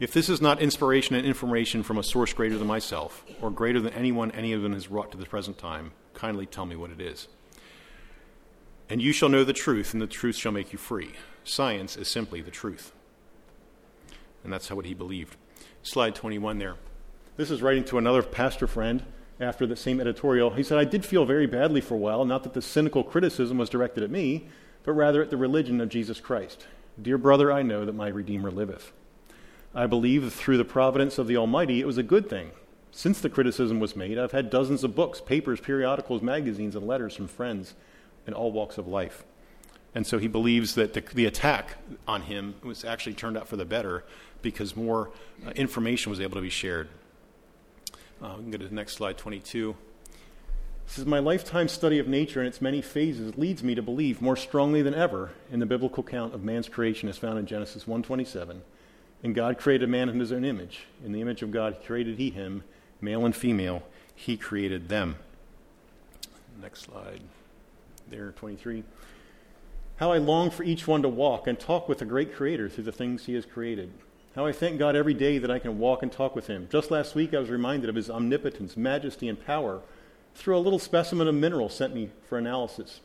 If 0.00 0.12
this 0.12 0.28
is 0.28 0.42
not 0.42 0.60
inspiration 0.60 1.14
and 1.14 1.24
information 1.24 1.84
from 1.84 1.98
a 1.98 2.02
source 2.02 2.32
greater 2.32 2.58
than 2.58 2.66
myself, 2.66 3.24
or 3.40 3.52
greater 3.52 3.78
than 3.78 3.92
anyone 3.92 4.32
any 4.32 4.52
of 4.52 4.62
them 4.62 4.72
has 4.72 4.90
wrought 4.90 5.12
to 5.12 5.16
the 5.16 5.26
present 5.26 5.58
time, 5.58 5.92
kindly 6.12 6.44
tell 6.44 6.66
me 6.66 6.74
what 6.74 6.90
it 6.90 7.00
is. 7.00 7.28
And 8.90 9.02
you 9.02 9.12
shall 9.12 9.28
know 9.28 9.44
the 9.44 9.52
truth, 9.52 9.92
and 9.92 10.00
the 10.00 10.06
truth 10.06 10.36
shall 10.36 10.52
make 10.52 10.72
you 10.72 10.78
free. 10.78 11.12
Science 11.44 11.96
is 11.96 12.08
simply 12.08 12.40
the 12.40 12.50
truth. 12.50 12.92
And 14.42 14.52
that's 14.52 14.68
how 14.68 14.76
what 14.76 14.86
he 14.86 14.94
believed. 14.94 15.36
Slide 15.82 16.14
21 16.14 16.58
there. 16.58 16.76
This 17.36 17.50
is 17.50 17.62
writing 17.62 17.84
to 17.84 17.98
another 17.98 18.22
pastor 18.22 18.66
friend 18.66 19.04
after 19.40 19.66
the 19.66 19.76
same 19.76 20.00
editorial. 20.00 20.50
He 20.50 20.62
said, 20.62 20.78
I 20.78 20.84
did 20.84 21.04
feel 21.04 21.26
very 21.26 21.46
badly 21.46 21.80
for 21.80 21.94
a 21.94 21.98
while, 21.98 22.24
not 22.24 22.42
that 22.44 22.54
the 22.54 22.62
cynical 22.62 23.04
criticism 23.04 23.58
was 23.58 23.68
directed 23.68 24.02
at 24.02 24.10
me, 24.10 24.48
but 24.84 24.92
rather 24.92 25.22
at 25.22 25.30
the 25.30 25.36
religion 25.36 25.80
of 25.80 25.90
Jesus 25.90 26.18
Christ. 26.18 26.66
Dear 27.00 27.18
brother, 27.18 27.52
I 27.52 27.62
know 27.62 27.84
that 27.84 27.94
my 27.94 28.08
Redeemer 28.08 28.50
liveth. 28.50 28.92
I 29.74 29.86
believe 29.86 30.32
through 30.32 30.56
the 30.56 30.64
providence 30.64 31.18
of 31.18 31.26
the 31.26 31.36
Almighty, 31.36 31.80
it 31.80 31.86
was 31.86 31.98
a 31.98 32.02
good 32.02 32.28
thing. 32.28 32.52
Since 32.90 33.20
the 33.20 33.28
criticism 33.28 33.80
was 33.80 33.94
made, 33.94 34.18
I've 34.18 34.32
had 34.32 34.50
dozens 34.50 34.82
of 34.82 34.96
books, 34.96 35.20
papers, 35.20 35.60
periodicals, 35.60 36.22
magazines, 36.22 36.74
and 36.74 36.86
letters 36.86 37.14
from 37.14 37.28
friends 37.28 37.74
in 38.28 38.34
all 38.34 38.52
walks 38.52 38.78
of 38.78 38.86
life. 38.86 39.24
And 39.94 40.06
so 40.06 40.18
he 40.18 40.28
believes 40.28 40.74
that 40.74 40.92
the, 40.92 41.00
the 41.00 41.24
attack 41.24 41.78
on 42.06 42.22
him 42.22 42.54
was 42.62 42.84
actually 42.84 43.14
turned 43.14 43.36
out 43.36 43.48
for 43.48 43.56
the 43.56 43.64
better 43.64 44.04
because 44.42 44.76
more 44.76 45.10
uh, 45.44 45.50
information 45.50 46.10
was 46.10 46.20
able 46.20 46.36
to 46.36 46.42
be 46.42 46.50
shared. 46.50 46.88
Uh, 48.22 48.34
we 48.36 48.42
can 48.42 48.50
go 48.50 48.58
to 48.58 48.68
the 48.68 48.74
next 48.74 48.92
slide, 48.92 49.16
22. 49.16 49.74
This 50.86 50.98
is 50.98 51.06
my 51.06 51.18
lifetime 51.18 51.68
study 51.68 51.98
of 51.98 52.06
nature 52.06 52.40
and 52.40 52.46
its 52.46 52.60
many 52.60 52.82
phases 52.82 53.36
leads 53.36 53.64
me 53.64 53.74
to 53.74 53.82
believe 53.82 54.22
more 54.22 54.36
strongly 54.36 54.82
than 54.82 54.94
ever 54.94 55.32
in 55.50 55.58
the 55.58 55.66
biblical 55.66 56.04
account 56.04 56.34
of 56.34 56.44
man's 56.44 56.68
creation 56.68 57.08
as 57.08 57.16
found 57.16 57.38
in 57.38 57.46
Genesis 57.46 57.86
1:27. 57.86 58.60
And 59.22 59.34
God 59.34 59.58
created 59.58 59.88
man 59.88 60.08
in 60.08 60.20
his 60.20 60.32
own 60.32 60.44
image. 60.44 60.86
In 61.04 61.12
the 61.12 61.20
image 61.20 61.42
of 61.42 61.50
God 61.50 61.78
created 61.84 62.18
he 62.18 62.30
him, 62.30 62.62
male 63.00 63.24
and 63.24 63.34
female, 63.34 63.82
he 64.14 64.36
created 64.36 64.88
them. 64.88 65.16
Next 66.60 66.82
slide 66.82 67.22
there, 68.10 68.32
23. 68.32 68.84
How 69.96 70.12
I 70.12 70.18
long 70.18 70.50
for 70.50 70.62
each 70.62 70.86
one 70.86 71.02
to 71.02 71.08
walk 71.08 71.46
and 71.46 71.58
talk 71.58 71.88
with 71.88 71.98
the 71.98 72.04
great 72.04 72.34
Creator 72.34 72.68
through 72.68 72.84
the 72.84 72.92
things 72.92 73.26
He 73.26 73.34
has 73.34 73.44
created. 73.44 73.92
How 74.34 74.46
I 74.46 74.52
thank 74.52 74.78
God 74.78 74.94
every 74.94 75.14
day 75.14 75.38
that 75.38 75.50
I 75.50 75.58
can 75.58 75.78
walk 75.78 76.02
and 76.02 76.12
talk 76.12 76.36
with 76.36 76.46
Him. 76.46 76.68
Just 76.70 76.90
last 76.90 77.14
week, 77.14 77.34
I 77.34 77.40
was 77.40 77.50
reminded 77.50 77.90
of 77.90 77.96
His 77.96 78.08
omnipotence, 78.08 78.76
majesty, 78.76 79.28
and 79.28 79.44
power 79.44 79.80
through 80.34 80.56
a 80.56 80.60
little 80.60 80.78
specimen 80.78 81.26
of 81.26 81.34
mineral 81.34 81.68
sent 81.68 81.94
me 81.94 82.10
for 82.28 82.38
analysis. 82.38 83.00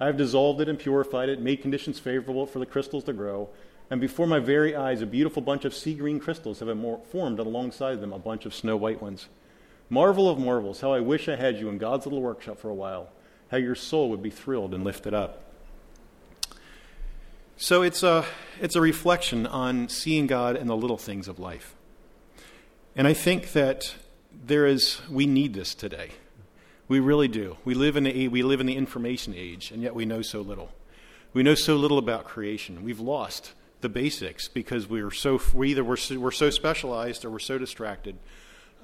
I 0.00 0.06
have 0.06 0.16
dissolved 0.16 0.60
it 0.60 0.68
and 0.68 0.78
purified 0.78 1.28
it, 1.28 1.40
made 1.40 1.60
conditions 1.60 1.98
favorable 1.98 2.46
for 2.46 2.58
the 2.58 2.66
crystals 2.66 3.04
to 3.04 3.12
grow, 3.12 3.50
and 3.90 4.00
before 4.00 4.26
my 4.26 4.38
very 4.38 4.74
eyes, 4.74 5.02
a 5.02 5.06
beautiful 5.06 5.42
bunch 5.42 5.64
of 5.64 5.74
sea 5.74 5.94
green 5.94 6.20
crystals 6.20 6.60
have 6.60 6.68
formed, 7.10 7.38
and 7.38 7.46
alongside 7.46 8.00
them, 8.00 8.12
a 8.12 8.18
bunch 8.18 8.46
of 8.46 8.54
snow 8.54 8.76
white 8.76 9.02
ones. 9.02 9.28
Marvel 9.90 10.28
of 10.28 10.38
marvels, 10.38 10.80
how 10.80 10.92
I 10.92 11.00
wish 11.00 11.28
I 11.28 11.36
had 11.36 11.58
you 11.58 11.68
in 11.68 11.78
God's 11.78 12.06
little 12.06 12.20
workshop 12.20 12.58
for 12.58 12.68
a 12.68 12.74
while 12.74 13.10
how 13.50 13.56
your 13.56 13.74
soul 13.74 14.10
would 14.10 14.22
be 14.22 14.30
thrilled 14.30 14.74
and 14.74 14.84
lifted 14.84 15.14
up. 15.14 15.44
So 17.56 17.82
it's 17.82 18.02
a, 18.02 18.24
it's 18.60 18.76
a 18.76 18.80
reflection 18.80 19.46
on 19.46 19.88
seeing 19.88 20.26
God 20.26 20.56
in 20.56 20.68
the 20.68 20.76
little 20.76 20.98
things 20.98 21.26
of 21.26 21.38
life. 21.38 21.74
And 22.94 23.06
I 23.06 23.14
think 23.14 23.52
that 23.52 23.94
there 24.32 24.66
is, 24.66 25.00
we 25.10 25.26
need 25.26 25.54
this 25.54 25.74
today. 25.74 26.10
We 26.86 27.00
really 27.00 27.28
do. 27.28 27.56
We 27.64 27.74
live 27.74 27.96
in 27.96 28.04
the, 28.04 28.28
we 28.28 28.42
live 28.42 28.60
in 28.60 28.66
the 28.66 28.76
information 28.76 29.34
age, 29.36 29.70
and 29.72 29.82
yet 29.82 29.94
we 29.94 30.06
know 30.06 30.22
so 30.22 30.40
little. 30.40 30.70
We 31.32 31.42
know 31.42 31.54
so 31.54 31.76
little 31.76 31.98
about 31.98 32.24
creation. 32.24 32.82
We've 32.82 33.00
lost 33.00 33.52
the 33.80 33.88
basics 33.88 34.48
because 34.48 34.88
we're 34.88 35.10
so, 35.10 35.40
we 35.52 35.70
either 35.70 35.84
we're 35.84 35.96
so, 35.96 36.18
we're 36.18 36.30
so 36.30 36.50
specialized 36.50 37.24
or 37.24 37.30
we're 37.30 37.38
so 37.40 37.58
distracted. 37.58 38.16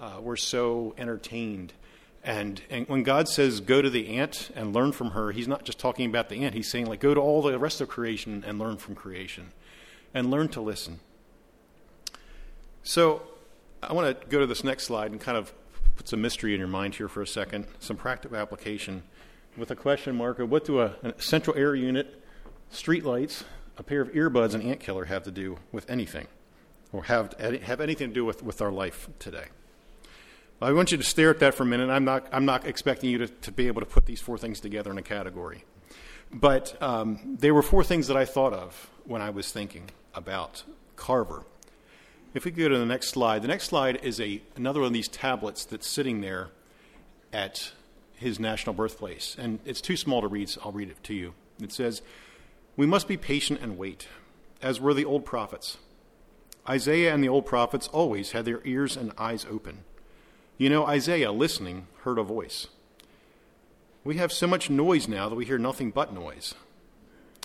Uh, 0.00 0.18
we're 0.20 0.36
so 0.36 0.94
entertained 0.98 1.72
and, 2.24 2.62
and 2.70 2.88
when 2.88 3.02
God 3.02 3.28
says, 3.28 3.60
go 3.60 3.82
to 3.82 3.90
the 3.90 4.16
ant 4.16 4.50
and 4.56 4.74
learn 4.74 4.92
from 4.92 5.10
her, 5.10 5.30
he's 5.30 5.46
not 5.46 5.64
just 5.64 5.78
talking 5.78 6.08
about 6.08 6.30
the 6.30 6.42
ant. 6.42 6.54
He's 6.54 6.70
saying, 6.70 6.86
like, 6.86 7.00
go 7.00 7.12
to 7.12 7.20
all 7.20 7.42
the 7.42 7.58
rest 7.58 7.82
of 7.82 7.88
creation 7.88 8.42
and 8.46 8.58
learn 8.58 8.78
from 8.78 8.94
creation 8.94 9.52
and 10.14 10.30
learn 10.30 10.48
to 10.48 10.62
listen. 10.62 11.00
So 12.82 13.22
I 13.82 13.92
want 13.92 14.20
to 14.20 14.26
go 14.28 14.40
to 14.40 14.46
this 14.46 14.64
next 14.64 14.84
slide 14.84 15.10
and 15.10 15.20
kind 15.20 15.36
of 15.36 15.52
put 15.96 16.08
some 16.08 16.22
mystery 16.22 16.54
in 16.54 16.58
your 16.58 16.68
mind 16.68 16.94
here 16.94 17.08
for 17.08 17.20
a 17.20 17.26
second, 17.26 17.66
some 17.78 17.96
practical 17.96 18.38
application 18.38 19.02
with 19.56 19.70
a 19.70 19.76
question 19.76 20.16
mark 20.16 20.38
of 20.38 20.50
what 20.50 20.64
do 20.64 20.80
a, 20.80 20.94
a 21.02 21.20
central 21.20 21.56
air 21.56 21.74
unit, 21.74 22.22
street 22.70 23.04
lights, 23.04 23.44
a 23.76 23.82
pair 23.82 24.00
of 24.00 24.08
earbuds, 24.12 24.54
and 24.54 24.62
ant 24.62 24.80
killer 24.80 25.04
have 25.04 25.24
to 25.24 25.30
do 25.30 25.58
with 25.72 25.88
anything, 25.90 26.26
or 26.90 27.04
have, 27.04 27.34
have 27.34 27.80
anything 27.80 28.08
to 28.08 28.14
do 28.14 28.24
with, 28.24 28.42
with 28.42 28.62
our 28.62 28.72
life 28.72 29.08
today. 29.18 29.46
I 30.64 30.72
want 30.72 30.92
you 30.92 30.96
to 30.96 31.04
stare 31.04 31.30
at 31.30 31.40
that 31.40 31.54
for 31.54 31.64
a 31.64 31.66
minute. 31.66 31.90
I'm 31.90 32.04
not, 32.04 32.26
I'm 32.32 32.46
not 32.46 32.66
expecting 32.66 33.10
you 33.10 33.18
to, 33.18 33.28
to 33.28 33.52
be 33.52 33.66
able 33.66 33.82
to 33.82 33.86
put 33.86 34.06
these 34.06 34.20
four 34.20 34.38
things 34.38 34.60
together 34.60 34.90
in 34.90 34.96
a 34.96 35.02
category. 35.02 35.64
But 36.32 36.80
um, 36.82 37.36
they 37.38 37.52
were 37.52 37.62
four 37.62 37.84
things 37.84 38.06
that 38.06 38.16
I 38.16 38.24
thought 38.24 38.54
of 38.54 38.90
when 39.04 39.20
I 39.20 39.30
was 39.30 39.52
thinking 39.52 39.90
about 40.14 40.64
Carver. 40.96 41.44
If 42.32 42.46
we 42.46 42.50
go 42.50 42.68
to 42.68 42.78
the 42.78 42.86
next 42.86 43.10
slide, 43.10 43.42
the 43.42 43.48
next 43.48 43.64
slide 43.64 44.00
is 44.02 44.18
a, 44.20 44.40
another 44.56 44.80
one 44.80 44.86
of 44.86 44.92
these 44.94 45.06
tablets 45.08 45.66
that's 45.66 45.86
sitting 45.86 46.22
there 46.22 46.48
at 47.32 47.72
his 48.14 48.40
national 48.40 48.74
birthplace. 48.74 49.36
And 49.38 49.60
it's 49.66 49.82
too 49.82 49.96
small 49.96 50.22
to 50.22 50.28
read, 50.28 50.48
so 50.48 50.62
I'll 50.64 50.72
read 50.72 50.88
it 50.88 51.02
to 51.04 51.14
you. 51.14 51.34
It 51.62 51.72
says, 51.72 52.00
We 52.74 52.86
must 52.86 53.06
be 53.06 53.18
patient 53.18 53.60
and 53.60 53.76
wait, 53.76 54.08
as 54.62 54.80
were 54.80 54.94
the 54.94 55.04
old 55.04 55.26
prophets. 55.26 55.76
Isaiah 56.66 57.12
and 57.12 57.22
the 57.22 57.28
old 57.28 57.44
prophets 57.44 57.86
always 57.88 58.32
had 58.32 58.46
their 58.46 58.62
ears 58.64 58.96
and 58.96 59.12
eyes 59.18 59.46
open. 59.48 59.84
You 60.56 60.70
know, 60.70 60.86
Isaiah, 60.86 61.32
listening, 61.32 61.88
heard 62.02 62.16
a 62.16 62.22
voice. 62.22 62.68
We 64.04 64.18
have 64.18 64.32
so 64.32 64.46
much 64.46 64.70
noise 64.70 65.08
now 65.08 65.28
that 65.28 65.34
we 65.34 65.44
hear 65.44 65.58
nothing 65.58 65.90
but 65.90 66.14
noise. 66.14 66.54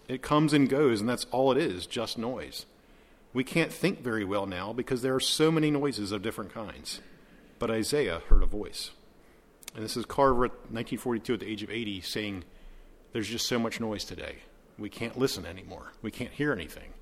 It 0.07 0.21
comes 0.21 0.53
and 0.53 0.69
goes, 0.69 0.99
and 0.99 1.09
that's 1.09 1.25
all 1.31 1.51
it 1.51 1.57
is 1.57 1.87
just 1.87 2.19
noise. 2.19 2.67
We 3.33 3.43
can't 3.43 3.73
think 3.73 4.01
very 4.01 4.23
well 4.23 4.45
now 4.45 4.73
because 4.73 5.01
there 5.01 5.15
are 5.15 5.19
so 5.19 5.51
many 5.51 5.71
noises 5.71 6.11
of 6.11 6.21
different 6.21 6.53
kinds. 6.53 6.99
But 7.57 7.71
Isaiah 7.71 8.21
heard 8.29 8.43
a 8.43 8.47
voice. 8.47 8.91
And 9.73 9.83
this 9.83 9.97
is 9.97 10.05
Carver, 10.05 10.47
1942, 10.47 11.33
at 11.33 11.39
the 11.39 11.49
age 11.49 11.63
of 11.63 11.71
80, 11.71 12.01
saying, 12.01 12.43
There's 13.11 13.27
just 13.27 13.47
so 13.47 13.57
much 13.57 13.79
noise 13.79 14.03
today. 14.03 14.37
We 14.77 14.89
can't 14.89 15.17
listen 15.17 15.47
anymore. 15.47 15.93
We 16.03 16.11
can't 16.11 16.31
hear 16.31 16.51
anything. 16.51 16.93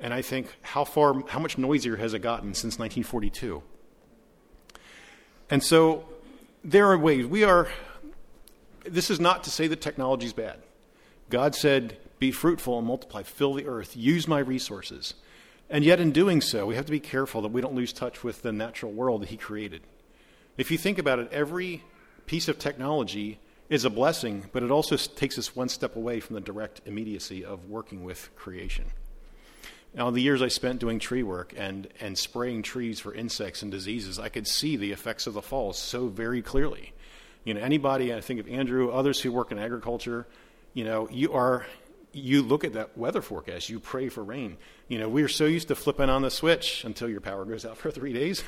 And 0.00 0.12
I 0.12 0.22
think, 0.22 0.56
how 0.62 0.84
far, 0.84 1.22
how 1.28 1.38
much 1.38 1.56
noisier 1.56 1.96
has 1.96 2.14
it 2.14 2.20
gotten 2.20 2.54
since 2.54 2.78
1942? 2.78 3.62
And 5.50 5.62
so 5.62 6.04
there 6.64 6.86
are 6.86 6.96
ways. 6.96 7.26
We 7.26 7.44
are, 7.44 7.68
this 8.84 9.10
is 9.10 9.18
not 9.18 9.44
to 9.44 9.50
say 9.50 9.66
that 9.66 9.80
technology 9.80 10.26
is 10.26 10.32
bad. 10.32 10.60
God 11.28 11.54
said, 11.54 11.98
Be 12.18 12.30
fruitful 12.30 12.78
and 12.78 12.86
multiply, 12.86 13.24
fill 13.24 13.54
the 13.54 13.66
earth, 13.66 13.96
use 13.96 14.28
my 14.28 14.38
resources. 14.38 15.14
And 15.68 15.84
yet, 15.84 16.00
in 16.00 16.10
doing 16.10 16.40
so, 16.40 16.66
we 16.66 16.74
have 16.74 16.86
to 16.86 16.90
be 16.90 17.00
careful 17.00 17.42
that 17.42 17.52
we 17.52 17.60
don't 17.60 17.74
lose 17.74 17.92
touch 17.92 18.24
with 18.24 18.42
the 18.42 18.52
natural 18.52 18.92
world 18.92 19.22
that 19.22 19.28
He 19.28 19.36
created. 19.36 19.82
If 20.56 20.70
you 20.70 20.78
think 20.78 20.98
about 20.98 21.20
it, 21.20 21.28
every 21.32 21.84
piece 22.26 22.48
of 22.48 22.58
technology 22.58 23.38
is 23.68 23.84
a 23.84 23.90
blessing, 23.90 24.50
but 24.52 24.64
it 24.64 24.70
also 24.72 24.96
takes 24.96 25.38
us 25.38 25.54
one 25.54 25.68
step 25.68 25.94
away 25.94 26.18
from 26.18 26.34
the 26.34 26.40
direct 26.40 26.80
immediacy 26.86 27.44
of 27.44 27.70
working 27.70 28.02
with 28.02 28.34
creation. 28.34 28.84
Now, 29.94 30.10
the 30.10 30.20
years 30.20 30.40
I 30.40 30.48
spent 30.48 30.78
doing 30.78 30.98
tree 30.98 31.22
work 31.22 31.52
and, 31.56 31.88
and 32.00 32.16
spraying 32.16 32.62
trees 32.62 33.00
for 33.00 33.12
insects 33.12 33.62
and 33.62 33.72
diseases, 33.72 34.18
I 34.18 34.28
could 34.28 34.46
see 34.46 34.76
the 34.76 34.92
effects 34.92 35.26
of 35.26 35.34
the 35.34 35.42
fall 35.42 35.72
so 35.72 36.06
very 36.06 36.42
clearly. 36.42 36.92
You 37.44 37.54
know, 37.54 37.60
anybody, 37.60 38.14
I 38.14 38.20
think 38.20 38.38
of 38.38 38.48
Andrew, 38.48 38.90
others 38.90 39.20
who 39.20 39.32
work 39.32 39.50
in 39.50 39.58
agriculture, 39.58 40.26
you 40.74 40.84
know, 40.84 41.08
you 41.10 41.32
are 41.32 41.66
you 42.12 42.42
look 42.42 42.64
at 42.64 42.72
that 42.72 42.98
weather 42.98 43.22
forecast, 43.22 43.68
you 43.68 43.78
pray 43.78 44.08
for 44.08 44.24
rain. 44.24 44.56
You 44.88 44.98
know, 44.98 45.08
we're 45.08 45.28
so 45.28 45.44
used 45.44 45.68
to 45.68 45.74
flipping 45.74 46.10
on 46.10 46.22
the 46.22 46.30
switch 46.30 46.84
until 46.84 47.08
your 47.08 47.20
power 47.20 47.44
goes 47.44 47.64
out 47.64 47.76
for 47.76 47.90
three 47.90 48.12
days 48.12 48.42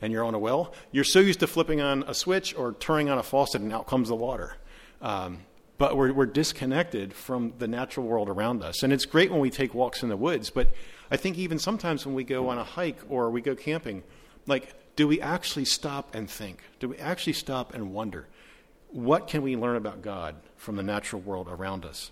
and 0.00 0.12
you're 0.12 0.24
on 0.24 0.34
a 0.34 0.38
well. 0.38 0.74
You're 0.92 1.04
so 1.04 1.20
used 1.20 1.40
to 1.40 1.46
flipping 1.46 1.80
on 1.80 2.04
a 2.06 2.14
switch 2.14 2.54
or 2.54 2.74
turning 2.74 3.08
on 3.08 3.18
a 3.18 3.22
faucet 3.22 3.62
and 3.62 3.72
out 3.72 3.86
comes 3.86 4.08
the 4.08 4.14
water. 4.14 4.56
Um, 5.00 5.40
but 5.78 5.96
we're, 5.96 6.12
we're 6.12 6.26
disconnected 6.26 7.12
from 7.12 7.52
the 7.58 7.68
natural 7.68 8.06
world 8.06 8.28
around 8.28 8.62
us. 8.62 8.82
And 8.82 8.92
it's 8.92 9.04
great 9.04 9.30
when 9.30 9.40
we 9.40 9.50
take 9.50 9.74
walks 9.74 10.02
in 10.02 10.08
the 10.08 10.16
woods, 10.16 10.50
but 10.50 10.72
I 11.10 11.16
think 11.16 11.38
even 11.38 11.58
sometimes 11.58 12.06
when 12.06 12.14
we 12.14 12.24
go 12.24 12.48
on 12.48 12.58
a 12.58 12.64
hike 12.64 12.98
or 13.08 13.30
we 13.30 13.40
go 13.40 13.54
camping, 13.54 14.02
like, 14.46 14.74
do 14.96 15.06
we 15.06 15.20
actually 15.20 15.66
stop 15.66 16.14
and 16.14 16.30
think? 16.30 16.62
Do 16.80 16.88
we 16.88 16.96
actually 16.96 17.34
stop 17.34 17.74
and 17.74 17.92
wonder? 17.92 18.26
What 18.88 19.28
can 19.28 19.42
we 19.42 19.56
learn 19.56 19.76
about 19.76 20.00
God 20.00 20.36
from 20.56 20.76
the 20.76 20.82
natural 20.82 21.20
world 21.20 21.48
around 21.48 21.84
us? 21.84 22.10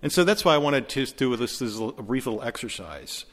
And 0.00 0.12
so 0.12 0.22
that's 0.22 0.44
why 0.44 0.54
I 0.54 0.58
wanted 0.58 0.88
to 0.90 1.06
do 1.06 1.34
this, 1.36 1.58
this 1.58 1.78
a 1.78 1.90
brief 1.90 2.26
little 2.26 2.42
exercise. 2.42 3.24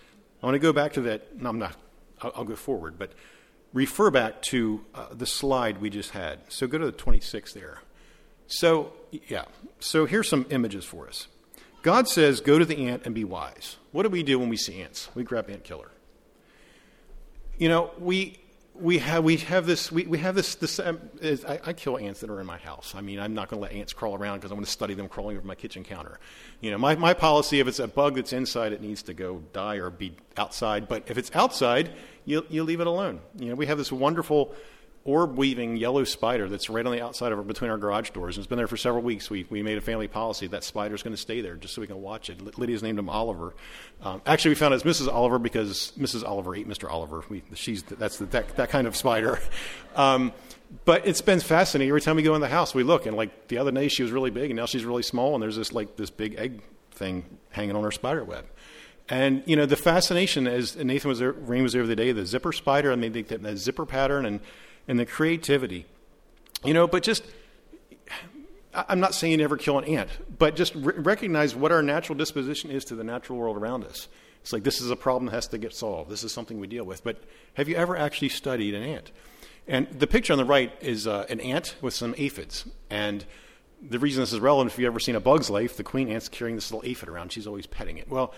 I 0.41 0.47
want 0.47 0.56
to 0.56 0.60
go 0.60 0.73
back 0.73 0.93
to 0.93 1.01
that. 1.01 1.39
No, 1.39 1.49
I'm 1.49 1.60
not. 1.60 1.75
I'll, 2.21 2.32
I'll 2.38 2.43
go 2.43 2.56
forward, 2.56 2.97
but 2.97 3.12
refer 3.71 4.10
back 4.10 4.41
to 4.43 4.84
uh, 4.95 5.08
the 5.12 5.28
slide 5.28 5.80
we 5.80 5.91
just 5.91 6.12
had. 6.12 6.39
So 6.47 6.65
go 6.65 6.80
to 6.80 6.86
the 6.88 6.91
26 6.91 7.54
there. 7.54 7.82
So, 8.47 8.93
yeah. 9.12 9.45
So 9.79 10.05
here's 10.05 10.29
some 10.29 10.45
images 10.49 10.86
for 10.86 11.08
us. 11.08 11.27
God 11.81 12.08
says, 12.08 12.41
Go 12.41 12.60
to 12.60 12.65
the 12.65 12.88
ant 12.88 13.03
and 13.05 13.13
be 13.13 13.23
wise. 13.23 13.77
What 13.91 14.03
do 14.03 14.10
we 14.10 14.23
do 14.23 14.39
when 14.39 14.49
we 14.49 14.58
see 14.58 14.81
ants? 14.81 15.10
We 15.15 15.23
grab 15.23 15.49
ant 15.49 15.63
killer. 15.63 15.91
You 17.58 17.69
know, 17.69 17.91
we 17.99 18.39
we 18.73 18.97
have 18.97 19.23
we 19.23 19.38
have 19.38 19.65
this 19.65 19.91
we, 19.91 20.05
we 20.05 20.17
have 20.17 20.36
this 20.36 20.55
this 20.55 20.79
um, 20.79 20.99
is, 21.21 21.45
I, 21.45 21.60
I, 21.65 21.73
kill 21.73 21.97
ants 21.97 22.19
that 22.19 22.29
are 22.29 22.41
in 22.41 22.45
my 22.45 22.58
house. 22.58 22.93
I 22.95 23.01
mean, 23.01 23.19
I'm 23.19 23.34
not 23.34 23.49
going 23.49 23.60
to 23.60 23.63
let 23.63 23.71
ants 23.71 23.93
crawl 23.93 24.15
around 24.15 24.39
because 24.39 24.51
I'm 24.51 24.58
going 24.58 24.65
to 24.65 24.71
study 24.71 24.93
them 24.93 25.08
crawling 25.08 25.38
over 25.38 25.47
my 25.47 25.55
kitchen 25.55 25.84
counter. 25.84 26.19
You 26.60 26.71
know, 26.71 26.77
my 26.77 26.95
my 26.95 27.13
policy 27.13 27.60
if 27.60 27.67
it's 27.67 27.79
a 27.79 27.88
bug 27.88 28.15
that's 28.15 28.34
inside, 28.34 28.73
it 28.73 28.81
needs 28.81 29.03
to 29.03 29.13
go 29.13 29.43
die 29.53 29.75
or 29.75 29.89
be 29.89 30.15
outside. 30.36 30.88
But 30.88 31.03
if 31.08 31.17
it's 31.17 31.31
outside, 31.34 31.91
you 32.25 32.45
you 32.49 32.63
leave 32.63 32.81
it 32.81 32.88
alone. 32.88 33.21
You 33.38 33.49
know, 33.49 33.55
we 33.55 33.67
have 33.67 33.77
this 33.77 33.91
wonderful 33.91 34.53
orb 35.06 35.38
weaving 35.38 35.78
yellow 35.78 36.04
spider 36.04 36.50
that's 36.50 36.68
right 36.68 36.84
on 36.84 36.91
the 36.91 37.02
outside 37.02 37.32
of 37.32 37.38
our, 37.38 37.44
between 37.44 37.70
our 37.70 37.78
garage 37.78 38.10
doors. 38.10 38.36
And 38.36 38.44
it's 38.44 38.50
been 38.50 38.58
there 38.58 38.68
for 38.68 38.76
several 38.76 39.04
weeks. 39.04 39.30
We, 39.30 39.46
we 39.52 39.62
made 39.62 39.78
a 39.78 39.82
family 39.82 40.08
policy 40.08 40.48
that 40.48 40.63
spider's 40.63 41.04
going 41.04 41.15
to 41.15 41.22
stay 41.22 41.41
there 41.41 41.56
just 41.56 41.76
so 41.76 41.82
we 41.82 41.88
can 41.88 42.02
watch 42.02 42.32
it. 42.32 42.58
Lydia's 42.58 42.82
named 42.82 42.98
him 42.98 43.08
Oliver. 43.08 43.54
Um, 44.02 44.24
actually, 44.26 44.50
we 44.50 44.56
found 44.56 44.74
it's 44.74 44.84
Mrs. 44.84 45.08
Oliver 45.08 45.38
because 45.38 45.94
Mrs. 45.98 46.28
Oliver 46.28 46.56
ate 46.56 46.68
Mr. 46.68 46.89
Oliver. 46.91 47.24
We, 47.30 47.44
she's, 47.54 47.84
that's 47.84 48.18
the, 48.18 48.26
that, 48.26 48.56
that 48.56 48.70
kind 48.70 48.88
of 48.88 48.96
spider. 48.96 49.39
Um, 49.96 50.34
but 50.84 51.08
it's 51.08 51.22
been 51.22 51.39
fascinating. 51.39 51.88
Every 51.88 52.02
time 52.02 52.18
we 52.18 52.24
go 52.24 52.36
in 52.36 52.41
the 52.41 52.50
house, 52.50 52.76
we 52.76 52.84
look, 52.84 53.06
and 53.06 53.15
like 53.15 53.48
the 53.48 53.60
other 53.60 53.72
day, 53.72 53.88
she 53.88 54.04
was 54.04 54.12
really 54.12 54.30
big, 54.30 54.50
and 54.52 54.58
now 54.58 54.65
she's 54.65 54.84
really 54.84 55.04
small, 55.04 55.36
and 55.36 55.41
there's 55.41 55.56
this 55.56 55.72
like 55.72 55.96
this 55.96 56.10
big 56.10 56.36
egg 56.36 56.62
thing 56.91 57.24
hanging 57.52 57.78
on 57.78 57.84
her 57.84 57.91
spider 57.91 58.26
web. 58.26 58.46
And 59.08 59.41
you 59.46 59.56
know 59.56 59.65
the 59.65 59.78
fascination, 59.78 60.48
as 60.48 60.76
Nathan 60.76 61.08
was 61.08 61.20
there, 61.20 61.32
Rain 61.32 61.63
was 61.63 61.72
there 61.72 61.88
the 61.88 61.96
day, 61.96 62.12
the 62.12 62.26
zipper 62.26 62.52
spider. 62.52 62.91
I 62.91 62.98
mean, 62.98 63.13
the, 63.13 63.22
the 63.22 63.56
zipper 63.56 63.86
pattern, 63.86 64.26
and 64.26 64.41
and 64.88 65.00
the 65.00 65.06
creativity. 65.06 65.86
You 66.63 66.74
know, 66.74 66.88
but 66.88 67.04
just, 67.04 67.24
I'm 68.74 69.00
not 69.00 69.13
saying 69.13 69.38
never 69.38 69.58
kill 69.58 69.78
an 69.78 69.86
ant, 69.86 70.10
but 70.38 70.56
just 70.56 70.74
re- 70.76 70.95
recognize 70.98 71.56
what 71.56 71.71
our 71.71 71.84
natural 71.84 72.17
disposition 72.17 72.71
is 72.71 72.86
to 72.86 72.95
the 72.95 73.04
natural 73.04 73.38
world 73.38 73.58
around 73.58 73.84
us. 73.84 74.08
It's 74.41 74.54
like 74.54 74.63
this 74.63 74.82
is 74.82 74.91
a 74.91 74.95
problem 74.95 75.26
that 75.26 75.34
has 75.34 75.48
to 75.50 75.58
get 75.58 75.74
solved. 75.74 76.10
This 76.10 76.24
is 76.24 76.32
something 76.32 76.60
we 76.60 76.67
deal 76.67 76.84
with. 76.84 77.04
But 77.04 77.24
have 77.56 77.67
you 77.67 77.76
ever 77.76 77.98
actually 77.98 78.30
studied 78.30 78.76
an 78.76 78.84
ant? 78.84 79.12
And 79.67 79.88
the 79.89 80.06
picture 80.06 80.34
on 80.34 80.38
the 80.38 80.45
right 80.45 80.71
is 80.82 81.08
uh, 81.08 81.26
an 81.30 81.39
ant 81.39 81.76
with 81.82 81.95
some 81.95 82.13
aphids. 82.17 82.65
And 82.89 83.26
the 83.82 83.98
reason 83.98 84.21
this 84.21 84.34
is 84.34 84.39
relevant, 84.39 84.71
if 84.71 84.78
you've 84.78 84.88
ever 84.88 85.00
seen 85.00 85.15
a 85.15 85.19
bug's 85.19 85.50
life, 85.50 85.78
the 85.78 85.84
queen 85.84 86.10
ant's 86.10 86.30
carrying 86.30 86.56
this 86.56 86.71
little 86.71 86.88
aphid 86.88 87.10
around. 87.10 87.32
She's 87.32 87.48
always 87.48 87.65
petting 87.65 87.98
it. 87.98 88.08
Well, 88.08 88.34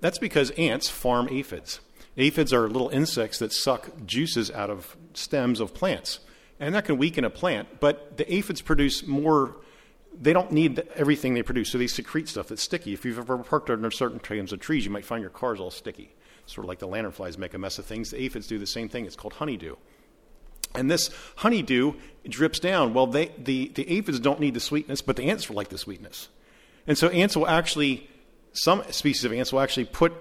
that's 0.00 0.18
because 0.18 0.50
ants 0.52 0.88
farm 0.88 1.28
aphids. 1.30 1.80
Aphids 2.16 2.52
are 2.52 2.68
little 2.68 2.88
insects 2.88 3.38
that 3.38 3.52
suck 3.52 3.90
juices 4.06 4.50
out 4.50 4.70
of 4.70 4.96
stems 5.16 5.60
of 5.60 5.74
plants. 5.74 6.20
And 6.60 6.74
that 6.74 6.84
can 6.84 6.98
weaken 6.98 7.24
a 7.24 7.30
plant, 7.30 7.80
but 7.80 8.16
the 8.16 8.32
aphids 8.32 8.60
produce 8.60 9.06
more, 9.06 9.56
they 10.18 10.32
don't 10.32 10.52
need 10.52 10.86
everything 10.94 11.34
they 11.34 11.42
produce, 11.42 11.70
so 11.70 11.78
they 11.78 11.86
secrete 11.86 12.28
stuff 12.28 12.48
that's 12.48 12.62
sticky. 12.62 12.92
If 12.92 13.04
you've 13.04 13.18
ever 13.18 13.38
parked 13.38 13.68
under 13.70 13.90
certain 13.90 14.20
kinds 14.20 14.52
of 14.52 14.60
trees, 14.60 14.84
you 14.84 14.90
might 14.90 15.04
find 15.04 15.22
your 15.22 15.30
car's 15.30 15.58
all 15.58 15.70
sticky. 15.70 16.14
Sort 16.46 16.64
of 16.64 16.68
like 16.68 16.78
the 16.78 16.88
lanternflies 16.88 17.38
make 17.38 17.54
a 17.54 17.58
mess 17.58 17.78
of 17.78 17.86
things. 17.86 18.10
The 18.10 18.22
aphids 18.22 18.46
do 18.46 18.58
the 18.58 18.66
same 18.66 18.88
thing. 18.88 19.06
It's 19.06 19.16
called 19.16 19.34
honeydew. 19.34 19.76
And 20.74 20.90
this 20.90 21.10
honeydew 21.36 21.94
drips 22.28 22.58
down. 22.58 22.94
Well, 22.94 23.06
they, 23.06 23.32
the, 23.38 23.68
the 23.74 23.88
aphids 23.98 24.20
don't 24.20 24.40
need 24.40 24.54
the 24.54 24.60
sweetness, 24.60 25.02
but 25.02 25.16
the 25.16 25.24
ants 25.24 25.50
like 25.50 25.68
the 25.68 25.78
sweetness. 25.78 26.28
And 26.86 26.96
so 26.96 27.08
ants 27.08 27.36
will 27.36 27.46
actually, 27.46 28.08
some 28.52 28.82
species 28.90 29.24
of 29.24 29.32
ants 29.32 29.52
will 29.52 29.60
actually 29.60 29.84
put 29.84 30.12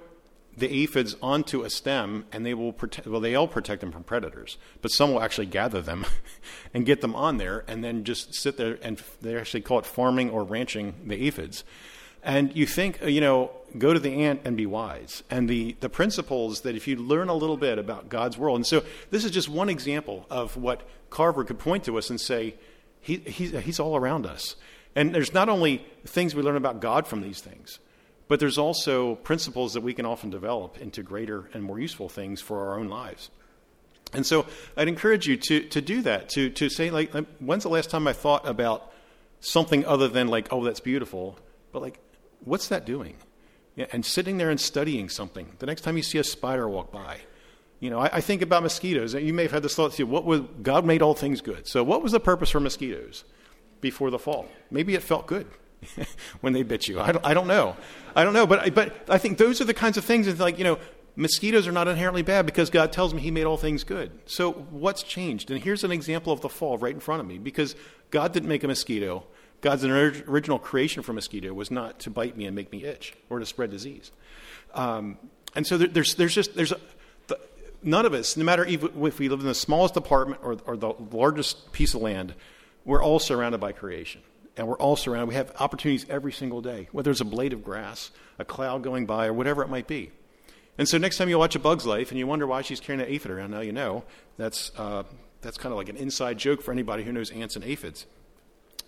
the 0.57 0.83
aphids 0.83 1.15
onto 1.21 1.63
a 1.63 1.69
stem 1.69 2.25
and 2.31 2.45
they 2.45 2.53
will 2.53 2.73
protect 2.73 3.07
well 3.07 3.21
they 3.21 3.35
all 3.35 3.47
protect 3.47 3.81
them 3.81 3.91
from 3.91 4.03
predators 4.03 4.57
but 4.81 4.91
some 4.91 5.13
will 5.13 5.21
actually 5.21 5.45
gather 5.45 5.81
them 5.81 6.05
and 6.73 6.85
get 6.85 7.01
them 7.01 7.15
on 7.15 7.37
there 7.37 7.63
and 7.67 7.83
then 7.83 8.03
just 8.03 8.33
sit 8.33 8.57
there 8.57 8.77
and 8.81 9.01
they 9.21 9.35
actually 9.35 9.61
call 9.61 9.79
it 9.79 9.85
farming 9.85 10.29
or 10.29 10.43
ranching 10.43 10.93
the 11.05 11.27
aphids. 11.27 11.63
And 12.23 12.55
you 12.55 12.65
think 12.65 13.01
uh, 13.01 13.07
you 13.07 13.21
know 13.21 13.51
go 13.77 13.93
to 13.93 13.99
the 13.99 14.23
ant 14.25 14.41
and 14.43 14.57
be 14.57 14.65
wise. 14.65 15.23
And 15.29 15.49
the 15.49 15.75
the 15.79 15.89
principles 15.89 16.61
that 16.61 16.75
if 16.75 16.87
you 16.87 16.95
learn 16.95 17.29
a 17.29 17.33
little 17.33 17.57
bit 17.57 17.79
about 17.79 18.09
god's 18.09 18.37
world 18.37 18.57
and 18.57 18.67
so 18.67 18.83
this 19.09 19.25
is 19.25 19.31
just 19.31 19.49
one 19.49 19.69
example 19.69 20.25
of 20.29 20.57
what 20.57 20.81
carver 21.09 21.43
could 21.43 21.59
point 21.59 21.83
to 21.85 21.97
us 21.97 22.09
and 22.09 22.19
say 22.19 22.55
he, 22.99 23.17
he's, 23.17 23.51
he's 23.51 23.79
all 23.79 23.95
around 23.95 24.25
us. 24.25 24.55
And 24.95 25.15
there's 25.15 25.33
not 25.33 25.49
only 25.49 25.85
things 26.05 26.35
we 26.35 26.43
learn 26.43 26.57
about 26.57 26.81
god 26.81 27.07
from 27.07 27.21
these 27.21 27.41
things 27.41 27.79
but 28.31 28.39
there's 28.39 28.57
also 28.57 29.15
principles 29.15 29.73
that 29.73 29.81
we 29.81 29.93
can 29.93 30.05
often 30.05 30.29
develop 30.29 30.77
into 30.77 31.03
greater 31.03 31.49
and 31.53 31.61
more 31.61 31.77
useful 31.77 32.07
things 32.07 32.39
for 32.39 32.65
our 32.65 32.79
own 32.79 32.87
lives. 32.87 33.29
And 34.13 34.25
so 34.25 34.45
I'd 34.77 34.87
encourage 34.87 35.27
you 35.27 35.35
to, 35.35 35.67
to 35.67 35.81
do 35.81 36.01
that, 36.03 36.29
to, 36.29 36.49
to 36.51 36.69
say, 36.69 36.91
like, 36.91 37.13
when's 37.39 37.63
the 37.63 37.69
last 37.69 37.89
time 37.89 38.07
I 38.07 38.13
thought 38.13 38.47
about 38.47 38.89
something 39.41 39.85
other 39.85 40.07
than, 40.07 40.29
like, 40.29 40.47
oh, 40.49 40.63
that's 40.63 40.79
beautiful, 40.79 41.39
but, 41.73 41.81
like, 41.81 41.99
what's 42.45 42.69
that 42.69 42.85
doing? 42.85 43.17
Yeah, 43.75 43.87
and 43.91 44.05
sitting 44.05 44.37
there 44.37 44.49
and 44.49 44.61
studying 44.61 45.09
something. 45.09 45.51
The 45.59 45.65
next 45.65 45.81
time 45.81 45.97
you 45.97 46.03
see 46.03 46.17
a 46.17 46.23
spider 46.23 46.69
walk 46.69 46.89
by, 46.89 47.17
you 47.81 47.89
know, 47.89 47.99
I, 47.99 48.11
I 48.13 48.21
think 48.21 48.41
about 48.41 48.63
mosquitoes. 48.63 49.13
You 49.13 49.33
may 49.33 49.43
have 49.43 49.51
had 49.51 49.63
this 49.63 49.75
thought, 49.75 49.91
see, 49.91 50.03
what 50.03 50.23
was, 50.23 50.39
God 50.61 50.85
made 50.85 51.01
all 51.01 51.15
things 51.15 51.41
good. 51.41 51.67
So 51.67 51.83
what 51.83 52.01
was 52.01 52.13
the 52.13 52.21
purpose 52.21 52.51
for 52.51 52.61
mosquitoes 52.61 53.25
before 53.81 54.09
the 54.09 54.19
fall? 54.19 54.47
Maybe 54.69 54.95
it 54.95 55.03
felt 55.03 55.27
good. 55.27 55.47
when 56.41 56.53
they 56.53 56.63
bit 56.63 56.87
you. 56.87 56.99
I 56.99 57.11
don't, 57.11 57.25
I 57.25 57.33
don't 57.33 57.47
know. 57.47 57.75
I 58.15 58.23
don't 58.23 58.33
know. 58.33 58.45
But, 58.45 58.73
but 58.73 59.09
I 59.09 59.17
think 59.17 59.37
those 59.37 59.61
are 59.61 59.65
the 59.65 59.73
kinds 59.73 59.97
of 59.97 60.05
things 60.05 60.27
It's 60.27 60.39
like, 60.39 60.57
you 60.57 60.63
know, 60.63 60.79
mosquitoes 61.15 61.67
are 61.67 61.71
not 61.71 61.87
inherently 61.87 62.21
bad 62.21 62.45
because 62.45 62.69
God 62.69 62.91
tells 62.91 63.13
me 63.13 63.21
He 63.21 63.31
made 63.31 63.45
all 63.45 63.57
things 63.57 63.83
good. 63.83 64.11
So 64.25 64.51
what's 64.51 65.03
changed? 65.03 65.51
And 65.51 65.61
here's 65.61 65.83
an 65.83 65.91
example 65.91 66.31
of 66.33 66.41
the 66.41 66.49
fall 66.49 66.77
right 66.77 66.93
in 66.93 66.99
front 66.99 67.21
of 67.21 67.27
me 67.27 67.37
because 67.37 67.75
God 68.09 68.33
didn't 68.33 68.49
make 68.49 68.63
a 68.63 68.67
mosquito. 68.67 69.25
God's 69.61 69.85
original 69.85 70.57
creation 70.57 71.03
for 71.03 71.13
mosquito 71.13 71.53
was 71.53 71.69
not 71.69 71.99
to 71.99 72.09
bite 72.09 72.35
me 72.35 72.45
and 72.45 72.55
make 72.55 72.71
me 72.71 72.83
itch 72.83 73.13
or 73.29 73.37
to 73.39 73.45
spread 73.45 73.69
disease. 73.69 74.11
Um, 74.73 75.19
and 75.55 75.67
so 75.67 75.77
there, 75.77 75.87
there's, 75.87 76.15
there's 76.15 76.33
just, 76.33 76.55
there's 76.55 76.71
a, 76.71 76.79
the, 77.27 77.39
none 77.83 78.07
of 78.07 78.13
us, 78.13 78.35
no 78.35 78.43
matter 78.43 78.65
if 78.65 79.19
we 79.19 79.29
live 79.29 79.39
in 79.39 79.45
the 79.45 79.53
smallest 79.53 79.97
apartment 79.97 80.41
or, 80.43 80.57
or 80.65 80.77
the 80.77 80.93
largest 81.11 81.71
piece 81.73 81.93
of 81.93 82.01
land, 82.01 82.33
we're 82.85 83.03
all 83.03 83.19
surrounded 83.19 83.59
by 83.59 83.71
creation 83.71 84.21
and 84.57 84.67
we're 84.67 84.77
all 84.77 84.95
surrounded. 84.95 85.29
We 85.29 85.35
have 85.35 85.53
opportunities 85.59 86.05
every 86.09 86.31
single 86.31 86.61
day, 86.61 86.89
whether 86.91 87.11
it's 87.11 87.21
a 87.21 87.25
blade 87.25 87.53
of 87.53 87.63
grass, 87.63 88.11
a 88.37 88.45
cloud 88.45 88.83
going 88.83 89.05
by, 89.05 89.27
or 89.27 89.33
whatever 89.33 89.63
it 89.63 89.69
might 89.69 89.87
be. 89.87 90.11
And 90.77 90.87
so 90.87 90.97
next 90.97 91.17
time 91.17 91.29
you 91.29 91.37
watch 91.37 91.55
A 91.55 91.59
Bug's 91.59 91.85
Life 91.85 92.11
and 92.11 92.19
you 92.19 92.27
wonder 92.27 92.47
why 92.47 92.61
she's 92.61 92.79
carrying 92.79 93.01
an 93.01 93.11
aphid 93.11 93.31
around, 93.31 93.51
now 93.51 93.61
you 93.61 93.71
know. 93.71 94.03
That's, 94.37 94.71
uh, 94.77 95.03
that's 95.41 95.57
kind 95.57 95.71
of 95.71 95.77
like 95.77 95.89
an 95.89 95.97
inside 95.97 96.37
joke 96.37 96.61
for 96.61 96.71
anybody 96.71 97.03
who 97.03 97.11
knows 97.11 97.31
ants 97.31 97.55
and 97.55 97.63
aphids. 97.65 98.05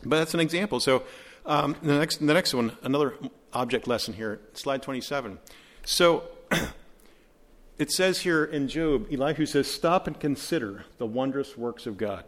But 0.04 0.18
that's 0.18 0.34
an 0.34 0.40
example. 0.40 0.80
So 0.80 1.04
um, 1.46 1.76
the, 1.82 1.98
next, 1.98 2.26
the 2.26 2.34
next 2.34 2.54
one, 2.54 2.78
another 2.84 3.16
object 3.54 3.88
lesson 3.88 4.14
here, 4.14 4.40
slide 4.54 4.82
27. 4.82 5.40
So 5.86 6.24
it 7.78 7.92
says 7.92 8.22
here 8.22 8.44
in 8.44 8.68
Job, 8.68 9.08
Elihu 9.12 9.46
says, 9.46 9.70
Stop 9.70 10.08
and 10.08 10.20
consider 10.20 10.86
the 10.98 11.06
wondrous 11.06 11.58
works 11.58 11.86
of 11.86 11.98
God. 11.98 12.24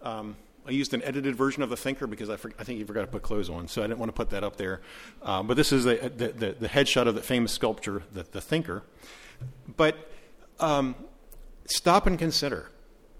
Um, 0.00 0.36
I 0.66 0.70
used 0.70 0.94
an 0.94 1.02
edited 1.02 1.34
version 1.34 1.62
of 1.62 1.70
the 1.70 1.76
Thinker 1.76 2.06
because 2.06 2.30
I, 2.30 2.36
for, 2.36 2.52
I, 2.58 2.64
think 2.64 2.78
you 2.78 2.86
forgot 2.86 3.00
to 3.00 3.06
put 3.08 3.22
clothes 3.22 3.50
on, 3.50 3.66
so 3.66 3.82
I 3.82 3.86
didn't 3.86 3.98
want 3.98 4.10
to 4.10 4.16
put 4.16 4.30
that 4.30 4.44
up 4.44 4.56
there. 4.56 4.80
Um, 5.22 5.46
but 5.46 5.56
this 5.56 5.72
is 5.72 5.84
the, 5.84 6.12
the, 6.14 6.52
the, 6.52 6.68
headshot 6.68 7.08
of 7.08 7.16
the 7.16 7.22
famous 7.22 7.52
sculpture, 7.52 8.04
the, 8.12 8.24
the 8.30 8.40
Thinker. 8.40 8.84
But 9.76 9.96
um, 10.60 10.94
stop 11.66 12.06
and 12.06 12.18
consider. 12.18 12.70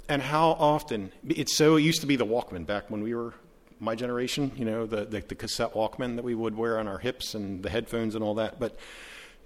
And 0.09 0.23
how 0.23 0.51
often, 0.51 1.11
it's 1.27 1.57
so, 1.57 1.77
it 1.77 1.83
used 1.83 2.01
to 2.03 2.07
be 2.07 2.17
the 2.17 2.27
Walkman 2.27 2.67
back 2.67 2.91
when 2.91 3.03
we 3.03 3.15
were 3.15 3.35
my 3.81 3.97
generation, 3.97 4.53
you 4.55 4.65
know, 4.65 4.87
the, 4.87 5.05
the, 5.05 5.21
the 5.21 5.35
cassette 5.35 5.75
Walkman 5.75 6.17
that 6.17 6.25
we 6.25 6.37
would 6.37 6.57
wear 6.57 6.79
on 6.79 6.87
our 6.87 6.99
hips 6.99 7.35
and 7.35 7.63
the 7.63 7.71
headphones 7.71 8.15
and 8.15 8.23
all 8.23 8.35
that. 8.37 8.61
But, 8.61 8.77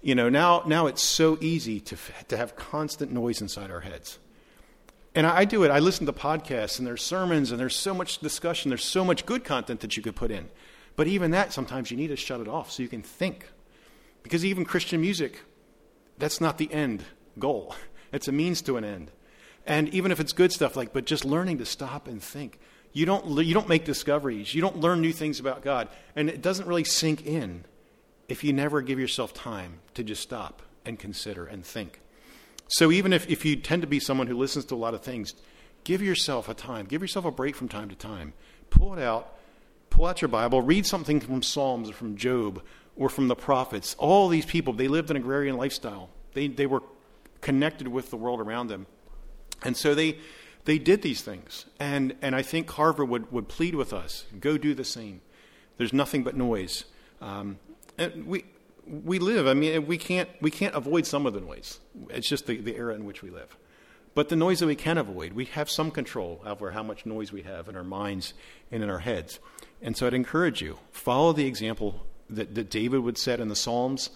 you 0.01 0.13
know, 0.13 0.29
now, 0.29 0.61
now 0.67 0.85
it's 0.85 1.01
so 1.01 1.39
easy 1.41 1.79
to, 1.79 1.97
to 2.27 2.37
have 2.37 2.55
constant 2.55 3.11
noise 3.11 3.41
inside 3.41 3.71
our 3.71 3.79
heads. 3.79 4.19
And 5.17 5.25
I 5.25 5.45
do 5.45 5.63
it. 5.63 5.71
I 5.71 5.79
listen 5.79 6.05
to 6.05 6.13
podcasts 6.13 6.77
and 6.77 6.85
there's 6.85 7.01
sermons 7.01 7.49
and 7.49 7.59
there's 7.59 7.75
so 7.75 7.91
much 7.91 8.19
discussion. 8.19 8.69
There's 8.69 8.83
so 8.85 9.03
much 9.03 9.25
good 9.25 9.43
content 9.43 9.79
that 9.79 9.97
you 9.97 10.03
could 10.03 10.15
put 10.15 10.29
in. 10.29 10.47
But 10.95 11.07
even 11.07 11.31
that, 11.31 11.51
sometimes 11.51 11.89
you 11.89 11.97
need 11.97 12.09
to 12.09 12.15
shut 12.15 12.39
it 12.39 12.47
off 12.47 12.69
so 12.69 12.83
you 12.83 12.87
can 12.87 13.01
think. 13.01 13.49
Because 14.21 14.45
even 14.45 14.63
Christian 14.63 15.01
music, 15.01 15.41
that's 16.19 16.39
not 16.39 16.59
the 16.59 16.71
end 16.71 17.03
goal, 17.39 17.75
it's 18.11 18.27
a 18.27 18.31
means 18.31 18.61
to 18.61 18.77
an 18.77 18.83
end. 18.83 19.09
And 19.65 19.89
even 19.89 20.11
if 20.11 20.19
it's 20.19 20.33
good 20.33 20.51
stuff, 20.51 20.75
like, 20.75 20.93
but 20.93 21.05
just 21.05 21.25
learning 21.25 21.57
to 21.57 21.65
stop 21.65 22.07
and 22.07 22.21
think. 22.21 22.59
You 22.93 23.07
don't, 23.07 23.43
you 23.43 23.55
don't 23.55 23.67
make 23.67 23.85
discoveries. 23.85 24.53
You 24.53 24.61
don't 24.61 24.77
learn 24.77 25.01
new 25.01 25.13
things 25.13 25.39
about 25.39 25.63
God. 25.63 25.87
And 26.15 26.29
it 26.29 26.43
doesn't 26.43 26.67
really 26.67 26.83
sink 26.83 27.25
in 27.25 27.65
if 28.27 28.43
you 28.43 28.53
never 28.53 28.83
give 28.83 28.99
yourself 28.99 29.33
time 29.33 29.79
to 29.95 30.03
just 30.03 30.21
stop 30.21 30.61
and 30.85 30.99
consider 30.99 31.47
and 31.47 31.65
think. 31.65 32.01
So 32.67 32.91
even 32.91 33.13
if, 33.13 33.29
if 33.29 33.45
you 33.45 33.55
tend 33.55 33.81
to 33.81 33.87
be 33.87 33.99
someone 33.99 34.27
who 34.27 34.37
listens 34.37 34.65
to 34.65 34.75
a 34.75 34.77
lot 34.77 34.93
of 34.93 35.01
things, 35.01 35.33
give 35.83 36.01
yourself 36.01 36.49
a 36.49 36.53
time, 36.53 36.85
give 36.85 37.01
yourself 37.01 37.25
a 37.25 37.31
break 37.31 37.55
from 37.55 37.67
time 37.69 37.89
to 37.89 37.95
time. 37.95 38.33
Pull 38.69 38.93
it 38.93 39.01
out, 39.01 39.37
pull 39.89 40.05
out 40.05 40.21
your 40.21 40.27
Bible, 40.29 40.61
read 40.61 40.85
something 40.85 41.19
from 41.19 41.41
Psalms 41.41 41.89
or 41.89 41.93
from 41.93 42.17
Job 42.17 42.61
or 42.95 43.09
from 43.09 43.27
the 43.27 43.35
prophets. 43.35 43.95
All 43.97 44.27
these 44.27 44.45
people, 44.45 44.73
they 44.73 44.87
lived 44.87 45.09
an 45.09 45.17
agrarian 45.17 45.55
lifestyle. 45.55 46.09
They, 46.33 46.47
they 46.47 46.65
were 46.65 46.83
connected 47.41 47.87
with 47.87 48.09
the 48.09 48.17
world 48.17 48.41
around 48.41 48.67
them. 48.67 48.87
And 49.63 49.77
so 49.77 49.95
they, 49.95 50.19
they 50.65 50.77
did 50.77 51.01
these 51.01 51.21
things. 51.21 51.65
And, 51.79 52.15
and 52.21 52.35
I 52.35 52.41
think 52.41 52.67
Carver 52.67 53.05
would, 53.05 53.31
would 53.31 53.47
plead 53.47 53.75
with 53.75 53.93
us 53.93 54.25
go 54.39 54.57
do 54.57 54.73
the 54.73 54.83
same. 54.83 55.21
There's 55.77 55.93
nothing 55.93 56.23
but 56.23 56.35
noise. 56.35 56.85
Um, 57.21 57.59
and 57.97 58.27
we, 58.27 58.43
we 58.87 59.19
live. 59.19 59.47
I 59.47 59.53
mean, 59.53 59.85
we 59.85 59.97
can't 59.97 60.29
we 60.41 60.51
can't 60.51 60.75
avoid 60.75 61.05
some 61.05 61.25
of 61.25 61.33
the 61.33 61.41
noise. 61.41 61.79
It's 62.09 62.29
just 62.29 62.47
the, 62.47 62.57
the 62.57 62.75
era 62.75 62.95
in 62.95 63.05
which 63.05 63.21
we 63.21 63.29
live. 63.29 63.57
But 64.15 64.29
the 64.29 64.35
noise 64.35 64.59
that 64.61 64.67
we 64.67 64.75
can 64.75 64.97
avoid, 64.97 65.33
we 65.33 65.45
have 65.45 65.69
some 65.69 65.91
control 65.91 66.41
over 66.43 66.71
how 66.71 66.81
much 66.81 67.05
noise 67.05 67.31
we 67.31 67.43
have 67.43 67.67
in 67.69 67.75
our 67.75 67.83
minds 67.83 68.33
and 68.71 68.81
in 68.81 68.89
our 68.89 68.99
heads. 68.99 69.39
And 69.79 69.95
so 69.95 70.07
I'd 70.07 70.15
encourage 70.15 70.59
you 70.59 70.79
follow 70.91 71.33
the 71.33 71.45
example 71.45 72.07
that, 72.29 72.55
that 72.55 72.71
David 72.71 73.01
would 73.01 73.17
set 73.19 73.39
in 73.39 73.47
the 73.47 73.55
Psalms, 73.55 74.09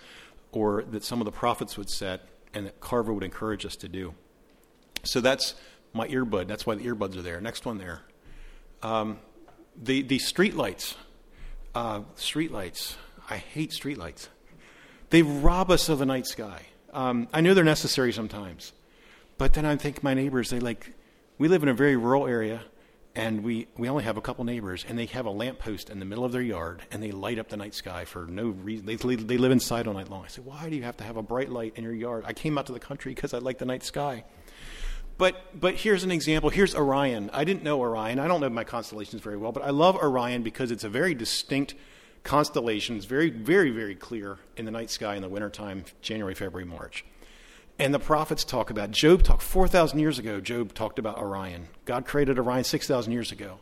or 0.51 0.83
that 0.89 1.03
some 1.03 1.21
of 1.21 1.25
the 1.25 1.31
prophets 1.31 1.77
would 1.77 1.89
set, 1.89 2.21
and 2.53 2.65
that 2.65 2.79
Carver 2.79 3.13
would 3.13 3.23
encourage 3.23 3.63
us 3.63 3.75
to 3.75 3.87
do. 3.87 4.15
So 5.03 5.21
that's 5.21 5.53
my 5.93 6.07
earbud. 6.07 6.47
That's 6.47 6.65
why 6.65 6.75
the 6.75 6.85
earbuds 6.85 7.15
are 7.15 7.21
there. 7.21 7.39
Next 7.39 7.65
one 7.65 7.77
there. 7.77 8.01
Um, 8.81 9.19
the 9.79 10.01
the 10.01 10.17
street 10.17 10.55
lights. 10.55 10.95
Uh, 11.75 12.01
street 12.15 12.51
lights. 12.51 12.97
I 13.29 13.37
hate 13.37 13.71
street 13.71 13.97
lights. 13.97 14.29
They 15.11 15.21
rob 15.23 15.69
us 15.69 15.89
of 15.89 15.99
the 15.99 16.05
night 16.05 16.25
sky. 16.25 16.61
Um, 16.93 17.27
I 17.33 17.41
know 17.41 17.53
they're 17.53 17.65
necessary 17.65 18.13
sometimes, 18.13 18.71
but 19.37 19.53
then 19.53 19.65
I 19.65 19.75
think 19.75 20.01
my 20.03 20.13
neighbors, 20.13 20.49
they 20.49 20.59
like, 20.59 20.93
we 21.37 21.49
live 21.49 21.63
in 21.63 21.69
a 21.69 21.73
very 21.73 21.97
rural 21.97 22.27
area, 22.27 22.61
and 23.13 23.43
we, 23.43 23.67
we 23.77 23.89
only 23.89 24.05
have 24.05 24.15
a 24.15 24.21
couple 24.21 24.45
neighbors, 24.45 24.85
and 24.87 24.97
they 24.97 25.07
have 25.07 25.25
a 25.25 25.29
lamppost 25.29 25.89
in 25.89 25.99
the 25.99 26.05
middle 26.05 26.23
of 26.23 26.31
their 26.31 26.41
yard, 26.41 26.83
and 26.91 27.03
they 27.03 27.11
light 27.11 27.39
up 27.39 27.49
the 27.49 27.57
night 27.57 27.75
sky 27.75 28.05
for 28.05 28.25
no 28.25 28.49
reason. 28.49 28.85
They, 28.85 28.95
they 28.95 29.37
live 29.37 29.51
inside 29.51 29.85
all 29.85 29.93
night 29.93 30.09
long. 30.09 30.23
I 30.23 30.29
said, 30.29 30.45
why 30.45 30.69
do 30.69 30.77
you 30.77 30.83
have 30.83 30.95
to 30.97 31.03
have 31.03 31.17
a 31.17 31.21
bright 31.21 31.49
light 31.49 31.73
in 31.75 31.83
your 31.83 31.93
yard? 31.93 32.23
I 32.25 32.31
came 32.31 32.57
out 32.57 32.67
to 32.67 32.73
the 32.73 32.79
country 32.79 33.13
because 33.13 33.33
I 33.33 33.39
like 33.39 33.57
the 33.57 33.65
night 33.65 33.83
sky. 33.83 34.23
But, 35.17 35.59
but 35.59 35.75
here's 35.75 36.05
an 36.05 36.11
example. 36.11 36.49
Here's 36.49 36.73
Orion. 36.73 37.29
I 37.33 37.43
didn't 37.43 37.63
know 37.63 37.81
Orion. 37.81 38.17
I 38.17 38.29
don't 38.29 38.39
know 38.39 38.49
my 38.49 38.63
constellations 38.63 39.21
very 39.21 39.35
well, 39.35 39.51
but 39.51 39.63
I 39.63 39.71
love 39.71 39.97
Orion 39.97 40.41
because 40.41 40.71
it's 40.71 40.85
a 40.85 40.89
very 40.89 41.13
distinct– 41.13 41.75
constellations, 42.23 43.05
very, 43.05 43.29
very, 43.29 43.71
very 43.71 43.95
clear 43.95 44.37
in 44.57 44.65
the 44.65 44.71
night 44.71 44.89
sky 44.89 45.15
in 45.15 45.21
the 45.21 45.29
wintertime, 45.29 45.85
January, 46.01 46.35
February, 46.35 46.65
March. 46.65 47.05
And 47.79 47.93
the 47.93 47.99
prophets 47.99 48.43
talk 48.43 48.69
about, 48.69 48.91
Job 48.91 49.23
talked 49.23 49.41
4,000 49.41 49.97
years 49.99 50.19
ago, 50.19 50.39
Job 50.39 50.73
talked 50.73 50.99
about 50.99 51.17
Orion. 51.17 51.67
God 51.85 52.05
created 52.05 52.37
Orion 52.37 52.63
6,000 52.63 53.11
years 53.11 53.31
ago. 53.31 53.59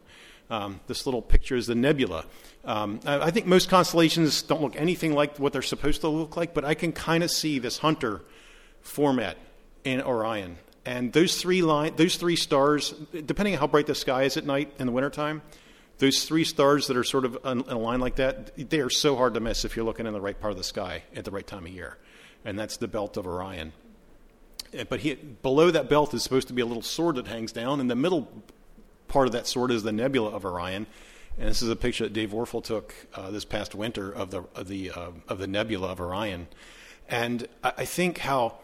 Um, 0.50 0.80
this 0.88 1.06
little 1.06 1.22
picture 1.22 1.56
is 1.56 1.68
the 1.68 1.76
nebula. 1.76 2.26
Um, 2.66 3.00
I, 3.06 3.28
I, 3.28 3.32
think 3.32 3.46
most 3.46 3.70
constellations 3.70 4.42
don't 4.42 4.62
look 4.62 4.76
anything 4.76 5.14
like 5.14 5.38
what 5.38 5.54
they're 5.54 5.62
supposed 5.62 6.02
to 6.02 6.08
look 6.08 6.36
like, 6.36 6.56
but 6.56 6.66
I 6.66 6.74
can 6.74 6.92
kind 6.92 7.24
of 7.24 7.30
see 7.30 7.60
this 7.60 7.78
hunter 7.78 8.22
format 8.82 9.38
in 9.84 10.02
Orion. 10.02 10.58
And 10.86 11.14
those 11.14 11.40
three 11.40 11.62
line, 11.62 11.96
those 11.98 12.16
three 12.16 12.36
stars, 12.36 12.96
depending 13.14 13.54
on 13.54 13.60
how 13.60 13.68
bright 13.68 13.86
the 13.86 13.94
sky 13.94 14.24
is 14.24 14.38
at 14.38 14.46
night 14.46 14.74
in 14.80 14.88
the 14.88 14.92
wintertime, 14.92 15.44
those 16.00 16.24
three 16.24 16.46
stars 16.46 16.88
that 16.88 16.98
are 16.98 17.04
sort 17.04 17.26
of 17.26 17.38
in 17.46 17.60
a 17.68 17.78
line 17.78 18.00
like 18.00 18.16
that, 18.16 18.70
they 18.70 18.80
are 18.80 18.90
so 18.90 19.16
hard 19.16 19.34
to 19.36 19.40
miss 19.40 19.66
if 19.66 19.76
you're 19.76 19.86
looking 19.86 20.08
in 20.08 20.14
the 20.14 20.22
right 20.22 20.40
part 20.40 20.52
of 20.52 20.58
the 20.58 20.64
sky 20.64 21.04
at 21.16 21.26
the 21.26 21.32
right 21.32 21.46
time 21.46 21.66
of 21.66 21.72
year. 21.72 21.98
And 22.46 22.58
that's 22.58 22.78
the 22.78 22.88
belt 22.88 23.18
of 23.18 23.28
Orion. 23.28 23.74
But 24.88 25.02
he, 25.02 25.16
below 25.16 25.72
that 25.72 25.90
belt 25.90 26.14
is 26.14 26.24
supposed 26.24 26.48
to 26.48 26.54
be 26.54 26.62
a 26.62 26.66
little 26.66 26.84
sword 26.84 27.16
that 27.16 27.28
hangs 27.28 27.52
down, 27.52 27.80
and 27.80 27.90
the 27.90 27.96
middle 27.96 28.30
part 29.08 29.28
of 29.28 29.34
that 29.34 29.46
sword 29.46 29.72
is 29.72 29.84
the 29.84 29.92
nebula 29.92 30.30
of 30.30 30.46
Orion. 30.46 30.88
And 31.38 31.50
this 31.50 31.62
is 31.62 31.70
a 31.70 31.76
picture 31.76 32.06
that 32.06 32.14
Dave 32.14 32.32
Warfel 32.32 32.64
took 32.64 32.94
uh, 33.14 33.32
this 33.32 33.46
past 33.46 33.76
winter 33.76 34.12
of 34.12 34.32
the 34.32 34.44
of 34.56 34.68
the 34.68 34.92
uh, 34.92 35.12
of 35.28 35.40
the 35.40 35.48
nebula 35.48 35.88
of 35.90 36.00
Orion. 36.00 36.48
And 37.08 37.48
I 37.64 37.86
think 37.86 38.20
how 38.20 38.58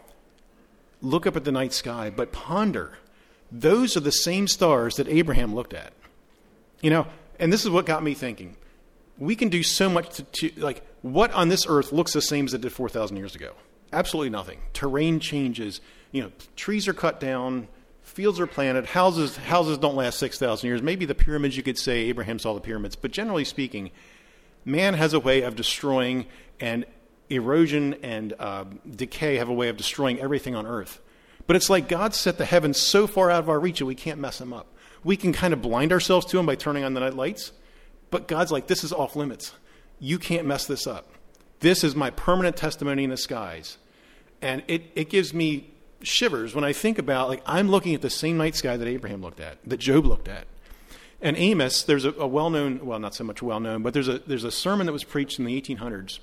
look 1.01 1.25
up 1.25 1.35
at 1.35 1.43
the 1.43 1.51
night 1.51 1.73
sky, 1.73 2.09
but 2.09 2.31
ponder. 2.31 2.97
Those 3.51 3.95
are 3.95 4.01
the 4.01 4.11
same 4.11 4.47
stars 4.47 4.95
that 4.95 5.07
Abraham 5.07 5.55
looked 5.55 5.73
at. 5.73 5.93
You 6.81 6.89
know, 6.89 7.07
and 7.39 7.51
this 7.51 7.63
is 7.63 7.69
what 7.69 7.85
got 7.85 8.03
me 8.03 8.13
thinking. 8.13 8.55
We 9.17 9.35
can 9.35 9.49
do 9.49 9.63
so 9.63 9.89
much 9.89 10.17
to, 10.17 10.23
to, 10.23 10.51
like, 10.57 10.85
what 11.01 11.31
on 11.31 11.49
this 11.49 11.65
earth 11.67 11.91
looks 11.91 12.13
the 12.13 12.21
same 12.21 12.45
as 12.45 12.53
it 12.53 12.61
did 12.61 12.73
4,000 12.73 13.15
years 13.15 13.35
ago? 13.35 13.53
Absolutely 13.93 14.29
nothing. 14.29 14.59
Terrain 14.73 15.19
changes. 15.19 15.79
You 16.11 16.23
know, 16.23 16.31
trees 16.55 16.87
are 16.87 16.93
cut 16.93 17.19
down, 17.19 17.67
fields 18.01 18.39
are 18.39 18.47
planted, 18.47 18.85
houses, 18.87 19.37
houses 19.37 19.77
don't 19.77 19.95
last 19.95 20.19
6,000 20.19 20.67
years. 20.67 20.81
Maybe 20.81 21.05
the 21.05 21.15
pyramids, 21.15 21.55
you 21.55 21.63
could 21.63 21.77
say 21.77 22.01
Abraham 22.01 22.39
saw 22.39 22.53
the 22.53 22.61
pyramids, 22.61 22.95
but 22.95 23.11
generally 23.11 23.45
speaking, 23.45 23.91
man 24.65 24.95
has 24.95 25.13
a 25.13 25.19
way 25.19 25.43
of 25.43 25.55
destroying, 25.55 26.25
and 26.59 26.85
erosion 27.29 27.95
and 28.03 28.33
uh, 28.39 28.65
decay 28.95 29.37
have 29.37 29.49
a 29.49 29.53
way 29.53 29.69
of 29.69 29.77
destroying 29.77 30.19
everything 30.19 30.55
on 30.55 30.65
earth. 30.65 31.01
But 31.47 31.55
it's 31.55 31.69
like 31.69 31.87
God 31.87 32.13
set 32.13 32.37
the 32.37 32.45
heavens 32.45 32.79
so 32.79 33.07
far 33.07 33.29
out 33.29 33.39
of 33.39 33.49
our 33.49 33.59
reach 33.59 33.79
that 33.79 33.85
we 33.85 33.95
can't 33.95 34.19
mess 34.19 34.39
them 34.39 34.53
up. 34.53 34.67
We 35.05 35.15
can 35.15 35.31
kind 35.31 35.53
of 35.53 35.61
blind 35.61 35.93
ourselves 35.93 36.25
to 36.27 36.37
them 36.37 36.47
by 36.47 36.55
turning 36.55 36.83
on 36.83 36.95
the 36.95 36.99
night 36.99 37.13
lights, 37.13 37.51
but 38.09 38.27
God's 38.27 38.51
like, 38.51 38.65
this 38.65 38.83
is 38.83 38.91
off 38.91 39.15
limits. 39.15 39.53
You 39.99 40.17
can't 40.17 40.47
mess 40.47 40.65
this 40.65 40.87
up. 40.87 41.11
This 41.59 41.83
is 41.83 41.95
my 41.95 42.09
permanent 42.09 42.57
testimony 42.57 43.03
in 43.03 43.11
the 43.11 43.17
skies. 43.17 43.77
And 44.41 44.63
it, 44.67 44.91
it 44.95 45.09
gives 45.09 45.31
me 45.31 45.69
shivers 46.01 46.55
when 46.55 46.63
I 46.63 46.73
think 46.73 46.97
about, 46.97 47.29
like, 47.29 47.43
I'm 47.45 47.69
looking 47.69 47.93
at 47.93 48.01
the 48.01 48.09
same 48.09 48.37
night 48.37 48.55
sky 48.55 48.77
that 48.77 48.87
Abraham 48.87 49.21
looked 49.21 49.39
at, 49.39 49.59
that 49.65 49.77
Job 49.77 50.07
looked 50.07 50.27
at. 50.27 50.47
And 51.21 51.37
Amos, 51.37 51.83
there's 51.83 52.05
a, 52.05 52.11
a 52.13 52.27
well 52.27 52.49
known, 52.49 52.83
well, 52.83 52.97
not 52.99 53.13
so 53.13 53.23
much 53.23 53.43
well 53.43 53.59
known, 53.59 53.83
but 53.83 53.93
there's 53.93 54.07
a, 54.07 54.19
there's 54.19 54.43
a 54.43 54.51
sermon 54.51 54.87
that 54.87 54.91
was 54.91 55.03
preached 55.03 55.37
in 55.37 55.45
the 55.45 55.61
1800s. 55.61 56.19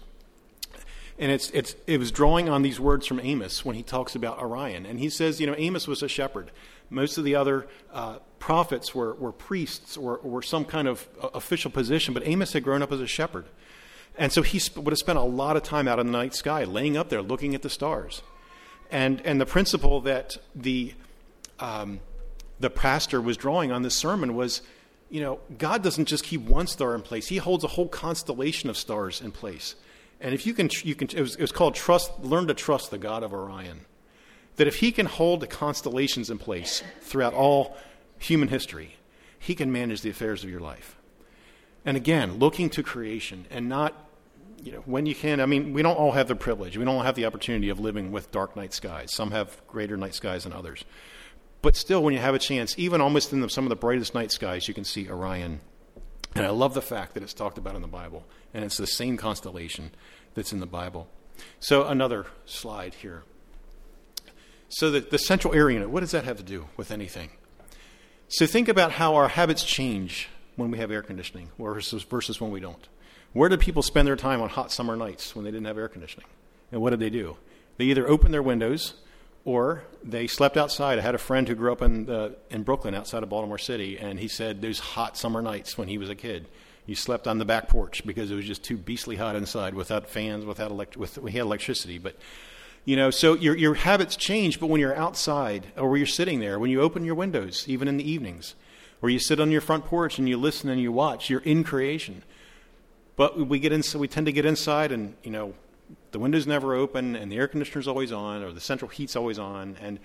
And 1.18 1.30
it's, 1.30 1.50
it's, 1.50 1.76
it 1.86 1.98
was 1.98 2.10
drawing 2.10 2.48
on 2.48 2.62
these 2.62 2.80
words 2.80 3.06
from 3.06 3.20
Amos 3.20 3.64
when 3.64 3.76
he 3.76 3.82
talks 3.84 4.16
about 4.16 4.40
Orion. 4.40 4.86
And 4.86 4.98
he 4.98 5.08
says, 5.08 5.40
you 5.40 5.46
know, 5.46 5.54
Amos 5.56 5.86
was 5.86 6.02
a 6.02 6.08
shepherd. 6.08 6.50
Most 6.90 7.16
of 7.16 7.24
the 7.24 7.36
other 7.36 7.68
uh, 7.92 8.18
prophets 8.42 8.92
were, 8.92 9.14
were 9.14 9.30
priests 9.30 9.96
or, 9.96 10.18
or 10.18 10.42
some 10.42 10.64
kind 10.64 10.88
of 10.88 11.06
uh, 11.22 11.28
official 11.28 11.70
position, 11.70 12.12
but 12.12 12.26
Amos 12.26 12.52
had 12.52 12.64
grown 12.64 12.82
up 12.82 12.90
as 12.90 13.00
a 13.00 13.06
shepherd. 13.06 13.44
And 14.18 14.32
so 14.32 14.42
he 14.42 14.58
sp- 14.58 14.82
would 14.82 14.90
have 14.90 14.98
spent 14.98 15.16
a 15.16 15.22
lot 15.22 15.56
of 15.56 15.62
time 15.62 15.86
out 15.86 16.00
in 16.00 16.06
the 16.06 16.12
night 16.12 16.34
sky, 16.34 16.64
laying 16.64 16.96
up 16.96 17.08
there, 17.08 17.22
looking 17.22 17.54
at 17.54 17.62
the 17.62 17.70
stars. 17.70 18.20
And, 18.90 19.20
and 19.24 19.40
the 19.40 19.46
principle 19.46 20.00
that 20.00 20.38
the, 20.56 20.92
um, 21.60 22.00
the 22.58 22.68
pastor 22.68 23.20
was 23.20 23.36
drawing 23.36 23.70
on 23.70 23.82
this 23.82 23.94
sermon 23.94 24.34
was 24.34 24.60
you 25.08 25.20
know, 25.20 25.38
God 25.58 25.84
doesn't 25.84 26.06
just 26.06 26.24
keep 26.24 26.40
one 26.40 26.66
star 26.66 26.96
in 26.96 27.02
place, 27.02 27.28
He 27.28 27.36
holds 27.36 27.62
a 27.62 27.68
whole 27.68 27.88
constellation 27.88 28.68
of 28.68 28.76
stars 28.76 29.20
in 29.20 29.30
place. 29.30 29.76
And 30.20 30.34
if 30.34 30.46
you 30.46 30.52
can, 30.52 30.68
you 30.82 30.96
can 30.96 31.08
it, 31.14 31.20
was, 31.20 31.36
it 31.36 31.40
was 31.40 31.52
called 31.52 31.76
trust, 31.76 32.18
learn 32.20 32.48
to 32.48 32.54
trust 32.54 32.90
the 32.90 32.98
God 32.98 33.22
of 33.22 33.32
Orion. 33.32 33.82
That 34.56 34.66
if 34.66 34.76
He 34.76 34.90
can 34.90 35.06
hold 35.06 35.40
the 35.40 35.46
constellations 35.46 36.28
in 36.28 36.38
place 36.38 36.82
throughout 37.02 37.34
all 37.34 37.76
human 38.22 38.48
history, 38.48 38.96
He 39.38 39.54
can 39.54 39.72
manage 39.72 40.02
the 40.02 40.10
affairs 40.10 40.44
of 40.44 40.50
your 40.50 40.60
life. 40.60 40.96
And 41.84 41.96
again, 41.96 42.38
looking 42.38 42.70
to 42.70 42.82
creation 42.82 43.46
and 43.50 43.68
not 43.68 44.08
you 44.62 44.70
know, 44.70 44.82
when 44.86 45.06
you 45.06 45.14
can, 45.14 45.40
I 45.40 45.46
mean, 45.46 45.72
we 45.72 45.82
don't 45.82 45.96
all 45.96 46.12
have 46.12 46.28
the 46.28 46.36
privilege. 46.36 46.76
We 46.76 46.84
don't 46.84 46.94
all 46.94 47.02
have 47.02 47.16
the 47.16 47.26
opportunity 47.26 47.68
of 47.68 47.80
living 47.80 48.12
with 48.12 48.30
dark 48.30 48.54
night 48.54 48.72
skies. 48.72 49.12
Some 49.12 49.32
have 49.32 49.60
greater 49.66 49.96
night 49.96 50.14
skies 50.14 50.44
than 50.44 50.52
others. 50.52 50.84
But 51.62 51.76
still, 51.76 52.02
when 52.02 52.14
you 52.14 52.20
have 52.20 52.34
a 52.34 52.38
chance, 52.38 52.74
even 52.78 53.00
almost 53.00 53.32
in 53.32 53.40
the, 53.40 53.48
some 53.48 53.64
of 53.64 53.70
the 53.70 53.76
brightest 53.76 54.14
night 54.14 54.30
skies, 54.30 54.68
you 54.68 54.74
can 54.74 54.84
see 54.84 55.08
Orion. 55.08 55.60
And 56.34 56.46
I 56.46 56.50
love 56.50 56.74
the 56.74 56.82
fact 56.82 57.14
that 57.14 57.22
it's 57.22 57.34
talked 57.34 57.58
about 57.58 57.74
in 57.74 57.82
the 57.82 57.88
Bible. 57.88 58.24
And 58.54 58.64
it's 58.64 58.76
the 58.76 58.86
same 58.86 59.16
constellation 59.16 59.90
that's 60.34 60.52
in 60.52 60.60
the 60.60 60.66
Bible. 60.66 61.08
So, 61.58 61.86
another 61.86 62.26
slide 62.44 62.94
here. 62.94 63.24
So, 64.68 64.90
the, 64.90 65.00
the 65.00 65.18
central 65.18 65.54
area 65.54 65.74
unit, 65.74 65.90
what 65.90 66.00
does 66.00 66.12
that 66.12 66.24
have 66.24 66.36
to 66.36 66.42
do 66.42 66.68
with 66.76 66.92
anything? 66.92 67.30
So, 68.32 68.46
think 68.46 68.68
about 68.68 68.92
how 68.92 69.16
our 69.16 69.28
habits 69.28 69.62
change 69.62 70.30
when 70.56 70.70
we 70.70 70.78
have 70.78 70.90
air 70.90 71.02
conditioning 71.02 71.50
versus, 71.58 72.02
versus 72.02 72.40
when 72.40 72.50
we 72.50 72.60
don't. 72.60 72.88
Where 73.34 73.50
did 73.50 73.60
people 73.60 73.82
spend 73.82 74.08
their 74.08 74.16
time 74.16 74.40
on 74.40 74.48
hot 74.48 74.72
summer 74.72 74.96
nights 74.96 75.36
when 75.36 75.44
they 75.44 75.50
didn't 75.50 75.66
have 75.66 75.76
air 75.76 75.86
conditioning? 75.86 76.26
And 76.70 76.80
what 76.80 76.90
did 76.90 77.00
they 77.00 77.10
do? 77.10 77.36
They 77.76 77.84
either 77.84 78.08
opened 78.08 78.32
their 78.32 78.42
windows 78.42 78.94
or 79.44 79.84
they 80.02 80.26
slept 80.26 80.56
outside. 80.56 80.98
I 80.98 81.02
had 81.02 81.14
a 81.14 81.18
friend 81.18 81.46
who 81.46 81.54
grew 81.54 81.72
up 81.72 81.82
in, 81.82 82.08
in 82.48 82.62
Brooklyn 82.62 82.94
outside 82.94 83.22
of 83.22 83.28
Baltimore 83.28 83.58
City, 83.58 83.98
and 83.98 84.18
he 84.18 84.28
said 84.28 84.62
those 84.62 84.78
hot 84.78 85.18
summer 85.18 85.42
nights 85.42 85.76
when 85.76 85.88
he 85.88 85.98
was 85.98 86.08
a 86.08 86.14
kid. 86.14 86.48
He 86.86 86.94
slept 86.94 87.28
on 87.28 87.36
the 87.36 87.44
back 87.44 87.68
porch 87.68 88.02
because 88.06 88.30
it 88.30 88.34
was 88.34 88.46
just 88.46 88.64
too 88.64 88.78
beastly 88.78 89.16
hot 89.16 89.36
inside 89.36 89.74
without 89.74 90.08
fans, 90.08 90.46
without 90.46 90.70
elect- 90.70 90.96
with, 90.96 91.18
we 91.18 91.32
had 91.32 91.42
electricity. 91.42 91.98
But, 91.98 92.16
you 92.84 92.96
know, 92.96 93.10
so 93.10 93.34
your, 93.34 93.56
your 93.56 93.74
habits 93.74 94.16
change, 94.16 94.58
but 94.58 94.66
when 94.66 94.80
you're 94.80 94.96
outside 94.96 95.66
or 95.76 95.90
when 95.90 95.98
you're 95.98 96.06
sitting 96.06 96.40
there, 96.40 96.58
when 96.58 96.70
you 96.70 96.80
open 96.80 97.04
your 97.04 97.14
windows, 97.14 97.64
even 97.68 97.86
in 97.86 97.96
the 97.96 98.10
evenings, 98.10 98.54
or 99.00 99.10
you 99.10 99.18
sit 99.18 99.38
on 99.38 99.50
your 99.50 99.60
front 99.60 99.84
porch 99.84 100.18
and 100.18 100.28
you 100.28 100.36
listen 100.36 100.68
and 100.68 100.80
you 100.80 100.90
watch, 100.90 101.30
you're 101.30 101.40
in 101.40 101.62
creation. 101.62 102.22
But 103.14 103.46
we 103.46 103.60
get 103.60 103.72
in, 103.72 103.82
so 103.82 103.98
we 103.98 104.08
tend 104.08 104.26
to 104.26 104.32
get 104.32 104.44
inside, 104.44 104.90
and 104.90 105.14
you 105.22 105.30
know, 105.30 105.54
the 106.10 106.18
window's 106.18 106.46
never 106.46 106.74
open, 106.74 107.14
and 107.14 107.30
the 107.30 107.36
air 107.36 107.46
conditioner's 107.46 107.86
always 107.86 108.10
on, 108.10 108.42
or 108.42 108.52
the 108.52 108.60
central 108.60 108.88
heat's 108.88 109.14
always 109.14 109.38
on. 109.38 109.76
And 109.80 110.00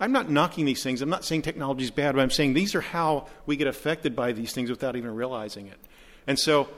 I'm 0.00 0.12
not 0.12 0.30
knocking 0.30 0.64
these 0.64 0.82
things. 0.82 1.02
I'm 1.02 1.10
not 1.10 1.24
saying 1.24 1.42
technology's 1.42 1.90
bad, 1.90 2.14
but 2.14 2.22
I'm 2.22 2.30
saying 2.30 2.54
these 2.54 2.74
are 2.74 2.80
how 2.80 3.26
we 3.44 3.56
get 3.56 3.66
affected 3.66 4.16
by 4.16 4.32
these 4.32 4.52
things 4.52 4.70
without 4.70 4.96
even 4.96 5.14
realizing 5.14 5.66
it. 5.66 5.78
And 6.26 6.38
so, 6.38 6.68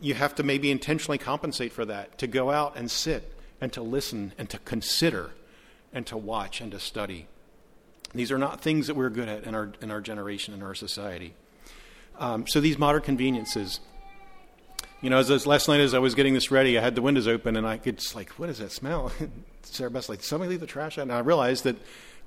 you 0.00 0.14
have 0.14 0.34
to 0.36 0.42
maybe 0.42 0.70
intentionally 0.70 1.18
compensate 1.18 1.72
for 1.72 1.84
that 1.86 2.18
to 2.18 2.26
go 2.26 2.50
out 2.50 2.76
and 2.76 2.90
sit 2.90 3.32
and 3.60 3.72
to 3.72 3.82
listen 3.82 4.32
and 4.38 4.48
to 4.50 4.58
consider 4.58 5.30
and 5.92 6.06
to 6.06 6.16
watch 6.16 6.60
and 6.60 6.72
to 6.72 6.80
study. 6.80 7.26
These 8.14 8.32
are 8.32 8.38
not 8.38 8.60
things 8.60 8.86
that 8.86 8.94
we're 8.94 9.10
good 9.10 9.28
at 9.28 9.44
in 9.44 9.54
our 9.54 9.72
in 9.80 9.90
our 9.90 10.00
generation 10.00 10.54
in 10.54 10.62
our 10.62 10.74
society. 10.74 11.34
Um, 12.18 12.46
so 12.46 12.60
these 12.60 12.78
modern 12.78 13.02
conveniences 13.02 13.80
you 15.02 15.08
know, 15.08 15.16
as, 15.16 15.30
as 15.30 15.46
last 15.46 15.66
night 15.66 15.80
as 15.80 15.94
I 15.94 15.98
was 15.98 16.14
getting 16.14 16.34
this 16.34 16.50
ready, 16.50 16.76
I 16.76 16.82
had 16.82 16.94
the 16.94 17.00
windows 17.00 17.26
open 17.26 17.56
and 17.56 17.66
I 17.66 17.78
could 17.78 17.98
just 17.98 18.14
like, 18.14 18.30
what 18.38 18.50
is 18.50 18.58
that 18.58 18.70
smell? 18.70 19.10
Sarah 19.62 19.90
Beth's 19.90 20.10
like, 20.10 20.22
somebody 20.22 20.50
leave 20.50 20.60
the 20.60 20.66
trash 20.66 20.98
out. 20.98 21.02
And 21.02 21.12
I 21.12 21.20
realized 21.20 21.64
that 21.64 21.76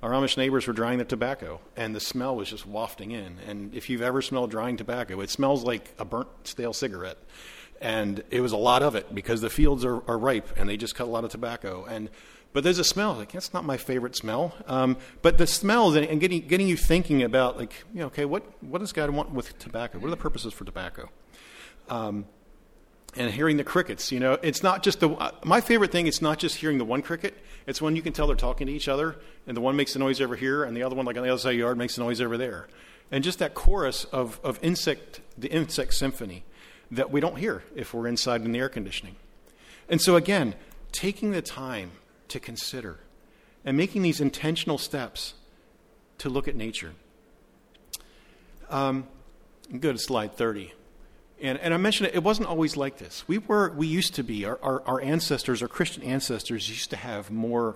our 0.02 0.12
Amish 0.12 0.38
neighbors 0.38 0.68
were 0.68 0.74
drying 0.74 0.98
their 0.98 1.06
tobacco, 1.06 1.62
and 1.78 1.96
the 1.96 2.00
smell 2.02 2.36
was 2.36 2.50
just 2.50 2.68
wafting 2.68 3.12
in. 3.12 3.38
And 3.48 3.74
if 3.74 3.90
you've 3.90 4.02
ever 4.02 4.22
smelled 4.22 4.52
drying 4.52 4.76
tobacco, 4.76 5.22
it 5.22 5.30
smells 5.30 5.64
like 5.64 5.94
a 5.98 6.04
burnt 6.04 6.28
stale 6.44 6.74
cigarette. 6.74 7.18
And 7.82 8.24
it 8.30 8.42
was 8.42 8.52
a 8.52 8.58
lot 8.58 8.82
of 8.82 8.96
it 8.96 9.14
because 9.14 9.42
the 9.42 9.50
fields 9.50 9.84
are, 9.84 10.02
are 10.10 10.18
ripe 10.18 10.58
and 10.58 10.70
they 10.70 10.78
just 10.78 10.96
cut 10.96 11.06
a 11.06 11.12
lot 11.12 11.26
of 11.26 11.32
tobacco. 11.32 11.86
And 11.86 12.10
but 12.54 12.64
there's 12.64 12.80
a 12.80 12.84
smell 12.84 13.16
like 13.16 13.32
that's 13.32 13.54
not 13.54 13.66
my 13.66 13.78
favorite 13.78 14.16
smell. 14.16 14.54
Um, 14.68 14.98
but 15.22 15.38
the 15.38 15.48
smells 15.48 15.96
and, 15.96 16.06
and, 16.06 16.22
getting 16.22 16.48
getting 16.48 16.68
you 16.68 16.78
thinking 16.78 17.24
about 17.24 17.58
like, 17.58 17.74
you 17.94 18.00
know, 18.00 18.08
okay, 18.08 18.26
what 18.26 18.44
what 18.64 18.80
does 18.80 18.94
God 18.94 19.10
want 19.10 19.32
with 19.32 19.58
tobacco? 19.60 20.00
What 20.00 20.08
are 20.08 20.12
the 20.12 20.18
purposes 20.18 20.54
for 20.54 20.64
tobacco? 20.64 21.10
Um, 21.90 22.26
and 23.16 23.32
hearing 23.32 23.58
the 23.58 23.64
crickets. 23.64 24.12
You 24.12 24.20
know, 24.20 24.34
it's 24.42 24.64
not 24.64 24.84
just 24.84 25.00
the. 25.00 25.10
Uh, 25.10 25.32
my 25.44 25.62
favorite 25.62 25.92
thing. 25.92 26.08
It's 26.08 26.22
not 26.22 26.40
just 26.40 26.56
hearing 26.56 26.78
the 26.78 26.86
one 26.86 27.02
cricket. 27.02 27.36
It's 27.68 27.82
when 27.82 27.96
you 27.96 28.02
can 28.02 28.14
tell 28.14 28.28
they're 28.28 28.36
talking 28.36 28.68
to 28.68 28.74
each 28.74 28.88
other, 28.88 29.18
and 29.48 29.56
the 29.56 29.62
one 29.62 29.76
makes 29.76 29.94
the 29.94 30.00
noise 30.00 30.22
over 30.22 30.36
here, 30.36 30.64
and 30.64 30.76
the 30.76 30.84
other 30.84 30.96
one, 30.96 31.06
like 31.06 31.18
on 31.18 31.24
the 31.24 31.30
other 31.30 31.40
side 31.40 31.50
of 31.50 31.56
the 31.56 31.60
yard, 31.60 31.78
makes 31.78 31.96
the 31.96 32.04
noise 32.04 32.22
over 32.22 32.38
there, 32.38 32.68
and 33.12 33.24
just 33.24 33.40
that 33.40 33.54
chorus 33.54 34.06
of 34.06 34.40
of 34.44 34.60
insect, 34.62 35.22
the 35.38 35.50
insect 35.50 35.94
symphony, 35.94 36.44
that 36.96 37.12
we 37.12 37.20
don't 37.20 37.38
hear 37.38 37.64
if 37.76 37.94
we're 37.94 38.08
inside 38.08 38.42
in 38.42 38.52
the 38.52 38.60
air 38.60 38.70
conditioning. 38.70 39.16
And 39.90 40.02
so 40.02 40.16
again, 40.16 40.56
taking 40.92 41.32
the 41.32 41.42
time 41.42 41.92
to 42.28 42.40
consider, 42.40 43.00
and 43.66 43.78
making 43.78 44.02
these 44.02 44.22
intentional 44.22 44.78
steps 44.78 45.34
to 46.18 46.30
look 46.30 46.48
at 46.48 46.56
nature. 46.56 46.94
Um, 48.70 49.08
go 49.80 49.92
to 49.92 49.98
slide 49.98 50.36
thirty. 50.36 50.74
And, 51.42 51.58
and 51.60 51.74
I 51.74 51.78
mentioned 51.78 52.08
it, 52.08 52.16
it 52.16 52.24
wasn't 52.24 52.48
always 52.48 52.78
like 52.78 52.98
this. 52.98 53.28
We 53.28 53.38
were, 53.38 53.72
we 53.72 53.88
used 53.88 54.16
to 54.16 54.24
be, 54.24 54.46
our, 54.46 54.58
our, 54.62 54.82
our 54.86 55.02
ancestors, 55.02 55.62
our 55.62 55.68
Christian 55.68 56.02
ancestors 56.04 56.70
used 56.70 56.90
to 56.92 56.96
have 56.96 57.30
more 57.30 57.76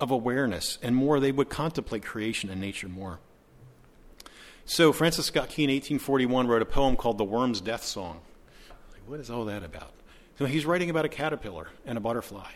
of 0.00 0.10
awareness 0.10 0.78
and 0.82 0.94
more, 0.94 1.18
they 1.20 1.32
would 1.32 1.48
contemplate 1.48 2.04
creation 2.04 2.50
and 2.50 2.60
nature 2.60 2.88
more. 2.88 3.20
So 4.66 4.94
Francis 4.94 5.26
Scott 5.26 5.50
Key 5.50 5.64
in 5.64 5.70
1841 5.70 6.46
wrote 6.46 6.62
a 6.62 6.66
poem 6.66 6.96
called 6.96 7.18
The 7.18 7.24
Worm's 7.24 7.60
Death 7.60 7.84
Song. 7.84 8.20
Like, 8.92 9.02
what 9.06 9.20
is 9.20 9.28
all 9.28 9.44
that 9.44 9.62
about? 9.62 9.92
So 10.38 10.46
he's 10.46 10.64
writing 10.64 10.88
about 10.88 11.04
a 11.04 11.08
caterpillar 11.08 11.68
and 11.84 11.98
a 11.98 12.00
butterfly. 12.00 12.50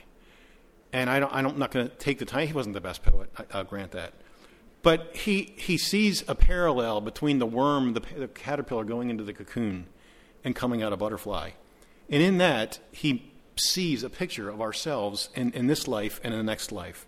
And 0.90 1.10
I 1.10 1.20
don't, 1.20 1.32
I'm 1.34 1.58
not 1.58 1.70
going 1.70 1.88
to 1.88 1.94
take 1.96 2.18
the 2.18 2.24
time. 2.24 2.46
He 2.46 2.54
wasn't 2.54 2.72
the 2.72 2.80
best 2.80 3.02
poet, 3.02 3.30
I, 3.52 3.58
will 3.58 3.64
grant 3.64 3.90
that. 3.90 4.14
But 4.82 5.16
he, 5.16 5.52
he 5.58 5.76
sees 5.76 6.24
a 6.26 6.34
parallel 6.34 7.02
between 7.02 7.40
the 7.40 7.46
worm, 7.46 7.92
the, 7.92 8.00
the 8.16 8.28
caterpillar 8.28 8.84
going 8.84 9.10
into 9.10 9.22
the 9.22 9.34
cocoon, 9.34 9.86
and 10.42 10.56
coming 10.56 10.82
out 10.82 10.94
a 10.94 10.96
butterfly. 10.96 11.50
And 12.08 12.22
in 12.22 12.38
that, 12.38 12.78
he 12.90 13.32
sees 13.56 14.02
a 14.02 14.08
picture 14.08 14.48
of 14.48 14.62
ourselves 14.62 15.28
in, 15.34 15.52
in 15.52 15.66
this 15.66 15.86
life 15.86 16.20
and 16.24 16.32
in 16.32 16.38
the 16.38 16.44
next 16.44 16.72
life. 16.72 17.06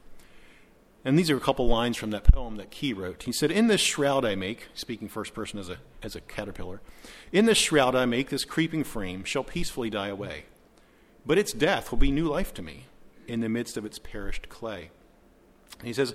And 1.04 1.18
these 1.18 1.30
are 1.30 1.36
a 1.36 1.40
couple 1.40 1.66
lines 1.66 1.96
from 1.96 2.10
that 2.10 2.24
poem 2.24 2.56
that 2.56 2.70
Key 2.70 2.92
wrote. 2.92 3.22
He 3.22 3.32
said, 3.32 3.50
In 3.50 3.68
this 3.68 3.80
shroud 3.80 4.24
I 4.24 4.34
make, 4.34 4.68
speaking 4.74 5.08
first 5.08 5.32
person 5.32 5.58
as 5.58 5.70
a, 5.70 5.78
as 6.02 6.14
a 6.14 6.20
caterpillar, 6.20 6.82
in 7.32 7.46
this 7.46 7.56
shroud 7.56 7.94
I 7.94 8.04
make, 8.04 8.28
this 8.28 8.44
creeping 8.44 8.84
frame 8.84 9.24
shall 9.24 9.44
peacefully 9.44 9.88
die 9.88 10.08
away. 10.08 10.44
But 11.24 11.38
its 11.38 11.52
death 11.52 11.90
will 11.90 11.98
be 11.98 12.10
new 12.10 12.26
life 12.26 12.52
to 12.54 12.62
me 12.62 12.86
in 13.26 13.40
the 13.40 13.48
midst 13.48 13.76
of 13.76 13.84
its 13.84 13.98
perished 13.98 14.48
clay. 14.48 14.90
And 15.78 15.86
he 15.86 15.94
says, 15.94 16.14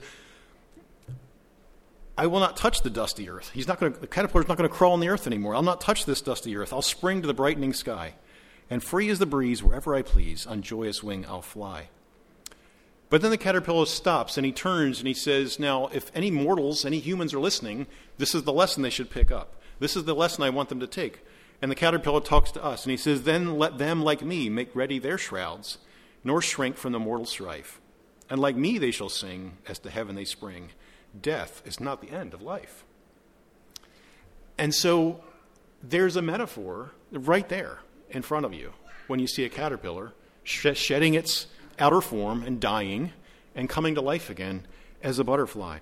I 2.18 2.28
will 2.28 2.40
not 2.40 2.56
touch 2.56 2.82
the 2.82 2.90
dusty 2.90 3.30
earth. 3.30 3.52
He's 3.54 3.68
not 3.68 3.80
going 3.80 3.94
to, 3.94 4.00
the 4.00 4.08
caterpillar's 4.08 4.48
not 4.48 4.58
going 4.58 4.70
to 4.70 4.76
crawl 4.76 4.94
on 4.94 5.00
the 5.00 5.10
earth 5.10 5.28
anymore. 5.28 5.56
I'll 5.56 5.64
not 5.64 5.82
touch 5.82 6.06
this 6.06 6.22
dusty 6.22 6.56
earth. 6.56 6.72
I'll 6.72 6.82
spring 6.82 7.22
to 7.22 7.28
the 7.28 7.34
brightening 7.34 7.74
sky. 7.74 8.14
And 8.70 8.84
free 8.84 9.10
as 9.10 9.20
the 9.20 9.26
breeze, 9.26 9.64
wherever 9.64 9.96
I 9.96 10.02
please, 10.02 10.46
on 10.46 10.62
joyous 10.62 11.04
wing 11.04 11.26
I'll 11.28 11.42
fly. 11.42 11.90
But 13.10 13.22
then 13.22 13.32
the 13.32 13.38
caterpillar 13.38 13.86
stops 13.86 14.38
and 14.38 14.46
he 14.46 14.52
turns 14.52 15.00
and 15.00 15.08
he 15.08 15.14
says, 15.14 15.60
Now, 15.60 15.88
if 15.88 16.12
any 16.16 16.32
mortals, 16.32 16.86
any 16.86 17.00
humans 17.00 17.34
are 17.34 17.40
listening, 17.40 17.88
this 18.18 18.34
is 18.34 18.44
the 18.44 18.54
lesson 18.54 18.84
they 18.84 18.90
should 18.90 19.10
pick 19.10 19.32
up. 19.32 19.62
This 19.80 19.96
is 19.96 20.06
the 20.06 20.16
lesson 20.16 20.44
I 20.44 20.50
want 20.50 20.70
them 20.70 20.80
to 20.80 20.88
take. 20.88 21.22
And 21.62 21.72
the 21.72 21.76
caterpillar 21.76 22.22
talks 22.22 22.52
to 22.52 22.64
us 22.64 22.84
and 22.84 22.92
he 22.92 22.98
says, 22.98 23.24
Then 23.24 23.58
let 23.58 23.78
them, 23.78 24.02
like 24.04 24.22
me, 24.22 24.50
make 24.50 24.76
ready 24.76 25.00
their 25.00 25.18
shrouds, 25.18 25.78
nor 26.24 26.42
shrink 26.42 26.78
from 26.78 26.94
the 26.94 27.00
mortal 27.00 27.26
strife. 27.26 27.80
and 28.30 28.42
like 28.42 28.56
me 28.56 28.78
they 28.80 28.92
shall 28.92 29.10
sing, 29.10 29.58
as 29.68 29.78
to 29.80 29.90
heaven 29.90 30.16
they 30.16 30.26
spring. 30.26 30.70
Death 31.20 31.62
is 31.66 31.80
not 31.80 32.02
the 32.02 32.10
end 32.10 32.34
of 32.34 32.42
life. 32.42 32.84
And 34.58 34.74
so 34.74 35.24
there's 35.84 36.16
a 36.16 36.22
metaphor 36.22 36.92
right 37.12 37.48
there 37.50 37.80
in 38.10 38.24
front 38.24 38.46
of 38.46 38.54
you 38.54 38.74
when 39.08 39.20
you 39.20 39.28
see 39.28 39.46
a 39.46 39.50
caterpillar 39.50 40.14
shedding 40.44 41.14
its 41.14 41.48
outer 41.80 42.02
form 42.02 42.44
and 42.44 42.60
dying 42.60 43.12
and 43.56 43.70
coming 43.70 43.96
to 43.96 44.02
life 44.02 44.30
again 44.30 44.66
as 45.02 45.20
a 45.20 45.24
butterfly. 45.24 45.80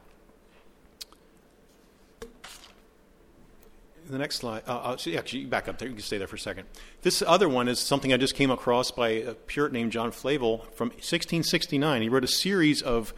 The 4.10 4.18
next 4.18 4.38
slide. 4.38 4.64
Uh, 4.68 4.72
uh, 4.72 4.98
actually, 5.18 5.46
back 5.46 5.70
up 5.70 5.80
there. 5.80 5.88
You 5.88 5.94
can 5.94 6.04
stay 6.04 6.18
there 6.18 6.28
for 6.28 6.36
a 6.36 6.40
second. 6.40 6.68
This 7.04 7.22
other 7.26 7.48
one 7.48 7.70
is 7.70 7.80
something 7.80 8.12
I 8.12 8.18
just 8.18 8.36
came 8.36 8.52
across 8.52 8.92
by 8.92 9.10
a 9.10 9.34
Puritan 9.34 9.80
named 9.80 9.92
John 9.94 10.12
Flavel 10.12 10.60
from 10.74 10.90
1669. 10.90 12.02
He 12.02 12.10
wrote 12.10 12.26
a 12.26 12.28
series 12.28 12.82
of 12.82 13.14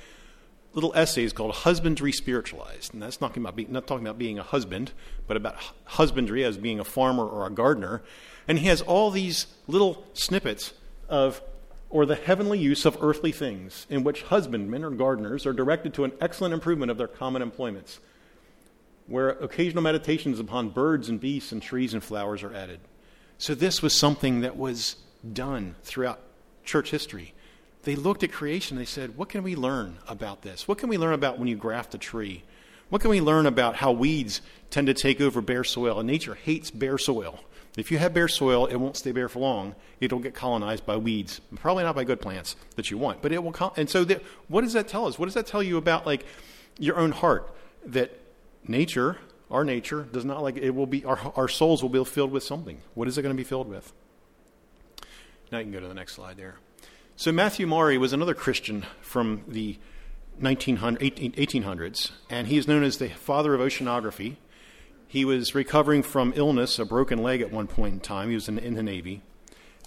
little 0.73 0.93
essays 0.95 1.34
called 1.34 1.55
"Husbandry 1.55 2.11
Spiritualized," 2.11 2.93
and 2.93 3.01
that's 3.01 3.19
not 3.19 3.30
talking 3.30 3.41
about 3.41 3.55
being, 3.55 3.71
not 3.71 3.88
talking 3.88 4.05
about 4.05 4.19
being 4.19 4.38
a 4.38 4.43
husband, 4.43 4.91
but 5.26 5.36
about 5.36 5.55
husbandry 5.86 6.43
as 6.43 6.55
being 6.55 6.80
a 6.80 6.86
farmer 6.86 7.26
or 7.26 7.47
a 7.47 7.49
gardener. 7.49 8.03
And 8.47 8.59
he 8.59 8.67
has 8.67 8.82
all 8.82 9.09
these 9.09 9.47
little 9.67 10.05
snippets 10.13 10.71
of 11.09 11.41
or 11.96 12.06
the 12.06 12.16
heavenly 12.16 12.60
use 12.60 12.84
of 12.84 12.98
earthly 13.00 13.32
things, 13.32 13.88
in 13.89 14.04
which 14.04 14.24
husbandmen 14.24 14.84
or 14.84 14.89
gardeners 14.89 15.46
are 15.46 15.54
directed 15.54 15.93
to 15.93 16.04
an 16.04 16.12
excellent 16.20 16.54
improvement 16.54 16.91
of 16.91 16.98
their 16.98 17.08
common 17.08 17.41
employments, 17.41 18.02
where 19.08 19.30
occasional 19.30 19.82
meditations 19.82 20.38
upon 20.38 20.68
birds 20.68 21.08
and 21.08 21.22
beasts 21.22 21.54
and 21.54 21.62
trees 21.62 21.93
and 21.93 22.04
flowers 22.04 22.43
are 22.43 22.54
added. 22.54 22.82
So, 23.38 23.56
this 23.56 23.82
was 23.82 23.93
something 23.93 24.41
that 24.41 24.58
was 24.58 24.98
done 25.32 25.76
throughout 25.84 26.20
church 26.66 26.91
history. 26.91 27.34
They 27.84 27.96
looked 27.96 28.24
at 28.24 28.32
creation 28.34 28.76
they 28.76 28.84
said, 28.84 29.16
What 29.16 29.30
can 29.30 29.41
we 29.41 29.56
learn 29.56 29.96
about 30.06 30.41
this? 30.41 30.68
What 30.68 30.78
can 30.78 30.89
we 30.89 30.98
learn 30.98 31.14
about 31.14 31.39
when 31.39 31.48
you 31.48 31.56
graft 31.56 31.96
a 31.96 31.98
tree? 31.98 32.43
What 32.89 33.00
can 33.00 33.10
we 33.10 33.22
learn 33.22 33.46
about 33.46 33.78
how 33.78 33.93
weeds 33.93 34.41
tend 34.70 34.88
to 34.88 34.93
take 34.93 35.22
over 35.22 35.39
bare 35.39 35.64
soil? 35.64 36.02
And 36.02 36.08
nature 36.08 36.36
hates 36.36 36.72
bare 36.72 36.98
soil. 36.98 37.39
If 37.78 37.91
you 37.91 37.97
have 37.97 38.13
bare 38.13 38.28
soil, 38.28 38.67
it 38.67 38.78
won't 38.78 38.95
stay 38.95 39.11
bare 39.11 39.28
for 39.28 39.39
long. 39.39 39.76
It'll 39.99 40.19
get 40.19 40.34
colonized 40.34 40.86
by 40.86 40.95
weeds, 40.95 41.41
probably 41.55 41.84
not 41.84 41.95
by 41.95 42.05
good 42.05 42.21
plants 42.21 42.55
that 42.76 42.89
you 42.89 42.97
want, 42.97 43.21
but 43.21 43.32
it 43.34 43.43
will. 43.43 43.51
Col- 43.51 43.73
and 43.76 43.89
so, 43.89 44.05
what 44.47 44.61
does 44.61 44.73
that 44.73 44.88
tell 44.88 45.07
us? 45.07 45.19
What 45.19 45.26
does 45.26 45.34
that 45.34 45.45
tell 45.45 45.61
you 45.61 45.78
about 45.78 46.05
like 46.05 46.26
your 46.80 46.97
own 46.97 47.11
heart? 47.11 47.53
That 47.86 48.17
nature, 48.65 49.17
our 49.51 49.63
nature, 49.65 50.07
does 50.11 50.23
not 50.23 50.41
like 50.41 50.55
it. 50.57 50.71
Will 50.71 50.88
be 50.88 51.03
our 51.03 51.19
our 51.36 51.49
souls 51.49 51.82
will 51.82 51.89
be 51.89 52.03
filled 52.05 52.32
with 52.32 52.43
something. 52.43 52.80
What 52.93 53.07
is 53.07 53.17
it 53.17 53.21
going 53.21 53.36
to 53.36 53.38
be 53.38 53.43
filled 53.43 53.67
with? 53.67 53.91
Now 55.51 55.57
you 55.59 55.65
can 55.65 55.73
go 55.73 55.82
to 55.82 55.88
the 55.88 55.93
next 55.93 56.13
slide 56.13 56.38
there. 56.38 56.55
So 57.17 57.32
Matthew 57.32 57.67
Maury 57.67 57.97
was 57.97 58.13
another 58.13 58.34
Christian 58.34 58.86
from 59.01 59.43
the 59.47 59.78
1800s, 60.41 62.11
and 62.30 62.47
he 62.47 62.57
is 62.57 62.67
known 62.67 62.84
as 62.84 62.97
the 62.97 63.09
father 63.09 63.53
of 63.53 63.61
oceanography. 63.61 64.36
He 65.16 65.24
was 65.24 65.55
recovering 65.55 66.03
from 66.03 66.34
illness, 66.36 66.78
a 66.78 66.84
broken 66.84 67.24
leg 67.24 67.39
at 67.39 67.49
one 67.49 67.68
point 67.68 67.93
in 67.93 67.99
time. 68.01 68.28
He 68.28 68.36
was 68.36 68.49
in, 68.49 68.59
in 68.59 68.74
the 68.74 68.84
Navy. 68.84 69.22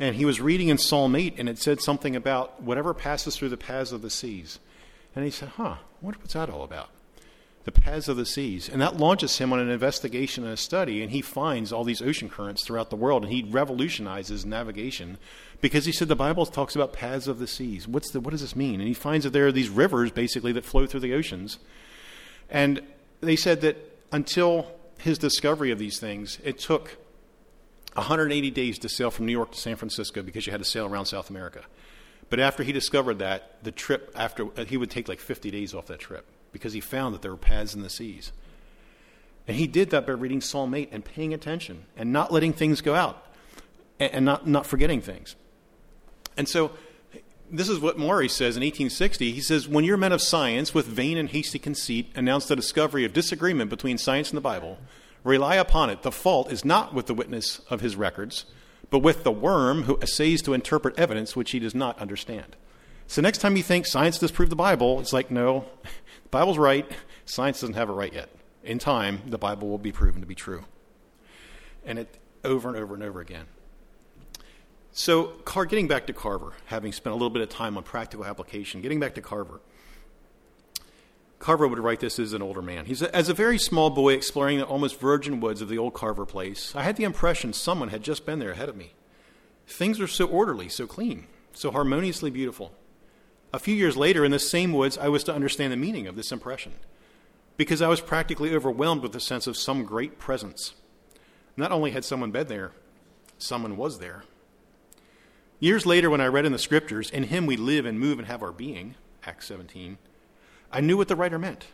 And 0.00 0.16
he 0.16 0.24
was 0.24 0.40
reading 0.40 0.68
in 0.68 0.78
Psalm 0.78 1.14
8, 1.14 1.34
and 1.36 1.50
it 1.50 1.58
said 1.58 1.82
something 1.82 2.16
about 2.16 2.62
whatever 2.62 2.94
passes 2.94 3.36
through 3.36 3.50
the 3.50 3.58
paths 3.58 3.92
of 3.92 4.00
the 4.00 4.08
seas. 4.08 4.58
And 5.14 5.26
he 5.26 5.30
said, 5.30 5.50
Huh, 5.50 5.76
what's 6.00 6.32
that 6.32 6.48
all 6.48 6.62
about? 6.62 6.88
The 7.64 7.72
paths 7.72 8.08
of 8.08 8.16
the 8.16 8.24
seas. 8.24 8.70
And 8.70 8.80
that 8.80 8.96
launches 8.96 9.36
him 9.36 9.52
on 9.52 9.58
an 9.58 9.68
investigation 9.68 10.44
and 10.44 10.54
a 10.54 10.56
study, 10.56 11.02
and 11.02 11.12
he 11.12 11.20
finds 11.20 11.74
all 11.74 11.84
these 11.84 12.00
ocean 12.00 12.30
currents 12.30 12.64
throughout 12.64 12.88
the 12.88 12.96
world, 12.96 13.22
and 13.22 13.30
he 13.30 13.42
revolutionizes 13.42 14.46
navigation 14.46 15.18
because 15.60 15.84
he 15.84 15.92
said 15.92 16.08
the 16.08 16.16
Bible 16.16 16.46
talks 16.46 16.74
about 16.74 16.94
paths 16.94 17.28
of 17.28 17.38
the 17.38 17.46
seas. 17.46 17.86
What's 17.86 18.12
the, 18.12 18.20
what 18.20 18.30
does 18.30 18.40
this 18.40 18.56
mean? 18.56 18.80
And 18.80 18.88
he 18.88 18.94
finds 18.94 19.24
that 19.24 19.34
there 19.34 19.46
are 19.46 19.52
these 19.52 19.68
rivers, 19.68 20.10
basically, 20.10 20.52
that 20.52 20.64
flow 20.64 20.86
through 20.86 21.00
the 21.00 21.12
oceans. 21.12 21.58
And 22.48 22.80
they 23.20 23.36
said 23.36 23.60
that 23.60 23.76
until 24.10 24.77
his 24.98 25.18
discovery 25.18 25.70
of 25.70 25.78
these 25.78 25.98
things, 25.98 26.38
it 26.44 26.58
took 26.58 26.98
180 27.94 28.50
days 28.50 28.78
to 28.80 28.88
sail 28.88 29.10
from 29.10 29.26
New 29.26 29.32
York 29.32 29.52
to 29.52 29.58
San 29.58 29.76
Francisco 29.76 30.22
because 30.22 30.46
you 30.46 30.50
had 30.50 30.60
to 30.60 30.64
sail 30.64 30.86
around 30.86 31.06
South 31.06 31.30
America. 31.30 31.62
But 32.30 32.40
after 32.40 32.62
he 32.62 32.72
discovered 32.72 33.18
that, 33.20 33.62
the 33.64 33.72
trip 33.72 34.12
after 34.14 34.46
uh, 34.58 34.64
he 34.64 34.76
would 34.76 34.90
take 34.90 35.08
like 35.08 35.20
50 35.20 35.50
days 35.50 35.74
off 35.74 35.86
that 35.86 35.98
trip 35.98 36.26
because 36.52 36.72
he 36.72 36.80
found 36.80 37.14
that 37.14 37.22
there 37.22 37.30
were 37.30 37.36
paths 37.38 37.74
in 37.74 37.82
the 37.82 37.90
seas. 37.90 38.32
And 39.46 39.56
he 39.56 39.66
did 39.66 39.90
that 39.90 40.06
by 40.06 40.12
reading 40.12 40.40
Psalm 40.40 40.74
8 40.74 40.90
and 40.92 41.04
paying 41.04 41.32
attention 41.32 41.84
and 41.96 42.12
not 42.12 42.32
letting 42.32 42.52
things 42.52 42.82
go 42.82 42.94
out 42.94 43.26
and, 43.98 44.12
and 44.12 44.24
not, 44.24 44.46
not 44.46 44.66
forgetting 44.66 45.00
things. 45.00 45.36
And 46.36 46.48
so 46.48 46.72
this 47.50 47.68
is 47.68 47.80
what 47.80 47.98
Maury 47.98 48.28
says 48.28 48.56
in 48.56 48.62
1860. 48.62 49.32
He 49.32 49.40
says, 49.40 49.68
When 49.68 49.84
your 49.84 49.96
men 49.96 50.12
of 50.12 50.22
science, 50.22 50.74
with 50.74 50.86
vain 50.86 51.16
and 51.16 51.28
hasty 51.28 51.58
conceit, 51.58 52.10
announce 52.14 52.46
the 52.46 52.56
discovery 52.56 53.04
of 53.04 53.12
disagreement 53.12 53.70
between 53.70 53.98
science 53.98 54.30
and 54.30 54.36
the 54.36 54.42
Bible, 54.42 54.78
rely 55.24 55.56
upon 55.56 55.90
it. 55.90 56.02
The 56.02 56.12
fault 56.12 56.52
is 56.52 56.64
not 56.64 56.94
with 56.94 57.06
the 57.06 57.14
witness 57.14 57.60
of 57.70 57.80
his 57.80 57.96
records, 57.96 58.44
but 58.90 59.00
with 59.00 59.24
the 59.24 59.32
worm 59.32 59.84
who 59.84 59.98
essays 60.00 60.42
to 60.42 60.54
interpret 60.54 60.98
evidence 60.98 61.36
which 61.36 61.50
he 61.50 61.58
does 61.58 61.74
not 61.74 61.98
understand. 61.98 62.56
So 63.06 63.22
next 63.22 63.38
time 63.38 63.56
you 63.56 63.62
think 63.62 63.86
science 63.86 64.18
disproves 64.18 64.50
the 64.50 64.56
Bible, 64.56 65.00
it's 65.00 65.12
like, 65.12 65.30
no, 65.30 65.64
the 65.82 66.28
Bible's 66.30 66.58
right. 66.58 66.90
Science 67.24 67.60
doesn't 67.60 67.74
have 67.74 67.88
it 67.88 67.94
right 67.94 68.12
yet. 68.12 68.28
In 68.62 68.78
time, 68.78 69.22
the 69.26 69.38
Bible 69.38 69.68
will 69.68 69.78
be 69.78 69.92
proven 69.92 70.20
to 70.20 70.26
be 70.26 70.34
true. 70.34 70.64
And 71.84 71.98
it 71.98 72.18
over 72.44 72.68
and 72.68 72.76
over 72.76 72.94
and 72.94 73.02
over 73.02 73.20
again. 73.20 73.46
So, 74.98 75.26
Car- 75.44 75.64
getting 75.64 75.86
back 75.86 76.08
to 76.08 76.12
Carver, 76.12 76.54
having 76.66 76.92
spent 76.92 77.12
a 77.12 77.14
little 77.14 77.30
bit 77.30 77.40
of 77.40 77.48
time 77.48 77.76
on 77.76 77.84
practical 77.84 78.24
application, 78.24 78.82
getting 78.82 78.98
back 78.98 79.14
to 79.14 79.20
Carver. 79.20 79.60
Carver 81.38 81.68
would 81.68 81.78
write 81.78 82.00
this 82.00 82.18
as 82.18 82.32
an 82.32 82.42
older 82.42 82.60
man. 82.60 82.84
He's 82.84 82.98
said, 82.98 83.12
As 83.12 83.28
a 83.28 83.32
very 83.32 83.58
small 83.58 83.90
boy 83.90 84.14
exploring 84.14 84.58
the 84.58 84.66
almost 84.66 84.98
virgin 84.98 85.38
woods 85.38 85.62
of 85.62 85.68
the 85.68 85.78
old 85.78 85.94
Carver 85.94 86.26
place, 86.26 86.74
I 86.74 86.82
had 86.82 86.96
the 86.96 87.04
impression 87.04 87.52
someone 87.52 87.90
had 87.90 88.02
just 88.02 88.26
been 88.26 88.40
there 88.40 88.50
ahead 88.50 88.68
of 88.68 88.74
me. 88.74 88.94
Things 89.68 90.00
were 90.00 90.08
so 90.08 90.26
orderly, 90.26 90.68
so 90.68 90.88
clean, 90.88 91.28
so 91.52 91.70
harmoniously 91.70 92.30
beautiful. 92.30 92.72
A 93.52 93.60
few 93.60 93.76
years 93.76 93.96
later, 93.96 94.24
in 94.24 94.32
the 94.32 94.40
same 94.40 94.72
woods, 94.72 94.98
I 94.98 95.06
was 95.06 95.22
to 95.24 95.32
understand 95.32 95.72
the 95.72 95.76
meaning 95.76 96.08
of 96.08 96.16
this 96.16 96.32
impression, 96.32 96.72
because 97.56 97.80
I 97.80 97.86
was 97.86 98.00
practically 98.00 98.52
overwhelmed 98.52 99.02
with 99.02 99.12
the 99.12 99.20
sense 99.20 99.46
of 99.46 99.56
some 99.56 99.84
great 99.84 100.18
presence. 100.18 100.74
Not 101.56 101.70
only 101.70 101.92
had 101.92 102.04
someone 102.04 102.32
been 102.32 102.48
there, 102.48 102.72
someone 103.38 103.76
was 103.76 104.00
there. 104.00 104.24
Years 105.60 105.84
later, 105.84 106.08
when 106.08 106.20
I 106.20 106.26
read 106.26 106.44
in 106.44 106.52
the 106.52 106.58
scriptures, 106.58 107.10
In 107.10 107.24
him 107.24 107.46
we 107.46 107.56
live 107.56 107.84
and 107.84 107.98
move 107.98 108.18
and 108.18 108.28
have 108.28 108.42
our 108.42 108.52
being, 108.52 108.94
Acts 109.24 109.46
17, 109.46 109.98
I 110.70 110.80
knew 110.80 110.96
what 110.96 111.08
the 111.08 111.16
writer 111.16 111.38
meant. 111.38 111.66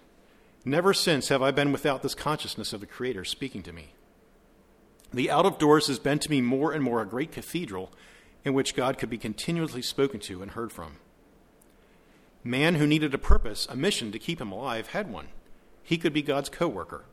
Never 0.64 0.95
since 0.95 1.28
have 1.28 1.43
I 1.43 1.51
been 1.51 1.72
without 1.72 2.03
this 2.03 2.14
consciousness 2.14 2.72
of 2.72 2.80
the 2.80 2.87
Creator 2.87 3.24
speaking 3.24 3.62
to 3.64 3.72
me. 3.72 3.93
The 5.12 5.30
out 5.30 5.45
of 5.45 5.59
doors 5.59 5.89
has 5.89 5.99
been 5.99 6.18
to 6.20 6.30
me 6.30 6.41
more 6.41 6.72
and 6.72 6.82
more 6.82 7.03
a 7.03 7.07
great 7.07 7.30
cathedral 7.30 7.93
in 8.45 8.55
which 8.55 8.74
God 8.74 8.99
could 8.99 9.11
be 9.11 9.18
continuously 9.18 9.82
spoken 9.82 10.20
to 10.20 10.41
and 10.41 10.53
heard 10.53 10.72
from. 10.72 10.97
Man 12.43 12.76
who 12.76 12.87
needed 12.87 13.14
a 13.14 13.18
purpose, 13.18 13.66
a 13.70 13.76
mission 13.76 14.11
to 14.12 14.18
keep 14.18 14.41
him 14.41 14.51
alive, 14.51 14.89
had 14.89 15.11
one. 15.11 15.28
He 15.82 15.99
could 15.99 16.12
be 16.12 16.22
God's 16.22 16.49
co 16.49 16.66
worker. 16.66 17.05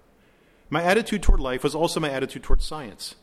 My 0.69 0.83
attitude 0.83 1.21
toward 1.21 1.41
life 1.41 1.63
was 1.63 1.75
also 1.75 1.99
my 1.99 2.09
attitude 2.09 2.43
toward 2.43 2.61
science. 2.61 3.15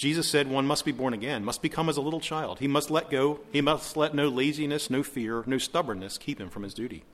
Jesus 0.00 0.30
said 0.30 0.48
one 0.48 0.66
must 0.66 0.86
be 0.86 0.92
born 0.92 1.12
again, 1.12 1.44
must 1.44 1.60
become 1.60 1.90
as 1.90 1.98
a 1.98 2.00
little 2.00 2.20
child. 2.20 2.60
He 2.60 2.66
must 2.66 2.90
let 2.90 3.10
go. 3.10 3.40
He 3.52 3.60
must 3.60 3.98
let 3.98 4.14
no 4.14 4.28
laziness, 4.28 4.88
no 4.88 5.02
fear, 5.02 5.44
no 5.46 5.58
stubbornness 5.58 6.16
keep 6.16 6.40
him 6.40 6.48
from 6.48 6.62
his 6.62 6.72
duty. 6.72 7.04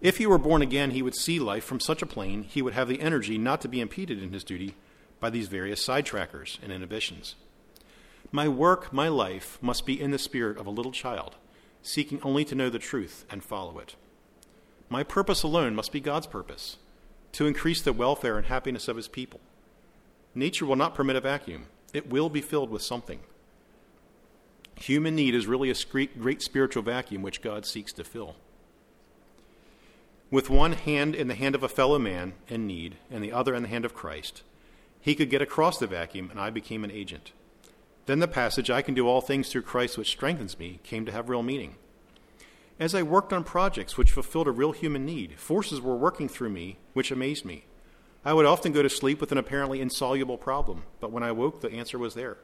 If 0.00 0.16
he 0.16 0.26
were 0.26 0.38
born 0.38 0.62
again, 0.62 0.92
he 0.92 1.02
would 1.02 1.14
see 1.14 1.38
life 1.38 1.64
from 1.64 1.80
such 1.80 2.00
a 2.00 2.06
plane, 2.06 2.44
he 2.44 2.62
would 2.62 2.72
have 2.72 2.88
the 2.88 3.02
energy 3.02 3.36
not 3.36 3.60
to 3.60 3.68
be 3.68 3.82
impeded 3.82 4.22
in 4.22 4.32
his 4.32 4.42
duty 4.42 4.74
by 5.20 5.28
these 5.28 5.48
various 5.48 5.86
sidetrackers 5.86 6.56
and 6.62 6.72
inhibitions. 6.72 7.34
My 8.32 8.48
work, 8.48 8.90
my 8.90 9.08
life, 9.08 9.58
must 9.60 9.84
be 9.84 10.00
in 10.00 10.10
the 10.10 10.18
spirit 10.18 10.56
of 10.56 10.66
a 10.66 10.70
little 10.70 10.92
child, 10.92 11.36
seeking 11.82 12.22
only 12.22 12.46
to 12.46 12.54
know 12.54 12.70
the 12.70 12.78
truth 12.78 13.26
and 13.30 13.44
follow 13.44 13.78
it. 13.80 13.96
My 14.88 15.02
purpose 15.02 15.42
alone 15.42 15.74
must 15.74 15.92
be 15.92 16.00
God's 16.00 16.26
purpose, 16.26 16.78
to 17.32 17.46
increase 17.46 17.82
the 17.82 17.92
welfare 17.92 18.38
and 18.38 18.46
happiness 18.46 18.88
of 18.88 18.96
his 18.96 19.08
people. 19.08 19.40
Nature 20.34 20.64
will 20.64 20.74
not 20.74 20.94
permit 20.94 21.14
a 21.14 21.20
vacuum. 21.20 21.66
It 21.92 22.10
will 22.10 22.28
be 22.28 22.40
filled 22.40 22.70
with 22.70 22.82
something. 22.82 23.20
Human 24.76 25.16
need 25.16 25.34
is 25.34 25.46
really 25.46 25.70
a 25.70 26.06
great 26.18 26.42
spiritual 26.42 26.82
vacuum 26.82 27.22
which 27.22 27.42
God 27.42 27.66
seeks 27.66 27.92
to 27.94 28.04
fill. 28.04 28.36
With 30.30 30.50
one 30.50 30.72
hand 30.72 31.14
in 31.14 31.28
the 31.28 31.34
hand 31.34 31.54
of 31.54 31.62
a 31.62 31.68
fellow 31.68 31.98
man 31.98 32.34
in 32.48 32.66
need 32.66 32.96
and 33.10 33.24
the 33.24 33.32
other 33.32 33.54
in 33.54 33.62
the 33.62 33.68
hand 33.68 33.84
of 33.84 33.94
Christ, 33.94 34.42
he 35.00 35.14
could 35.14 35.30
get 35.30 35.40
across 35.40 35.78
the 35.78 35.86
vacuum, 35.86 36.30
and 36.30 36.38
I 36.38 36.50
became 36.50 36.84
an 36.84 36.90
agent. 36.90 37.32
Then 38.06 38.18
the 38.18 38.28
passage, 38.28 38.70
I 38.70 38.82
can 38.82 38.94
do 38.94 39.08
all 39.08 39.20
things 39.20 39.48
through 39.48 39.62
Christ 39.62 39.96
which 39.96 40.10
strengthens 40.10 40.58
me, 40.58 40.80
came 40.82 41.06
to 41.06 41.12
have 41.12 41.28
real 41.28 41.42
meaning. 41.42 41.76
As 42.78 42.94
I 42.94 43.02
worked 43.02 43.32
on 43.32 43.42
projects 43.42 43.96
which 43.96 44.12
fulfilled 44.12 44.48
a 44.48 44.52
real 44.52 44.72
human 44.72 45.04
need, 45.04 45.38
forces 45.38 45.80
were 45.80 45.96
working 45.96 46.28
through 46.28 46.50
me 46.50 46.78
which 46.92 47.10
amazed 47.10 47.44
me. 47.44 47.64
I 48.28 48.34
would 48.34 48.44
often 48.44 48.72
go 48.72 48.82
to 48.82 48.90
sleep 48.90 49.22
with 49.22 49.32
an 49.32 49.38
apparently 49.38 49.80
insoluble 49.80 50.36
problem, 50.36 50.82
but 51.00 51.10
when 51.10 51.22
I 51.22 51.32
woke, 51.32 51.62
the 51.62 51.72
answer 51.72 51.96
was 51.96 52.12
there. 52.12 52.36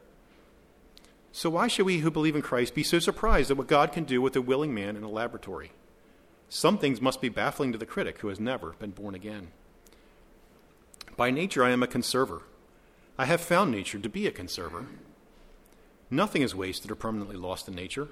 So, 1.31 1.47
why 1.51 1.67
should 1.67 1.85
we 1.85 1.99
who 1.99 2.09
believe 2.09 2.35
in 2.35 2.41
Christ 2.41 2.73
be 2.73 2.81
so 2.81 2.97
surprised 2.97 3.51
at 3.51 3.57
what 3.57 3.67
God 3.67 3.91
can 3.91 4.03
do 4.03 4.19
with 4.19 4.35
a 4.35 4.41
willing 4.41 4.73
man 4.73 4.95
in 4.95 5.03
a 5.03 5.07
laboratory? 5.07 5.73
Some 6.49 6.79
things 6.79 7.01
must 7.01 7.21
be 7.21 7.29
baffling 7.29 7.71
to 7.71 7.77
the 7.77 7.85
critic 7.85 8.17
who 8.17 8.29
has 8.29 8.39
never 8.39 8.71
been 8.79 8.89
born 8.89 9.13
again. 9.13 9.49
By 11.15 11.29
nature, 11.29 11.63
I 11.63 11.69
am 11.69 11.83
a 11.83 11.87
conserver. 11.87 12.41
I 13.15 13.25
have 13.25 13.39
found 13.39 13.69
nature 13.69 13.99
to 13.99 14.09
be 14.09 14.25
a 14.25 14.31
conserver. 14.31 14.87
Nothing 16.09 16.41
is 16.41 16.55
wasted 16.55 16.89
or 16.89 16.95
permanently 16.95 17.35
lost 17.35 17.67
in 17.67 17.75
nature. 17.75 18.07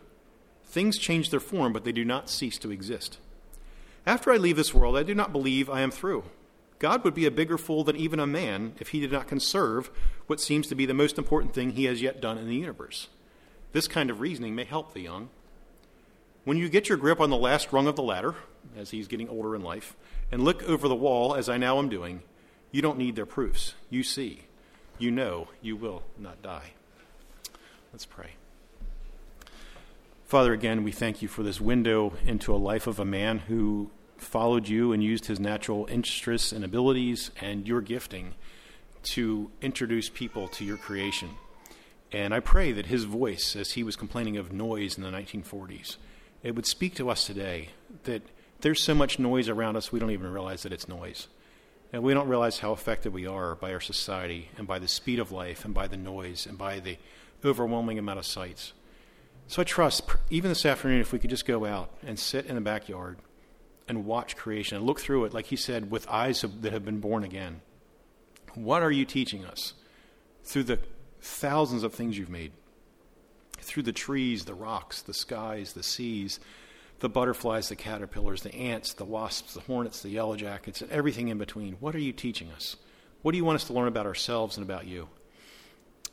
Things 0.63 0.99
change 0.99 1.31
their 1.31 1.39
form, 1.39 1.73
but 1.73 1.85
they 1.85 1.91
do 1.91 2.05
not 2.05 2.29
cease 2.29 2.59
to 2.59 2.71
exist. 2.71 3.17
After 4.05 4.31
I 4.31 4.37
leave 4.37 4.57
this 4.57 4.75
world, 4.75 4.95
I 4.95 5.01
do 5.01 5.15
not 5.15 5.31
believe 5.31 5.71
I 5.71 5.81
am 5.81 5.89
through. 5.89 6.25
God 6.83 7.05
would 7.05 7.13
be 7.13 7.25
a 7.25 7.31
bigger 7.31 7.57
fool 7.57 7.85
than 7.85 7.95
even 7.95 8.19
a 8.19 8.27
man 8.27 8.73
if 8.77 8.89
he 8.89 8.99
did 8.99 9.13
not 9.13 9.25
conserve 9.25 9.89
what 10.27 10.41
seems 10.41 10.67
to 10.67 10.75
be 10.75 10.85
the 10.85 10.93
most 10.93 11.17
important 11.17 11.53
thing 11.53 11.69
he 11.69 11.85
has 11.85 12.01
yet 12.01 12.19
done 12.19 12.37
in 12.37 12.49
the 12.49 12.57
universe. 12.57 13.07
This 13.71 13.87
kind 13.87 14.09
of 14.09 14.19
reasoning 14.19 14.53
may 14.53 14.65
help 14.65 14.93
the 14.93 14.99
young. 14.99 15.29
When 16.43 16.57
you 16.57 16.67
get 16.67 16.89
your 16.89 16.97
grip 16.97 17.21
on 17.21 17.29
the 17.29 17.37
last 17.37 17.71
rung 17.71 17.87
of 17.87 17.95
the 17.95 18.03
ladder, 18.03 18.35
as 18.75 18.91
he's 18.91 19.07
getting 19.07 19.29
older 19.29 19.55
in 19.55 19.61
life, 19.61 19.95
and 20.29 20.43
look 20.43 20.61
over 20.63 20.89
the 20.89 20.93
wall, 20.93 21.35
as 21.35 21.47
I 21.47 21.55
now 21.55 21.79
am 21.79 21.87
doing, 21.87 22.21
you 22.73 22.81
don't 22.81 22.97
need 22.97 23.15
their 23.15 23.25
proofs. 23.25 23.75
You 23.89 24.03
see, 24.03 24.41
you 24.99 25.09
know 25.09 25.47
you 25.61 25.77
will 25.77 26.03
not 26.17 26.41
die. 26.41 26.71
Let's 27.93 28.05
pray. 28.05 28.31
Father, 30.25 30.51
again, 30.51 30.83
we 30.83 30.91
thank 30.91 31.21
you 31.21 31.29
for 31.29 31.43
this 31.43 31.61
window 31.61 32.11
into 32.25 32.53
a 32.53 32.57
life 32.57 32.87
of 32.87 32.99
a 32.99 33.05
man 33.05 33.39
who 33.39 33.89
followed 34.23 34.67
you 34.67 34.91
and 34.91 35.03
used 35.03 35.25
his 35.25 35.39
natural 35.39 35.87
interests 35.89 36.51
and 36.51 36.63
abilities 36.63 37.31
and 37.39 37.67
your 37.67 37.81
gifting 37.81 38.33
to 39.03 39.51
introduce 39.61 40.09
people 40.09 40.47
to 40.47 40.65
your 40.65 40.77
creation. 40.77 41.29
And 42.11 42.33
I 42.33 42.39
pray 42.39 42.71
that 42.71 42.85
his 42.85 43.05
voice, 43.05 43.55
as 43.55 43.71
he 43.71 43.83
was 43.83 43.95
complaining 43.95 44.37
of 44.37 44.53
noise 44.53 44.97
in 44.97 45.03
the 45.03 45.09
1940s, 45.09 45.97
it 46.43 46.55
would 46.55 46.65
speak 46.65 46.95
to 46.95 47.09
us 47.09 47.25
today 47.25 47.69
that 48.03 48.21
there's 48.61 48.81
so 48.81 48.93
much 48.93 49.19
noise 49.19 49.49
around 49.49 49.75
us 49.75 49.91
we 49.91 49.99
don't 49.99 50.11
even 50.11 50.31
realize 50.31 50.63
that 50.63 50.71
it's 50.71 50.87
noise. 50.87 51.27
And 51.91 52.01
we 52.01 52.13
don't 52.13 52.27
realize 52.27 52.59
how 52.59 52.71
affected 52.71 53.13
we 53.13 53.27
are 53.27 53.55
by 53.55 53.73
our 53.73 53.79
society 53.79 54.49
and 54.57 54.67
by 54.67 54.79
the 54.79 54.87
speed 54.87 55.19
of 55.19 55.31
life 55.31 55.65
and 55.65 55.73
by 55.73 55.87
the 55.87 55.97
noise 55.97 56.45
and 56.45 56.57
by 56.57 56.79
the 56.79 56.97
overwhelming 57.43 57.99
amount 57.99 58.19
of 58.19 58.25
sights. 58.25 58.73
So 59.47 59.61
I 59.61 59.65
trust, 59.65 60.03
even 60.29 60.49
this 60.49 60.65
afternoon, 60.65 61.01
if 61.01 61.11
we 61.11 61.19
could 61.19 61.29
just 61.29 61.45
go 61.45 61.65
out 61.65 61.91
and 62.05 62.17
sit 62.17 62.45
in 62.45 62.55
the 62.55 62.61
backyard 62.61 63.17
and 63.87 64.05
watch 64.05 64.35
creation 64.35 64.77
and 64.77 64.85
look 64.85 64.99
through 64.99 65.25
it, 65.25 65.33
like 65.33 65.47
he 65.47 65.55
said, 65.55 65.91
with 65.91 66.07
eyes 66.09 66.43
that 66.61 66.73
have 66.73 66.85
been 66.85 66.99
born 66.99 67.23
again. 67.23 67.61
What 68.53 68.81
are 68.81 68.91
you 68.91 69.05
teaching 69.05 69.45
us 69.45 69.73
through 70.43 70.63
the 70.63 70.79
thousands 71.21 71.83
of 71.83 71.93
things 71.93 72.17
you've 72.17 72.29
made? 72.29 72.51
Through 73.57 73.83
the 73.83 73.93
trees, 73.93 74.45
the 74.45 74.53
rocks, 74.53 75.01
the 75.01 75.13
skies, 75.13 75.73
the 75.73 75.83
seas, 75.83 76.39
the 76.99 77.09
butterflies, 77.09 77.69
the 77.69 77.75
caterpillars, 77.75 78.43
the 78.43 78.53
ants, 78.53 78.93
the 78.93 79.05
wasps, 79.05 79.53
the 79.53 79.61
hornets, 79.61 80.01
the 80.01 80.09
yellow 80.09 80.35
jackets, 80.35 80.81
and 80.81 80.91
everything 80.91 81.27
in 81.29 81.37
between. 81.37 81.73
What 81.79 81.95
are 81.95 81.99
you 81.99 82.13
teaching 82.13 82.49
us? 82.51 82.75
What 83.21 83.31
do 83.31 83.37
you 83.37 83.45
want 83.45 83.55
us 83.55 83.65
to 83.65 83.73
learn 83.73 83.87
about 83.87 84.05
ourselves 84.05 84.57
and 84.57 84.65
about 84.65 84.85
you? 84.85 85.09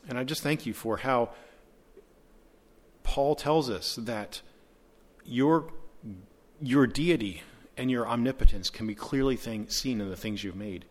And 0.07 0.17
I 0.17 0.23
just 0.23 0.41
thank 0.41 0.65
you 0.65 0.73
for 0.73 0.97
how 0.97 1.29
Paul 3.03 3.35
tells 3.35 3.69
us 3.69 3.95
that 3.95 4.41
your, 5.25 5.71
your 6.61 6.87
deity 6.87 7.43
and 7.77 7.89
your 7.89 8.07
omnipotence 8.07 8.69
can 8.69 8.87
be 8.87 8.95
clearly 8.95 9.35
thing, 9.35 9.69
seen 9.69 10.01
in 10.01 10.09
the 10.09 10.15
things 10.15 10.43
you've 10.43 10.55
made. 10.55 10.85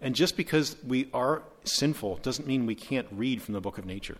And 0.00 0.14
just 0.14 0.36
because 0.36 0.76
we 0.86 1.08
are 1.14 1.42
sinful 1.64 2.16
doesn't 2.16 2.46
mean 2.46 2.66
we 2.66 2.74
can't 2.74 3.06
read 3.10 3.42
from 3.42 3.54
the 3.54 3.60
book 3.60 3.78
of 3.78 3.86
nature. 3.86 4.18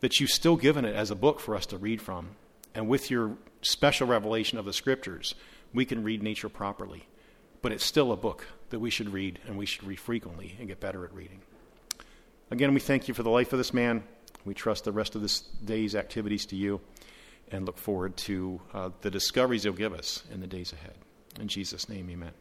That 0.00 0.20
you've 0.20 0.30
still 0.30 0.56
given 0.56 0.84
it 0.84 0.94
as 0.94 1.10
a 1.10 1.14
book 1.14 1.40
for 1.40 1.54
us 1.54 1.66
to 1.66 1.78
read 1.78 2.02
from. 2.02 2.30
And 2.74 2.88
with 2.88 3.10
your 3.10 3.36
special 3.62 4.06
revelation 4.06 4.58
of 4.58 4.64
the 4.64 4.72
scriptures, 4.72 5.34
we 5.72 5.84
can 5.84 6.02
read 6.02 6.22
nature 6.22 6.48
properly. 6.48 7.06
But 7.62 7.72
it's 7.72 7.84
still 7.84 8.12
a 8.12 8.16
book 8.16 8.46
that 8.70 8.80
we 8.80 8.90
should 8.90 9.12
read, 9.12 9.38
and 9.46 9.56
we 9.56 9.66
should 9.66 9.84
read 9.84 10.00
frequently 10.00 10.56
and 10.58 10.68
get 10.68 10.80
better 10.80 11.04
at 11.04 11.14
reading. 11.14 11.42
Again, 12.50 12.74
we 12.74 12.80
thank 12.80 13.06
you 13.06 13.14
for 13.14 13.22
the 13.22 13.30
life 13.30 13.52
of 13.52 13.58
this 13.58 13.72
man. 13.72 14.02
We 14.44 14.54
trust 14.54 14.84
the 14.84 14.92
rest 14.92 15.14
of 15.14 15.22
this 15.22 15.42
day's 15.64 15.94
activities 15.94 16.46
to 16.46 16.56
you 16.56 16.80
and 17.52 17.66
look 17.66 17.78
forward 17.78 18.16
to 18.16 18.60
uh, 18.72 18.90
the 19.02 19.10
discoveries 19.10 19.64
you'll 19.64 19.74
give 19.74 19.92
us 19.92 20.24
in 20.32 20.40
the 20.40 20.46
days 20.46 20.72
ahead. 20.72 20.94
In 21.38 21.48
Jesus' 21.48 21.88
name, 21.88 22.10
amen. 22.10 22.32